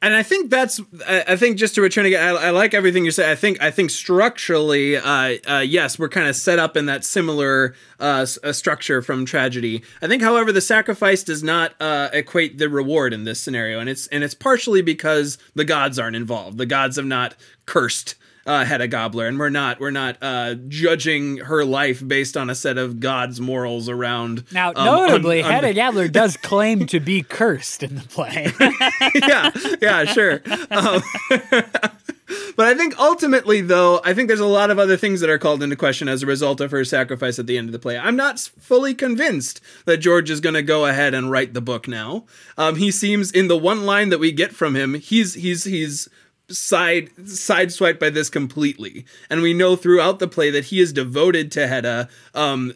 and 0.04 0.14
I 0.14 0.22
think 0.22 0.50
that's 0.50 0.82
I 1.08 1.38
think 1.38 1.58
just 1.58 1.76
to 1.76 1.82
return 1.82 2.06
again, 2.06 2.22
I, 2.22 2.48
I 2.48 2.50
like 2.50 2.74
everything 2.74 3.06
you 3.06 3.12
say. 3.12 3.32
I 3.32 3.36
think 3.36 3.62
I 3.62 3.72
think 3.72 3.90
structurally, 3.90 4.98
uh, 4.98 5.38
uh, 5.50 5.60
yes, 5.60 5.98
we're 5.98 6.10
kind 6.10 6.28
of 6.28 6.36
set 6.36 6.60
up 6.60 6.76
in 6.76 6.88
that 6.88 7.06
similar 7.06 7.74
uh, 8.02 8.26
structure 8.26 9.02
from 9.02 9.26
tragedy. 9.26 9.82
I 10.02 10.08
think, 10.08 10.22
however, 10.22 10.52
the 10.52 10.60
sacrifice 10.60 11.24
does 11.24 11.42
not 11.42 11.74
uh, 11.80 12.10
equate 12.12 12.58
the 12.58 12.68
reward 12.68 13.14
in 13.14 13.24
this 13.24 13.40
scenario, 13.40 13.80
and 13.80 13.90
it's 13.90 14.08
and 14.08 14.26
it's 14.26 14.34
partially 14.34 14.82
because 14.82 15.38
the 15.56 15.64
gods 15.64 15.98
aren't 15.98 16.18
involved. 16.18 16.58
The 16.58 16.66
gods 16.66 16.98
have 16.98 17.06
not 17.06 17.36
cursed 17.66 18.16
uh, 18.46 18.66
Hedda 18.66 18.88
Gabler, 18.88 19.28
and 19.28 19.40
we're 19.40 19.50
not 19.50 19.80
we're 19.80 19.92
not 19.92 20.18
uh, 20.22 20.56
judging 20.68 21.38
her 21.38 21.64
life 21.64 22.06
based 22.06 22.36
on 22.36 22.50
a 22.50 22.56
set 22.56 22.78
of 22.78 23.00
God's 23.00 23.40
morals 23.40 23.88
around. 23.88 24.44
Now, 24.52 24.74
um, 24.76 24.86
notably, 24.86 25.42
un, 25.42 25.48
un, 25.48 25.54
Hedda 25.54 25.74
Gabler 25.74 26.08
does 26.08 26.38
claim 26.38 26.86
to 26.88 27.00
be 27.00 27.24
cursed 27.24 27.84
in 27.84 27.96
the 27.96 28.02
play. 28.02 28.52
yeah, 29.16 29.52
yeah, 29.82 30.06
sure. 30.06 30.42
Um, 30.70 31.02
but 32.56 32.68
I 32.68 32.74
think 32.76 32.98
ultimately, 33.00 33.62
though, 33.62 34.02
I 34.04 34.14
think 34.14 34.28
there's 34.28 34.40
a 34.40 34.46
lot 34.46 34.72
of 34.72 34.80
other 34.80 34.98
things 34.98 35.22
that 35.22 35.30
are 35.30 35.40
called 35.40 35.64
into 35.64 35.76
question 35.76 36.10
as 36.10 36.24
a 36.24 36.26
result 36.26 36.60
of 36.60 36.72
her 36.72 36.84
sacrifice 36.84 37.40
at 37.40 37.48
the 37.48 37.58
end 37.58 37.70
of 37.70 37.74
the 37.74 37.80
play. 37.80 37.98
I'm 37.98 38.16
not 38.16 38.40
fully 38.40 38.94
convinced 38.94 39.62
that 39.86 39.98
George 39.98 40.30
is 40.30 40.42
going 40.42 40.56
to 40.56 40.62
go 40.62 40.86
ahead 40.86 41.14
and 41.14 41.32
write 41.32 41.54
the 41.54 41.62
book 41.62 41.88
now. 41.88 42.26
Um, 42.58 42.76
he 42.76 42.92
seems, 42.92 43.32
in 43.32 43.48
the 43.48 43.58
one 43.58 43.86
line 43.86 44.10
that 44.10 44.20
we 44.20 44.32
get 44.32 44.54
from 44.54 44.76
him, 44.76 44.96
he's 44.96 45.36
he's 45.36 45.64
he's 45.64 46.10
side 46.50 47.10
sideswiped 47.18 48.00
by 48.00 48.10
this 48.10 48.30
completely. 48.30 49.06
And 49.30 49.42
we 49.42 49.54
know 49.54 49.76
throughout 49.76 50.20
the 50.20 50.28
play 50.28 50.50
that 50.52 50.66
he 50.66 50.80
is 50.80 50.94
devoted 50.94 51.52
to 51.54 51.68
hedda. 51.68 52.10
Um 52.34 52.74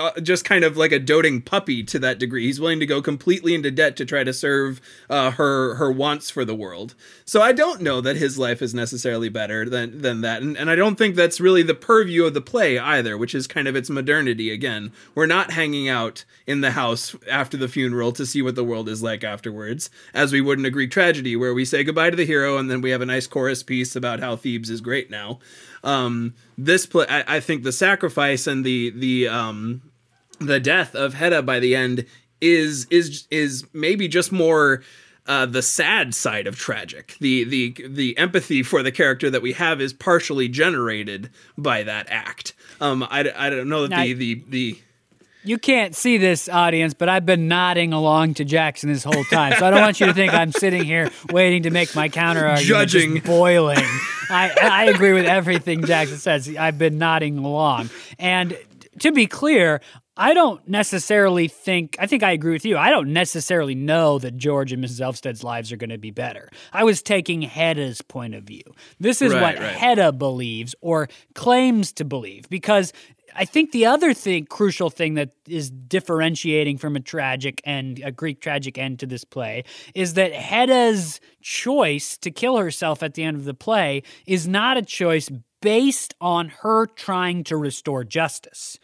uh, 0.00 0.20
just 0.20 0.44
kind 0.44 0.64
of 0.64 0.76
like 0.76 0.92
a 0.92 0.98
doting 0.98 1.40
puppy 1.40 1.82
to 1.84 1.98
that 1.98 2.18
degree. 2.18 2.46
He's 2.46 2.60
willing 2.60 2.80
to 2.80 2.86
go 2.86 3.02
completely 3.02 3.54
into 3.54 3.70
debt 3.70 3.96
to 3.96 4.04
try 4.04 4.24
to 4.24 4.32
serve 4.32 4.80
uh, 5.08 5.32
her 5.32 5.74
her 5.76 5.90
wants 5.90 6.30
for 6.30 6.44
the 6.44 6.54
world. 6.54 6.94
So 7.24 7.42
I 7.42 7.52
don't 7.52 7.82
know 7.82 8.00
that 8.00 8.16
his 8.16 8.38
life 8.38 8.62
is 8.62 8.74
necessarily 8.74 9.28
better 9.28 9.68
than 9.68 10.02
than 10.02 10.20
that, 10.22 10.42
and, 10.42 10.56
and 10.56 10.70
I 10.70 10.76
don't 10.76 10.96
think 10.96 11.14
that's 11.14 11.40
really 11.40 11.62
the 11.62 11.74
purview 11.74 12.24
of 12.24 12.34
the 12.34 12.40
play 12.40 12.78
either, 12.78 13.16
which 13.16 13.34
is 13.34 13.46
kind 13.46 13.68
of 13.68 13.76
its 13.76 13.90
modernity. 13.90 14.50
Again, 14.50 14.92
we're 15.14 15.26
not 15.26 15.52
hanging 15.52 15.88
out 15.88 16.24
in 16.46 16.60
the 16.60 16.72
house 16.72 17.14
after 17.30 17.56
the 17.56 17.68
funeral 17.68 18.12
to 18.12 18.26
see 18.26 18.42
what 18.42 18.54
the 18.54 18.64
world 18.64 18.88
is 18.88 19.02
like 19.02 19.24
afterwards, 19.24 19.90
as 20.14 20.32
we 20.32 20.40
would 20.40 20.58
in 20.58 20.64
a 20.64 20.70
Greek 20.70 20.90
tragedy, 20.90 21.36
where 21.36 21.54
we 21.54 21.64
say 21.64 21.84
goodbye 21.84 22.10
to 22.10 22.16
the 22.16 22.26
hero 22.26 22.56
and 22.56 22.70
then 22.70 22.80
we 22.80 22.90
have 22.90 23.00
a 23.00 23.06
nice 23.06 23.26
chorus 23.26 23.62
piece 23.62 23.96
about 23.96 24.20
how 24.20 24.36
Thebes 24.36 24.70
is 24.70 24.80
great 24.80 25.10
now. 25.10 25.38
Um, 25.82 26.34
this 26.58 26.86
play, 26.86 27.06
I, 27.08 27.36
I 27.36 27.40
think, 27.40 27.62
the 27.62 27.72
sacrifice 27.72 28.46
and 28.46 28.64
the 28.64 28.90
the 28.90 29.28
um, 29.28 29.82
the 30.40 30.58
death 30.58 30.94
of 30.94 31.14
Hedda 31.14 31.42
by 31.42 31.60
the 31.60 31.76
end 31.76 32.06
is 32.40 32.86
is 32.90 33.26
is 33.30 33.64
maybe 33.72 34.08
just 34.08 34.32
more 34.32 34.82
uh, 35.26 35.46
the 35.46 35.62
sad 35.62 36.14
side 36.14 36.46
of 36.46 36.56
tragic. 36.56 37.16
The 37.20 37.44
the 37.44 37.76
the 37.88 38.18
empathy 38.18 38.62
for 38.62 38.82
the 38.82 38.90
character 38.90 39.30
that 39.30 39.42
we 39.42 39.52
have 39.52 39.80
is 39.80 39.92
partially 39.92 40.48
generated 40.48 41.30
by 41.56 41.82
that 41.84 42.06
act. 42.10 42.54
Um, 42.80 43.02
I, 43.04 43.30
I 43.36 43.50
don't 43.50 43.68
know 43.68 43.82
that 43.82 43.90
now, 43.90 44.02
the 44.02 44.14
the 44.14 44.44
the 44.48 44.78
you 45.44 45.58
can't 45.58 45.94
see 45.94 46.18
this 46.18 46.48
audience, 46.48 46.92
but 46.94 47.08
I've 47.08 47.24
been 47.24 47.48
nodding 47.48 47.92
along 47.92 48.34
to 48.34 48.44
Jackson 48.44 48.92
this 48.92 49.04
whole 49.04 49.24
time. 49.24 49.54
So 49.58 49.66
I 49.66 49.70
don't 49.70 49.80
want 49.80 50.00
you 50.00 50.06
to 50.06 50.14
think 50.14 50.34
I'm 50.34 50.52
sitting 50.52 50.84
here 50.84 51.10
waiting 51.30 51.62
to 51.62 51.70
make 51.70 51.94
my 51.94 52.08
counter 52.08 52.46
argument, 52.46 52.66
judging, 52.66 53.14
just 53.14 53.26
boiling. 53.26 53.78
I 54.30 54.54
I 54.62 54.84
agree 54.86 55.12
with 55.12 55.26
everything 55.26 55.84
Jackson 55.84 56.18
says. 56.18 56.54
I've 56.56 56.78
been 56.78 56.98
nodding 56.98 57.38
along, 57.38 57.90
and 58.18 58.56
to 59.00 59.12
be 59.12 59.26
clear, 59.26 59.80
I 60.16 60.34
don't 60.34 60.66
necessarily 60.68 61.48
think, 61.48 61.96
I 61.98 62.06
think 62.06 62.22
I 62.22 62.32
agree 62.32 62.52
with 62.52 62.64
you. 62.64 62.76
I 62.76 62.90
don't 62.90 63.12
necessarily 63.12 63.74
know 63.74 64.18
that 64.18 64.36
George 64.36 64.72
and 64.72 64.84
Mrs. 64.84 65.00
Elvsted's 65.00 65.42
lives 65.42 65.72
are 65.72 65.76
going 65.76 65.90
to 65.90 65.98
be 65.98 66.10
better. 66.10 66.50
I 66.72 66.84
was 66.84 67.02
taking 67.02 67.42
Hedda's 67.42 68.02
point 68.02 68.34
of 68.34 68.44
view. 68.44 68.62
This 68.98 69.22
is 69.22 69.32
right, 69.32 69.40
what 69.40 69.58
right. 69.58 69.74
Hedda 69.74 70.12
believes 70.12 70.74
or 70.80 71.08
claims 71.34 71.92
to 71.94 72.04
believe 72.04 72.48
because 72.50 72.92
I 73.34 73.44
think 73.44 73.72
the 73.72 73.86
other 73.86 74.12
thing, 74.12 74.46
crucial 74.46 74.90
thing 74.90 75.14
that 75.14 75.30
is 75.46 75.70
differentiating 75.70 76.78
from 76.78 76.96
a 76.96 77.00
tragic 77.00 77.62
and 77.64 78.00
a 78.04 78.10
Greek 78.10 78.40
tragic 78.40 78.78
end 78.78 78.98
to 79.00 79.06
this 79.06 79.24
play 79.24 79.64
is 79.94 80.14
that 80.14 80.32
Hedda's 80.32 81.20
choice 81.40 82.16
to 82.18 82.30
kill 82.30 82.56
herself 82.56 83.02
at 83.02 83.14
the 83.14 83.22
end 83.22 83.36
of 83.36 83.44
the 83.44 83.54
play 83.54 84.02
is 84.26 84.48
not 84.48 84.76
a 84.76 84.82
choice 84.82 85.30
based 85.60 86.14
on 86.20 86.48
her 86.48 86.86
trying 86.86 87.44
to 87.44 87.56
restore 87.56 88.02
justice. 88.02 88.78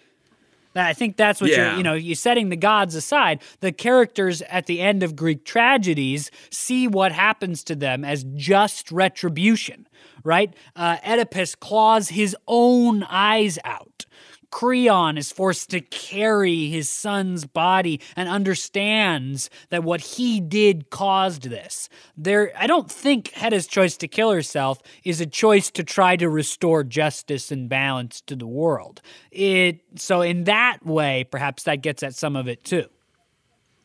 I 0.76 0.92
think 0.92 1.16
that's 1.16 1.40
what 1.40 1.50
yeah. 1.50 1.68
you're, 1.68 1.76
you 1.78 1.82
know, 1.82 1.94
you're 1.94 2.14
setting 2.14 2.48
the 2.48 2.56
gods 2.56 2.94
aside. 2.94 3.42
The 3.60 3.72
characters 3.72 4.42
at 4.42 4.66
the 4.66 4.80
end 4.80 5.02
of 5.02 5.16
Greek 5.16 5.44
tragedies 5.44 6.30
see 6.50 6.86
what 6.86 7.12
happens 7.12 7.64
to 7.64 7.74
them 7.74 8.04
as 8.04 8.24
just 8.34 8.92
retribution, 8.92 9.86
right? 10.24 10.54
Uh, 10.74 10.98
Oedipus 11.04 11.54
claws 11.54 12.10
his 12.10 12.36
own 12.46 13.02
eyes 13.04 13.58
out. 13.64 14.06
Creon 14.50 15.18
is 15.18 15.32
forced 15.32 15.70
to 15.70 15.80
carry 15.80 16.68
his 16.68 16.88
son's 16.88 17.44
body 17.44 18.00
and 18.14 18.28
understands 18.28 19.50
that 19.70 19.84
what 19.84 20.00
he 20.00 20.40
did 20.40 20.90
caused 20.90 21.44
this. 21.44 21.88
There 22.16 22.52
I 22.56 22.66
don't 22.66 22.90
think 22.90 23.32
Hedda's 23.32 23.66
choice 23.66 23.96
to 23.98 24.08
kill 24.08 24.30
herself 24.30 24.80
is 25.04 25.20
a 25.20 25.26
choice 25.26 25.70
to 25.72 25.84
try 25.84 26.16
to 26.16 26.28
restore 26.28 26.84
justice 26.84 27.50
and 27.50 27.68
balance 27.68 28.20
to 28.22 28.36
the 28.36 28.46
world. 28.46 29.02
It 29.30 29.80
so 29.96 30.22
in 30.22 30.44
that 30.44 30.84
way 30.84 31.24
perhaps 31.24 31.64
that 31.64 31.82
gets 31.82 32.02
at 32.02 32.14
some 32.14 32.36
of 32.36 32.48
it 32.48 32.64
too. 32.64 32.86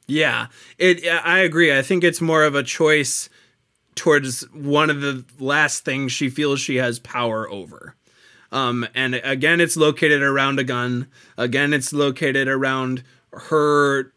Yeah, 0.08 0.48
it. 0.78 1.08
I 1.08 1.40
agree. 1.40 1.78
I 1.78 1.82
think 1.82 2.04
it's 2.04 2.20
more 2.20 2.44
of 2.44 2.54
a 2.54 2.64
choice 2.64 3.30
towards 3.96 4.42
one 4.52 4.90
of 4.90 5.02
the 5.02 5.24
last 5.40 5.86
things 5.86 6.12
she 6.12 6.30
feels 6.30 6.60
she 6.60 6.78
has 6.78 7.00
power 7.00 7.50
over. 7.50 7.96
Um, 8.52 8.88
and 8.94 9.16
again, 9.16 9.62
it's 9.62 9.78
located 9.78 10.22
around 10.22 10.60
a 10.60 10.64
gun. 10.64 11.08
Again, 11.38 11.74
it's 11.74 11.94
located 11.94 12.48
around 12.48 13.04
her 13.34 14.14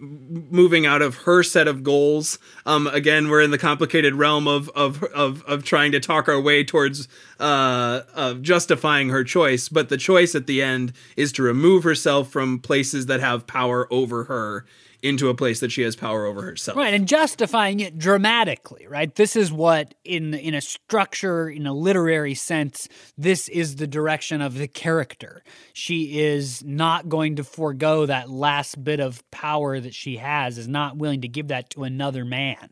moving 0.00 0.86
out 0.86 1.02
of 1.02 1.16
her 1.18 1.42
set 1.42 1.66
of 1.66 1.82
goals. 1.82 2.38
Um, 2.66 2.86
again, 2.86 3.28
we're 3.28 3.42
in 3.42 3.50
the 3.50 3.58
complicated 3.58 4.14
realm 4.14 4.46
of 4.46 4.68
of 4.70 5.02
of, 5.04 5.42
of 5.44 5.64
trying 5.64 5.92
to 5.92 6.00
talk 6.00 6.28
our 6.28 6.40
way 6.40 6.64
towards 6.64 7.08
uh, 7.40 8.02
of 8.14 8.42
justifying 8.42 9.08
her 9.10 9.24
choice. 9.24 9.68
But 9.68 9.88
the 9.88 9.96
choice 9.96 10.34
at 10.34 10.46
the 10.46 10.62
end 10.62 10.92
is 11.16 11.32
to 11.32 11.42
remove 11.42 11.84
herself 11.84 12.30
from 12.30 12.58
places 12.60 13.06
that 13.06 13.20
have 13.20 13.46
power 13.46 13.92
over 13.92 14.24
her 14.24 14.64
into 15.02 15.28
a 15.28 15.34
place 15.34 15.60
that 15.60 15.70
she 15.70 15.82
has 15.82 15.96
power 15.96 16.26
over 16.26 16.42
herself. 16.42 16.76
Right, 16.76 16.94
and 16.94 17.06
justifying 17.06 17.80
it 17.80 17.98
dramatically, 17.98 18.86
right? 18.88 19.14
This 19.14 19.36
is 19.36 19.52
what 19.52 19.94
in 20.04 20.34
in 20.34 20.54
a 20.54 20.60
structure, 20.60 21.48
in 21.48 21.66
a 21.66 21.72
literary 21.72 22.34
sense, 22.34 22.88
this 23.16 23.48
is 23.48 23.76
the 23.76 23.86
direction 23.86 24.40
of 24.40 24.58
the 24.58 24.68
character. 24.68 25.42
She 25.72 26.20
is 26.20 26.64
not 26.64 27.08
going 27.08 27.36
to 27.36 27.44
forego 27.44 28.06
that 28.06 28.28
last 28.30 28.82
bit 28.82 29.00
of 29.00 29.28
power 29.30 29.78
that 29.78 29.94
she 29.94 30.16
has, 30.16 30.58
is 30.58 30.68
not 30.68 30.96
willing 30.96 31.20
to 31.20 31.28
give 31.28 31.48
that 31.48 31.70
to 31.70 31.84
another 31.84 32.24
man. 32.24 32.70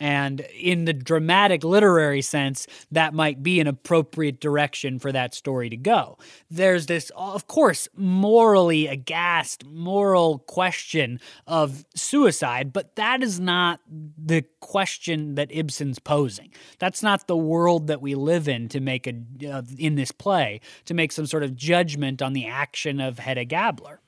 And 0.00 0.40
in 0.58 0.86
the 0.86 0.94
dramatic 0.94 1.62
literary 1.62 2.22
sense, 2.22 2.66
that 2.90 3.12
might 3.12 3.42
be 3.42 3.60
an 3.60 3.66
appropriate 3.66 4.40
direction 4.40 4.98
for 4.98 5.12
that 5.12 5.34
story 5.34 5.68
to 5.68 5.76
go. 5.76 6.16
There's 6.50 6.86
this, 6.86 7.12
of 7.14 7.46
course, 7.46 7.86
morally 7.94 8.86
aghast, 8.86 9.66
moral 9.66 10.38
question 10.38 11.20
of 11.46 11.84
suicide, 11.94 12.72
but 12.72 12.96
that 12.96 13.22
is 13.22 13.38
not 13.38 13.80
the 13.86 14.44
question 14.60 15.34
that 15.34 15.52
Ibsen's 15.52 15.98
posing. 15.98 16.50
That's 16.78 17.02
not 17.02 17.26
the 17.26 17.36
world 17.36 17.86
that 17.88 18.00
we 18.00 18.14
live 18.14 18.48
in 18.48 18.70
to 18.70 18.80
make 18.80 19.06
a, 19.06 19.14
uh, 19.46 19.62
in 19.76 19.96
this 19.96 20.12
play, 20.12 20.62
to 20.86 20.94
make 20.94 21.12
some 21.12 21.26
sort 21.26 21.42
of 21.42 21.54
judgment 21.54 22.22
on 22.22 22.32
the 22.32 22.46
action 22.46 23.00
of 23.00 23.18
Hedda 23.18 23.44
Gabler. 23.44 24.00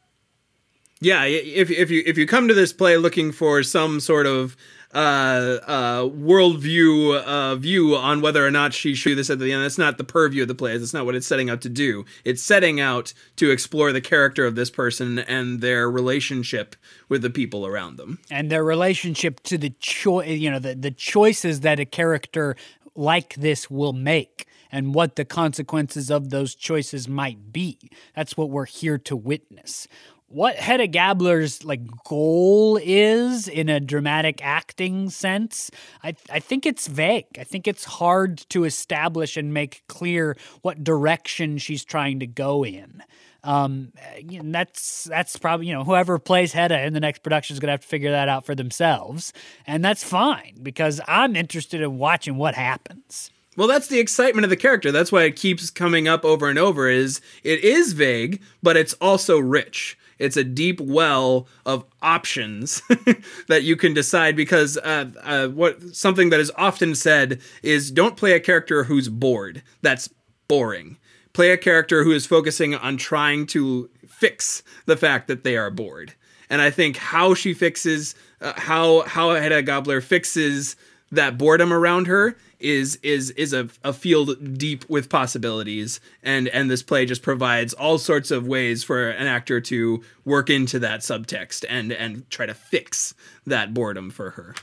Yeah, 1.02 1.24
if, 1.24 1.68
if 1.68 1.90
you 1.90 2.04
if 2.06 2.16
you 2.16 2.28
come 2.28 2.46
to 2.46 2.54
this 2.54 2.72
play 2.72 2.96
looking 2.96 3.32
for 3.32 3.64
some 3.64 3.98
sort 3.98 4.24
of 4.24 4.56
uh, 4.92 5.58
uh, 5.66 6.02
worldview 6.04 7.22
uh, 7.22 7.56
view 7.56 7.96
on 7.96 8.20
whether 8.20 8.46
or 8.46 8.50
not 8.50 8.74
she 8.74 8.94
should 8.94 9.10
do 9.10 9.14
this 9.14 9.30
at 9.30 9.38
the 9.38 9.52
end. 9.52 9.62
That's 9.62 9.78
not 9.78 9.98
the 9.98 10.04
purview 10.04 10.42
of 10.42 10.48
the 10.48 10.54
play. 10.54 10.76
That's 10.76 10.92
not 10.92 11.06
what 11.06 11.14
it's 11.14 11.26
setting 11.26 11.48
out 11.48 11.62
to 11.62 11.68
do. 11.68 12.04
It's 12.24 12.42
setting 12.42 12.80
out 12.80 13.12
to 13.36 13.50
explore 13.50 13.92
the 13.92 14.00
character 14.00 14.44
of 14.44 14.54
this 14.54 14.70
person 14.70 15.18
and 15.18 15.60
their 15.60 15.90
relationship 15.90 16.76
with 17.08 17.22
the 17.22 17.30
people 17.30 17.66
around 17.66 17.96
them, 17.96 18.18
and 18.30 18.50
their 18.50 18.64
relationship 18.64 19.40
to 19.44 19.58
the 19.58 19.70
choice. 19.80 20.28
You 20.28 20.50
know, 20.50 20.58
the 20.58 20.74
the 20.74 20.90
choices 20.90 21.60
that 21.60 21.80
a 21.80 21.86
character 21.86 22.56
like 22.94 23.34
this 23.34 23.70
will 23.70 23.94
make 23.94 24.46
and 24.70 24.94
what 24.94 25.16
the 25.16 25.24
consequences 25.24 26.10
of 26.10 26.30
those 26.30 26.54
choices 26.54 27.06
might 27.06 27.52
be. 27.52 27.78
That's 28.16 28.36
what 28.36 28.50
we're 28.50 28.64
here 28.64 28.98
to 28.98 29.14
witness 29.14 29.86
what 30.32 30.56
Hedda 30.56 30.88
Gabler's 30.88 31.64
like 31.64 31.82
goal 32.04 32.78
is 32.82 33.48
in 33.48 33.68
a 33.68 33.80
dramatic 33.80 34.44
acting 34.44 35.10
sense, 35.10 35.70
I 36.02 36.14
I 36.30 36.40
think 36.40 36.66
it's 36.66 36.86
vague. 36.86 37.26
I 37.38 37.44
think 37.44 37.68
it's 37.68 37.84
hard 37.84 38.38
to 38.48 38.64
establish 38.64 39.36
and 39.36 39.52
make 39.52 39.82
clear 39.88 40.36
what 40.62 40.82
direction 40.82 41.58
she's 41.58 41.84
trying 41.84 42.20
to 42.20 42.26
go 42.26 42.64
in. 42.64 43.02
Um, 43.44 43.92
and 44.16 44.54
that's 44.54 45.04
that's 45.04 45.36
probably 45.36 45.66
you 45.66 45.74
know 45.74 45.84
whoever 45.84 46.18
plays 46.18 46.52
Hedda 46.52 46.82
in 46.86 46.92
the 46.92 47.00
next 47.00 47.22
production 47.22 47.54
is 47.54 47.60
gonna 47.60 47.72
have 47.72 47.80
to 47.80 47.86
figure 47.86 48.10
that 48.10 48.28
out 48.28 48.46
for 48.46 48.54
themselves, 48.54 49.32
and 49.66 49.84
that's 49.84 50.04
fine 50.04 50.58
because 50.62 51.00
I'm 51.08 51.36
interested 51.36 51.80
in 51.80 51.98
watching 51.98 52.36
what 52.36 52.54
happens. 52.54 53.30
Well, 53.56 53.68
that's 53.68 53.88
the 53.88 53.98
excitement 53.98 54.44
of 54.44 54.50
the 54.50 54.56
character. 54.56 54.90
That's 54.90 55.12
why 55.12 55.24
it 55.24 55.36
keeps 55.36 55.68
coming 55.68 56.08
up 56.08 56.24
over 56.24 56.48
and 56.48 56.58
over. 56.58 56.88
Is 56.88 57.20
it 57.42 57.62
is 57.62 57.92
vague, 57.92 58.40
but 58.62 58.76
it's 58.76 58.94
also 58.94 59.38
rich. 59.38 59.98
It's 60.22 60.36
a 60.36 60.44
deep 60.44 60.80
well 60.80 61.46
of 61.66 61.84
options 62.00 62.80
that 63.48 63.64
you 63.64 63.76
can 63.76 63.92
decide 63.92 64.36
because 64.36 64.76
uh, 64.78 65.10
uh, 65.22 65.48
what 65.48 65.94
something 65.94 66.30
that 66.30 66.40
is 66.40 66.52
often 66.56 66.94
said 66.94 67.40
is 67.62 67.90
don't 67.90 68.16
play 68.16 68.32
a 68.32 68.40
character 68.40 68.84
who's 68.84 69.08
bored. 69.08 69.62
That's 69.82 70.08
boring. 70.48 70.96
Play 71.32 71.50
a 71.50 71.58
character 71.58 72.04
who 72.04 72.12
is 72.12 72.26
focusing 72.26 72.74
on 72.74 72.96
trying 72.96 73.46
to 73.48 73.90
fix 74.06 74.62
the 74.86 74.96
fact 74.96 75.26
that 75.28 75.44
they 75.44 75.56
are 75.56 75.70
bored. 75.70 76.14
And 76.48 76.60
I 76.60 76.70
think 76.70 76.96
how 76.98 77.34
she 77.34 77.54
fixes, 77.54 78.14
uh, 78.40 78.52
how 78.56 79.02
how 79.02 79.30
Hedda 79.30 79.62
Gabler 79.62 80.00
fixes 80.00 80.76
that 81.12 81.38
boredom 81.38 81.72
around 81.72 82.08
her 82.08 82.36
is 82.58 82.96
is 83.02 83.30
is 83.30 83.52
a, 83.52 83.68
a 83.84 83.92
field 83.92 84.58
deep 84.58 84.88
with 84.88 85.08
possibilities. 85.08 86.00
And 86.22 86.48
and 86.48 86.70
this 86.70 86.82
play 86.82 87.06
just 87.06 87.22
provides 87.22 87.74
all 87.74 87.98
sorts 87.98 88.30
of 88.30 88.46
ways 88.46 88.82
for 88.82 89.10
an 89.10 89.26
actor 89.26 89.60
to 89.60 90.02
work 90.24 90.50
into 90.50 90.78
that 90.80 91.00
subtext 91.00 91.64
and 91.68 91.92
and 91.92 92.28
try 92.30 92.46
to 92.46 92.54
fix 92.54 93.14
that 93.46 93.74
boredom 93.74 94.10
for 94.10 94.30
her 94.30 94.54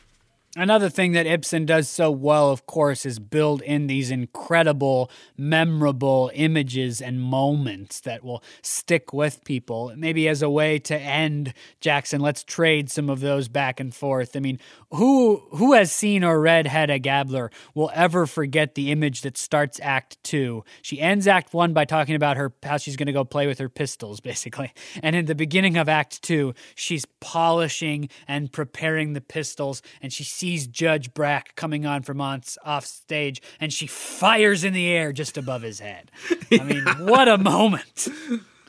Another 0.56 0.90
thing 0.90 1.12
that 1.12 1.28
Ibsen 1.28 1.68
does 1.68 1.88
so 1.88 2.10
well, 2.10 2.50
of 2.50 2.66
course, 2.66 3.06
is 3.06 3.20
build 3.20 3.62
in 3.62 3.86
these 3.86 4.10
incredible, 4.10 5.12
memorable 5.38 6.32
images 6.34 7.04
and 7.04 7.22
moments 7.22 8.00
that 8.00 8.24
will 8.24 8.44
stick 8.64 9.14
with 9.14 9.44
people. 9.44 9.94
Maybe 9.96 10.28
as 10.28 10.42
a 10.42 10.50
way 10.50 10.80
to 10.80 10.98
end 10.98 11.54
Jackson, 11.82 12.20
let's 12.20 12.44
trade 12.44 12.90
some 12.90 13.12
of 13.12 13.20
those 13.20 13.48
back 13.48 13.80
and 13.80 13.94
forth. 13.94 14.36
I 14.36 14.40
mean, 14.40 14.60
who 14.92 15.44
who 15.52 15.74
has 15.74 15.92
seen 15.92 16.24
or 16.24 16.42
read 16.42 16.66
Hedda 16.66 16.98
Gabler 16.98 17.52
will 17.76 17.92
ever 17.94 18.26
forget 18.26 18.74
the 18.74 18.92
image 18.92 19.22
that 19.22 19.38
starts 19.38 19.80
Act 19.84 20.18
Two? 20.24 20.64
She 20.82 21.00
ends 21.00 21.28
Act 21.28 21.54
One 21.54 21.74
by 21.74 21.86
talking 21.86 22.16
about 22.16 22.38
her 22.38 22.52
how 22.64 22.78
she's 22.78 22.96
going 22.96 23.06
to 23.06 23.14
go 23.14 23.24
play 23.24 23.46
with 23.46 23.60
her 23.60 23.70
pistols, 23.70 24.20
basically. 24.30 24.74
And 25.04 25.16
in 25.16 25.26
the 25.26 25.36
beginning 25.36 25.78
of 25.78 25.88
Act 25.88 26.24
Two, 26.24 26.56
she's 26.74 27.06
polishing 27.20 28.10
and 28.28 28.52
preparing 28.52 29.14
the 29.14 29.22
pistols, 29.22 29.84
and 30.02 30.12
she 30.12 30.24
sees 30.40 30.68
Judge 30.68 31.14
Brack 31.14 31.56
coming 31.56 31.86
on 31.86 32.02
from 32.02 32.22
on, 32.22 32.42
off 32.64 32.86
stage 32.86 33.42
and 33.60 33.74
she 33.74 33.88
fires 33.88 34.64
in 34.64 34.74
the 34.74 34.88
air 34.88 35.12
just 35.12 35.38
above 35.38 35.62
his 35.62 35.80
head. 35.80 36.12
I 36.52 36.64
mean, 36.64 36.86
what 37.08 37.28
a 37.28 37.38
moment. 37.38 38.08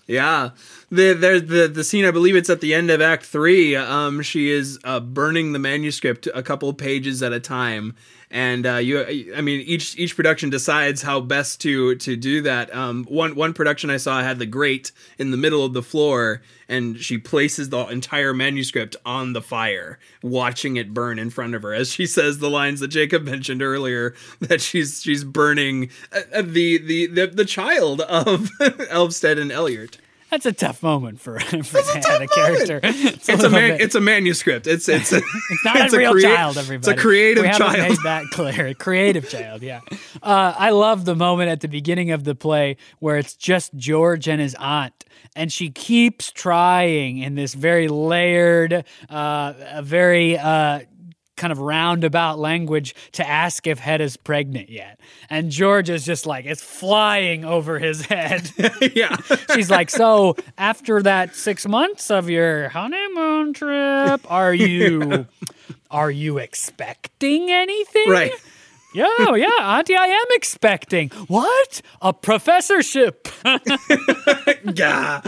Yeah, 0.06 0.50
the 0.90 1.12
there's 1.12 1.44
the 1.44 1.68
the 1.68 1.84
scene. 1.84 2.04
I 2.04 2.10
believe 2.10 2.34
it's 2.34 2.50
at 2.50 2.60
the 2.60 2.74
end 2.74 2.90
of 2.90 3.00
Act 3.00 3.24
Three. 3.24 3.76
Um, 3.76 4.22
she 4.22 4.50
is 4.50 4.76
uh, 4.82 4.98
burning 4.98 5.52
the 5.52 5.60
manuscript 5.60 6.26
a 6.34 6.42
couple 6.42 6.72
pages 6.72 7.22
at 7.22 7.32
a 7.32 7.38
time, 7.38 7.94
and 8.31 8.64
uh, 8.64 8.76
you 8.76 9.33
I 9.35 9.41
mean 9.41 9.61
each 9.61 9.99
each 9.99 10.14
production 10.14 10.51
decides 10.51 11.03
how 11.03 11.20
best 11.20 11.61
to 11.62 11.97
to 11.97 12.16
do 12.16 12.43
that. 12.43 12.74
Um, 12.74 13.05
one 13.05 13.35
one 13.35 13.53
production 13.53 13.91
I 13.91 13.97
saw 13.97 14.22
had 14.22 14.39
the 14.39 14.47
grate 14.47 14.93
in 15.18 15.31
the 15.33 15.37
middle 15.37 15.64
of 15.64 15.72
the 15.72 15.83
floor, 15.83 16.43
and 16.68 16.99
she 16.99 17.18
places 17.18 17.70
the 17.70 17.87
entire 17.87 18.33
manuscript 18.33 18.95
on 19.05 19.33
the 19.33 19.43
fire, 19.43 19.99
watching 20.22 20.76
it 20.76 20.95
burn 20.95 21.18
in 21.18 21.31
front 21.31 21.55
of 21.55 21.62
her 21.62 21.74
as 21.74 21.93
she 21.93 22.07
says 22.07 22.39
the 22.39 22.51
lines 22.51 22.81
that 22.81 22.89
Jacob 22.89 23.24
mentioned 23.24 23.62
earlier 23.62 24.14
that 24.41 24.61
she's 24.61 25.03
she's 25.03 25.24
burning 25.24 25.91
uh, 26.12 26.20
uh 26.33 26.43
the, 26.43 26.78
the 26.78 27.07
the 27.07 27.26
the 27.26 27.45
child 27.45 28.01
of 28.03 28.51
Elvsted 28.61 29.41
and 29.41 29.53
Eilert. 29.53 29.99
That's 30.31 30.47
a 30.47 30.53
tough 30.53 30.83
moment 30.83 31.20
for, 31.20 31.41
for 31.41 31.57
the 31.57 32.28
character. 32.33 32.81
It's, 32.83 33.28
it's 33.28 33.43
a, 33.43 33.51
man, 33.51 33.81
it's 33.81 33.95
a 33.97 34.01
manuscript. 34.01 34.66
It's 34.66 34.89
it's 34.89 35.12
a, 35.12 35.16
it's 35.51 35.64
not 35.64 35.76
it's 35.76 35.93
a 35.93 35.99
real 35.99 36.11
a 36.11 36.14
crea- 36.14 36.22
child. 36.22 36.57
Everybody, 36.57 36.93
it's 36.93 37.01
a 37.01 37.03
creative 37.03 37.45
we 37.45 37.51
child. 37.51 37.78
Made 37.78 37.99
that 38.05 38.24
clear. 38.33 38.68
A 38.68 38.74
creative 38.74 39.28
child. 39.28 39.62
Yeah. 39.62 39.81
Uh, 40.22 40.55
I 40.57 40.70
love 40.70 41.05
the 41.05 41.16
moment 41.16 41.51
at 41.51 41.61
the 41.61 41.68
beginning 41.68 42.12
of 42.12 42.24
the 42.24 42.35
play 42.35 42.76
where 43.01 43.16
it's 43.16 43.35
just 43.35 43.74
George 43.74 44.28
and 44.28 44.41
his 44.41 44.55
aunt, 44.55 45.05
and 45.35 45.53
she 45.53 45.70
keeps 45.70 46.31
trying 46.31 47.18
in 47.18 47.35
this 47.35 47.55
very 47.55 47.89
layered, 47.89 48.85
uh, 49.09 49.81
very 49.83 50.39
uh, 50.39 50.81
kind 51.41 51.53
of 51.53 51.59
roundabout 51.59 52.38
language 52.38 52.95
to 53.12 53.26
ask 53.26 53.66
if 53.66 53.78
Hedda's 53.78 54.16
pregnant 54.16 54.68
yet. 54.68 55.01
And 55.30 55.51
George 55.51 55.88
is 55.88 56.05
just 56.05 56.26
like, 56.26 56.45
it's 56.45 56.62
flying 56.62 57.45
over 57.45 57.78
his 57.78 58.05
head. 58.07 58.51
yeah. 58.95 59.16
She's 59.55 59.70
like, 59.70 59.91
so 59.91 60.36
after 60.59 61.03
that 61.03 61.34
six 61.34 61.66
months 61.66 62.11
of 62.11 62.28
your 62.28 62.68
honeymoon 62.68 63.55
trip, 63.55 64.30
are 64.30 64.55
you 64.55 65.01
yeah. 65.11 65.24
are 65.91 66.11
you 66.11 66.38
expecting 66.38 67.51
anything? 67.51 68.11
Right. 68.11 68.32
Yeah, 68.93 69.36
yeah, 69.36 69.78
Auntie, 69.78 69.95
I 69.95 70.07
am 70.07 70.26
expecting. 70.32 71.11
What? 71.28 71.80
A 72.03 72.12
professorship. 72.12 73.28
yeah. 74.74 75.20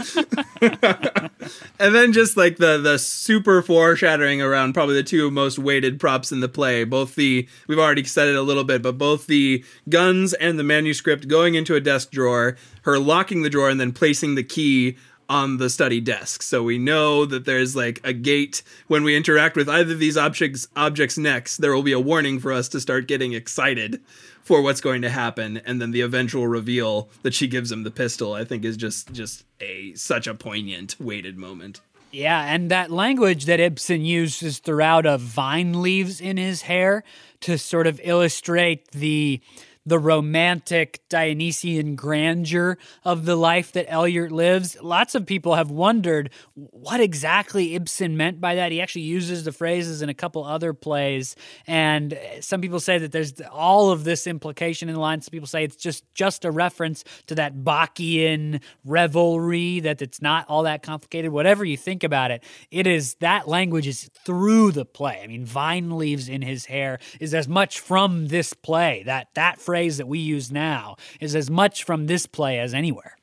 and 1.79 1.95
then 1.95 2.11
just 2.11 2.35
like 2.35 2.57
the 2.57 2.77
the 2.77 2.97
super 2.99 3.61
foreshadowing 3.61 4.41
around 4.41 4.73
probably 4.73 4.95
the 4.95 5.03
two 5.03 5.31
most 5.31 5.57
weighted 5.57 5.99
props 5.99 6.31
in 6.31 6.41
the 6.41 6.49
play. 6.49 6.83
Both 6.83 7.15
the 7.15 7.47
we've 7.67 7.79
already 7.79 8.03
said 8.03 8.27
it 8.27 8.35
a 8.35 8.41
little 8.41 8.65
bit, 8.65 8.81
but 8.81 8.97
both 8.97 9.27
the 9.27 9.63
guns 9.87 10.33
and 10.33 10.59
the 10.59 10.63
manuscript 10.63 11.29
going 11.29 11.55
into 11.55 11.75
a 11.75 11.79
desk 11.79 12.11
drawer, 12.11 12.57
her 12.83 12.99
locking 12.99 13.43
the 13.43 13.49
drawer 13.49 13.69
and 13.69 13.79
then 13.79 13.93
placing 13.93 14.35
the 14.35 14.43
key 14.43 14.97
on 15.29 15.57
the 15.57 15.69
study 15.69 15.99
desk. 15.99 16.41
So 16.41 16.63
we 16.63 16.77
know 16.77 17.25
that 17.25 17.45
there's 17.45 17.75
like 17.75 17.99
a 18.03 18.13
gate 18.13 18.63
when 18.87 19.03
we 19.03 19.15
interact 19.15 19.55
with 19.55 19.69
either 19.69 19.93
of 19.93 19.99
these 19.99 20.17
objects 20.17 20.67
objects 20.75 21.17
next, 21.17 21.57
there 21.57 21.73
will 21.73 21.83
be 21.83 21.91
a 21.91 21.99
warning 21.99 22.39
for 22.39 22.51
us 22.51 22.67
to 22.69 22.79
start 22.79 23.07
getting 23.07 23.33
excited 23.33 24.01
for 24.43 24.61
what's 24.61 24.81
going 24.81 25.01
to 25.01 25.09
happen 25.09 25.57
and 25.65 25.81
then 25.81 25.91
the 25.91 26.01
eventual 26.01 26.47
reveal 26.47 27.09
that 27.21 27.33
she 27.33 27.47
gives 27.47 27.71
him 27.71 27.83
the 27.83 27.91
pistol 27.91 28.33
I 28.33 28.43
think 28.43 28.65
is 28.65 28.75
just 28.75 29.11
just 29.13 29.45
a 29.61 29.93
such 29.95 30.27
a 30.27 30.33
poignant 30.33 30.95
weighted 30.99 31.37
moment. 31.37 31.81
Yeah, 32.11 32.43
and 32.43 32.69
that 32.69 32.91
language 32.91 33.45
that 33.45 33.59
Ibsen 33.59 34.05
uses 34.05 34.59
throughout 34.59 35.07
of 35.07 35.19
vine 35.19 35.81
leaves 35.81 36.21
in 36.21 36.37
his 36.37 36.61
hair 36.61 37.03
to 37.41 37.57
sort 37.57 37.87
of 37.87 37.99
illustrate 38.03 38.91
the 38.91 39.41
the 39.85 39.99
romantic 39.99 41.01
Dionysian 41.09 41.95
grandeur 41.95 42.77
of 43.03 43.25
the 43.25 43.35
life 43.35 43.73
that 43.73 43.91
Eilert 43.91 44.31
lives. 44.31 44.77
Lots 44.81 45.13
of 45.13 45.25
people 45.25 45.55
have 45.55 45.69
wondered 45.71 46.29
what 46.55 47.01
exactly 47.01 47.75
Ibsen 47.75 48.15
meant 48.15 48.39
by 48.39 48.55
that. 48.55 48.71
He 48.71 48.81
actually 48.81 49.01
uses 49.01 49.43
the 49.43 49.51
phrases 49.51 50.01
in 50.01 50.09
a 50.09 50.13
couple 50.13 50.45
other 50.45 50.73
plays, 50.73 51.35
and 51.67 52.17
some 52.39 52.61
people 52.61 52.79
say 52.79 52.97
that 52.97 53.11
there's 53.11 53.41
all 53.51 53.91
of 53.91 54.03
this 54.03 54.25
implication 54.25 54.87
in 54.87 54.95
the 54.95 55.01
line. 55.01 55.21
Some 55.21 55.31
people 55.31 55.47
say 55.47 55.63
it's 55.63 55.75
just 55.75 56.03
just 56.13 56.45
a 56.45 56.51
reference 56.51 57.03
to 57.27 57.35
that 57.35 57.55
Bacchean 57.55 58.61
revelry, 58.85 59.81
that 59.81 60.01
it's 60.01 60.21
not 60.21 60.45
all 60.47 60.63
that 60.63 60.83
complicated. 60.83 61.31
Whatever 61.31 61.65
you 61.65 61.77
think 61.77 62.03
about 62.03 62.31
it, 62.31 62.43
it 62.71 62.87
is 62.87 63.15
that 63.15 63.47
language 63.47 63.87
is 63.87 64.09
through 64.25 64.71
the 64.71 64.85
play. 64.85 65.21
I 65.23 65.27
mean, 65.27 65.45
vine 65.45 65.97
leaves 65.97 66.29
in 66.29 66.41
his 66.41 66.65
hair 66.65 66.99
is 67.19 67.33
as 67.33 67.47
much 67.47 67.79
from 67.79 68.27
this 68.27 68.53
play 68.53 69.03
that 69.05 69.27
that 69.33 69.59
phrase 69.59 69.72
phrase 69.73 69.97
that 69.97 70.07
we 70.07 70.19
use 70.19 70.51
now 70.51 70.95
is 71.19 71.35
as 71.35 71.49
much 71.49 71.83
from 71.83 72.05
this 72.05 72.27
play 72.27 72.59
as 72.59 72.75
anywhere. 72.75 73.17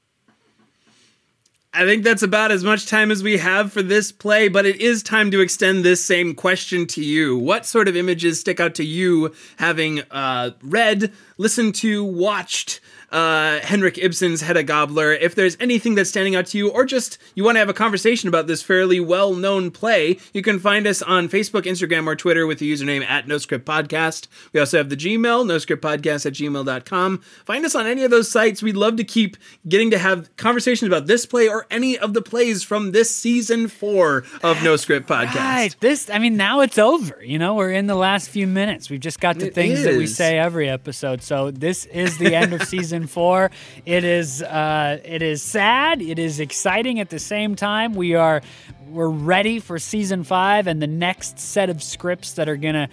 I 1.73 1.85
think 1.85 2.03
that's 2.03 2.25
about 2.25 2.51
as 2.51 2.65
much 2.65 2.89
time 2.89 3.13
as 3.13 3.23
we 3.23 3.39
have 3.39 3.73
for 3.73 3.83
this 3.83 4.11
play, 4.11 4.49
but 4.49 4.67
it 4.67 4.81
is 4.81 5.05
time 5.05 5.31
to 5.31 5.41
extend 5.41 5.85
this 5.85 6.05
same 6.05 6.35
question 6.35 6.89
to 6.89 7.05
you. 7.05 7.39
What 7.39 7.67
sort 7.67 7.87
of 7.87 7.95
images 7.95 8.41
stick 8.41 8.59
out 8.59 8.75
to 8.75 8.85
you 8.85 9.33
having 9.59 10.01
uh, 10.11 10.51
read, 10.61 11.13
listened 11.39 11.77
to, 11.77 12.03
watched 12.03 12.81
uh, 13.11 13.61
Henrik 13.61 13.99
Ibsen's 13.99 14.41
Hedda 14.41 14.63
Gabler. 14.65 15.13
If 15.13 15.35
there's 15.35 15.57
anything 15.61 15.95
that's 15.95 16.11
standing 16.11 16.37
out 16.37 16.47
to 16.47 16.59
you, 16.59 16.71
or 16.71 16.85
just 16.85 17.19
you 17.35 17.45
want 17.45 17.57
to 17.57 17.61
have 17.61 17.69
a 17.69 17.75
conversation 17.75 18.29
about 18.29 18.47
this 18.47 18.63
fairly 18.63 19.01
well 19.01 19.35
known 19.35 19.71
play, 19.71 20.19
you 20.33 20.43
can 20.43 20.59
find 20.59 20.87
us 20.87 21.03
on 21.03 21.29
Facebook, 21.29 21.63
Instagram, 21.63 22.07
or 22.07 22.17
Twitter 22.17 22.47
with 22.47 22.59
the 22.59 22.73
username 22.73 23.05
at 23.05 23.27
NoScript 23.27 23.65
Podcast. 23.65 24.29
We 24.53 24.61
also 24.61 24.79
have 24.79 24.89
the 24.89 24.97
Gmail, 24.97 25.45
noscriptpodcast 25.45 26.27
at 26.27 26.33
gmail.com. 26.33 27.19
Find 27.45 27.65
us 27.65 27.75
on 27.75 27.87
any 27.87 28.05
of 28.05 28.11
those 28.11 28.31
sites. 28.31 28.63
We'd 28.63 28.77
love 28.77 28.97
to 28.97 29.05
keep 29.05 29.37
getting 29.69 29.91
to 29.91 29.99
have 29.99 30.35
conversations 30.37 30.87
about 30.87 31.07
this 31.07 31.27
play 31.27 31.49
or 31.49 31.67
any 31.71 31.99
of 31.99 32.15
the 32.15 32.23
plays 32.23 32.63
from 32.63 32.93
this 32.93 33.15
season 33.15 33.69
four 33.69 34.25
of 34.43 34.63
No 34.65 34.77
Script 34.77 35.09
Podcast. 35.09 35.35
Right. 35.35 35.77
This, 35.81 36.11
I 36.11 36.19
mean, 36.19 36.37
now 36.37 36.61
it's 36.61 36.79
over. 36.79 37.23
You 37.23 37.39
know, 37.39 37.55
we're 37.55 37.73
in 37.73 37.87
the 37.87 37.95
last 37.95 38.31
few 38.31 38.47
minutes. 38.47 38.91
We've 38.91 39.01
just 39.01 39.21
got 39.21 39.39
to 39.41 39.47
it 39.47 39.55
things 39.55 39.81
is. 39.81 39.85
that 39.85 39.97
we 39.97 40.07
say 40.07 40.39
every 40.39 40.69
episode. 40.69 41.23
So 41.23 41.51
this 41.51 41.87
is 41.87 42.19
the 42.19 42.35
end 42.35 42.53
of 42.53 42.63
season 42.71 43.00
season 43.01 43.07
four. 43.09 43.51
It 43.87 44.05
is 44.05 44.43
uh, 44.43 44.99
it 45.05 45.23
is 45.23 45.43
sad. 45.43 46.03
It 46.03 46.19
is 46.19 46.41
exciting 46.41 47.01
at 47.01 47.11
the 47.11 47.19
same 47.19 47.57
time. 47.57 47.95
We 47.95 48.15
are 48.15 48.43
we're 48.91 49.09
ready 49.09 49.61
for 49.61 49.79
season 49.79 50.25
five 50.25 50.67
and 50.67 50.83
the 50.83 50.87
next 50.87 51.39
set 51.39 51.71
of 51.71 51.83
scripts 51.83 52.33
that 52.33 52.49
are 52.49 52.57
gonna 52.57 52.89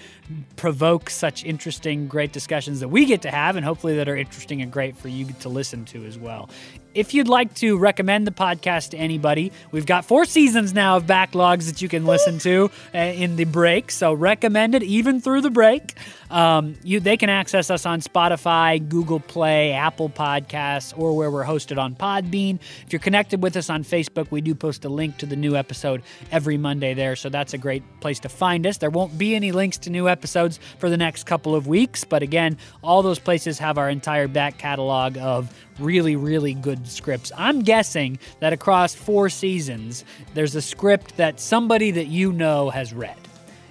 provoke 0.55 1.09
such 1.09 1.43
interesting, 1.43 2.07
great 2.07 2.31
discussions 2.31 2.79
that 2.81 2.89
we 2.89 3.05
get 3.05 3.21
to 3.23 3.31
have, 3.31 3.55
and 3.55 3.65
hopefully 3.65 3.95
that 3.95 4.07
are 4.07 4.15
interesting 4.15 4.61
and 4.61 4.71
great 4.71 4.95
for 4.95 5.07
you 5.07 5.25
to 5.39 5.49
listen 5.49 5.85
to 5.85 6.05
as 6.05 6.17
well. 6.17 6.49
If 6.93 7.13
you'd 7.13 7.27
like 7.27 7.53
to 7.55 7.77
recommend 7.77 8.25
the 8.25 8.31
podcast 8.31 8.89
to 8.89 8.97
anybody, 8.97 9.51
we've 9.71 9.85
got 9.85 10.03
four 10.03 10.25
seasons 10.25 10.73
now 10.73 10.97
of 10.97 11.05
backlogs 11.05 11.67
that 11.67 11.79
you 11.79 11.87
can 11.87 12.05
listen 12.05 12.39
to 12.39 12.71
uh, 12.93 12.97
in 12.97 13.35
the 13.35 13.43
break. 13.43 13.91
So 13.91 14.13
recommend 14.13 14.73
it 14.73 14.81
even 14.81 15.21
through 15.21 15.41
the 15.41 15.51
break. 15.51 15.95
Um, 16.31 16.75
you 16.83 16.99
they 16.99 17.15
can 17.15 17.29
access 17.29 17.69
us 17.69 17.85
on 17.85 18.01
Spotify, 18.01 18.85
Google 18.89 19.19
Play, 19.19 19.73
Apple 19.73 20.09
Podcasts, 20.09 20.97
or 20.97 21.15
where 21.15 21.29
we're 21.29 21.45
hosted 21.45 21.77
on 21.77 21.93
Podbean. 21.93 22.59
If 22.85 22.91
you're 22.91 22.99
connected 22.99 23.43
with 23.43 23.55
us 23.55 23.69
on 23.69 23.83
Facebook, 23.83 24.31
we 24.31 24.41
do 24.41 24.55
post 24.55 24.83
a 24.83 24.89
link 24.89 25.17
to 25.17 25.27
the 25.27 25.35
new 25.35 25.55
episode 25.87 26.03
every 26.31 26.57
Monday 26.57 26.93
there. 26.93 27.15
So 27.15 27.29
that's 27.29 27.53
a 27.53 27.57
great 27.57 27.83
place 27.99 28.19
to 28.21 28.29
find 28.29 28.65
us. 28.67 28.77
There 28.77 28.89
won't 28.89 29.17
be 29.17 29.35
any 29.35 29.51
links 29.51 29.77
to 29.79 29.89
new 29.89 30.09
episodes 30.09 30.59
for 30.79 30.89
the 30.89 30.97
next 30.97 31.25
couple 31.25 31.55
of 31.55 31.67
weeks, 31.67 32.03
but 32.03 32.21
again, 32.21 32.57
all 32.83 33.01
those 33.01 33.19
places 33.19 33.59
have 33.59 33.77
our 33.77 33.89
entire 33.89 34.27
back 34.27 34.57
catalog 34.57 35.17
of 35.17 35.53
really, 35.79 36.15
really 36.15 36.53
good 36.53 36.87
scripts. 36.87 37.31
I'm 37.37 37.61
guessing 37.61 38.19
that 38.39 38.53
across 38.53 38.93
four 38.95 39.29
seasons, 39.29 40.03
there's 40.33 40.55
a 40.55 40.61
script 40.61 41.17
that 41.17 41.39
somebody 41.39 41.91
that 41.91 42.07
you 42.07 42.33
know 42.33 42.69
has 42.69 42.93
read. 42.93 43.17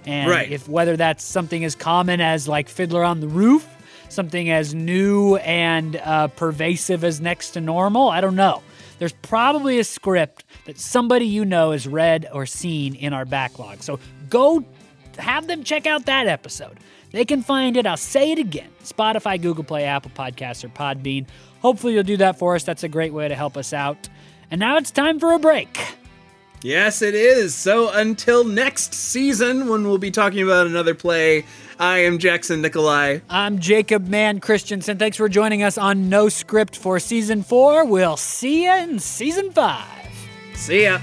And 0.06 0.30
right. 0.30 0.50
if 0.50 0.68
whether 0.68 0.96
that's 0.96 1.24
something 1.24 1.64
as 1.64 1.74
common 1.74 2.20
as 2.20 2.46
like 2.46 2.68
Fiddler 2.68 3.02
on 3.02 3.20
the 3.20 3.28
Roof, 3.28 3.66
something 4.08 4.50
as 4.50 4.72
new 4.72 5.36
and 5.36 5.96
uh, 5.96 6.28
pervasive 6.28 7.02
as 7.02 7.20
Next 7.20 7.50
to 7.50 7.60
Normal, 7.60 8.08
I 8.08 8.20
don't 8.20 8.36
know. 8.36 8.62
There's 8.98 9.12
probably 9.12 9.78
a 9.78 9.84
script 9.84 10.44
that 10.64 10.78
somebody 10.78 11.26
you 11.26 11.44
know 11.44 11.72
has 11.72 11.86
read 11.86 12.26
or 12.32 12.46
seen 12.46 12.94
in 12.94 13.12
our 13.12 13.24
backlog. 13.24 13.82
So 13.82 13.98
go 14.28 14.64
have 15.18 15.46
them 15.46 15.64
check 15.64 15.86
out 15.86 16.06
that 16.06 16.26
episode. 16.26 16.78
They 17.12 17.24
can 17.24 17.42
find 17.42 17.76
it, 17.76 17.86
I'll 17.86 17.96
say 17.96 18.32
it 18.32 18.38
again 18.38 18.68
Spotify, 18.82 19.40
Google 19.40 19.64
Play, 19.64 19.84
Apple 19.84 20.10
Podcasts, 20.14 20.64
or 20.64 20.68
Podbean. 20.68 21.26
Hopefully, 21.60 21.94
you'll 21.94 22.02
do 22.02 22.18
that 22.18 22.38
for 22.38 22.54
us. 22.54 22.64
That's 22.64 22.84
a 22.84 22.88
great 22.88 23.12
way 23.12 23.28
to 23.28 23.34
help 23.34 23.56
us 23.56 23.72
out. 23.72 24.08
And 24.50 24.60
now 24.60 24.76
it's 24.76 24.90
time 24.90 25.18
for 25.18 25.32
a 25.32 25.38
break. 25.38 25.96
Yes, 26.66 27.00
it 27.00 27.14
is. 27.14 27.54
So 27.54 27.92
until 27.92 28.42
next 28.42 28.92
season, 28.92 29.68
when 29.68 29.86
we'll 29.86 29.98
be 29.98 30.10
talking 30.10 30.42
about 30.42 30.66
another 30.66 30.96
play, 30.96 31.44
I 31.78 31.98
am 31.98 32.18
Jackson 32.18 32.60
Nikolai. 32.60 33.20
I'm 33.30 33.60
Jacob 33.60 34.08
Mann 34.08 34.40
Christensen. 34.40 34.98
Thanks 34.98 35.16
for 35.16 35.28
joining 35.28 35.62
us 35.62 35.78
on 35.78 36.08
No 36.08 36.28
Script 36.28 36.76
for 36.76 36.98
season 36.98 37.44
four. 37.44 37.84
We'll 37.84 38.16
see 38.16 38.64
you 38.64 38.74
in 38.74 38.98
season 38.98 39.52
five. 39.52 40.10
See 40.54 40.82
ya. 40.82 40.98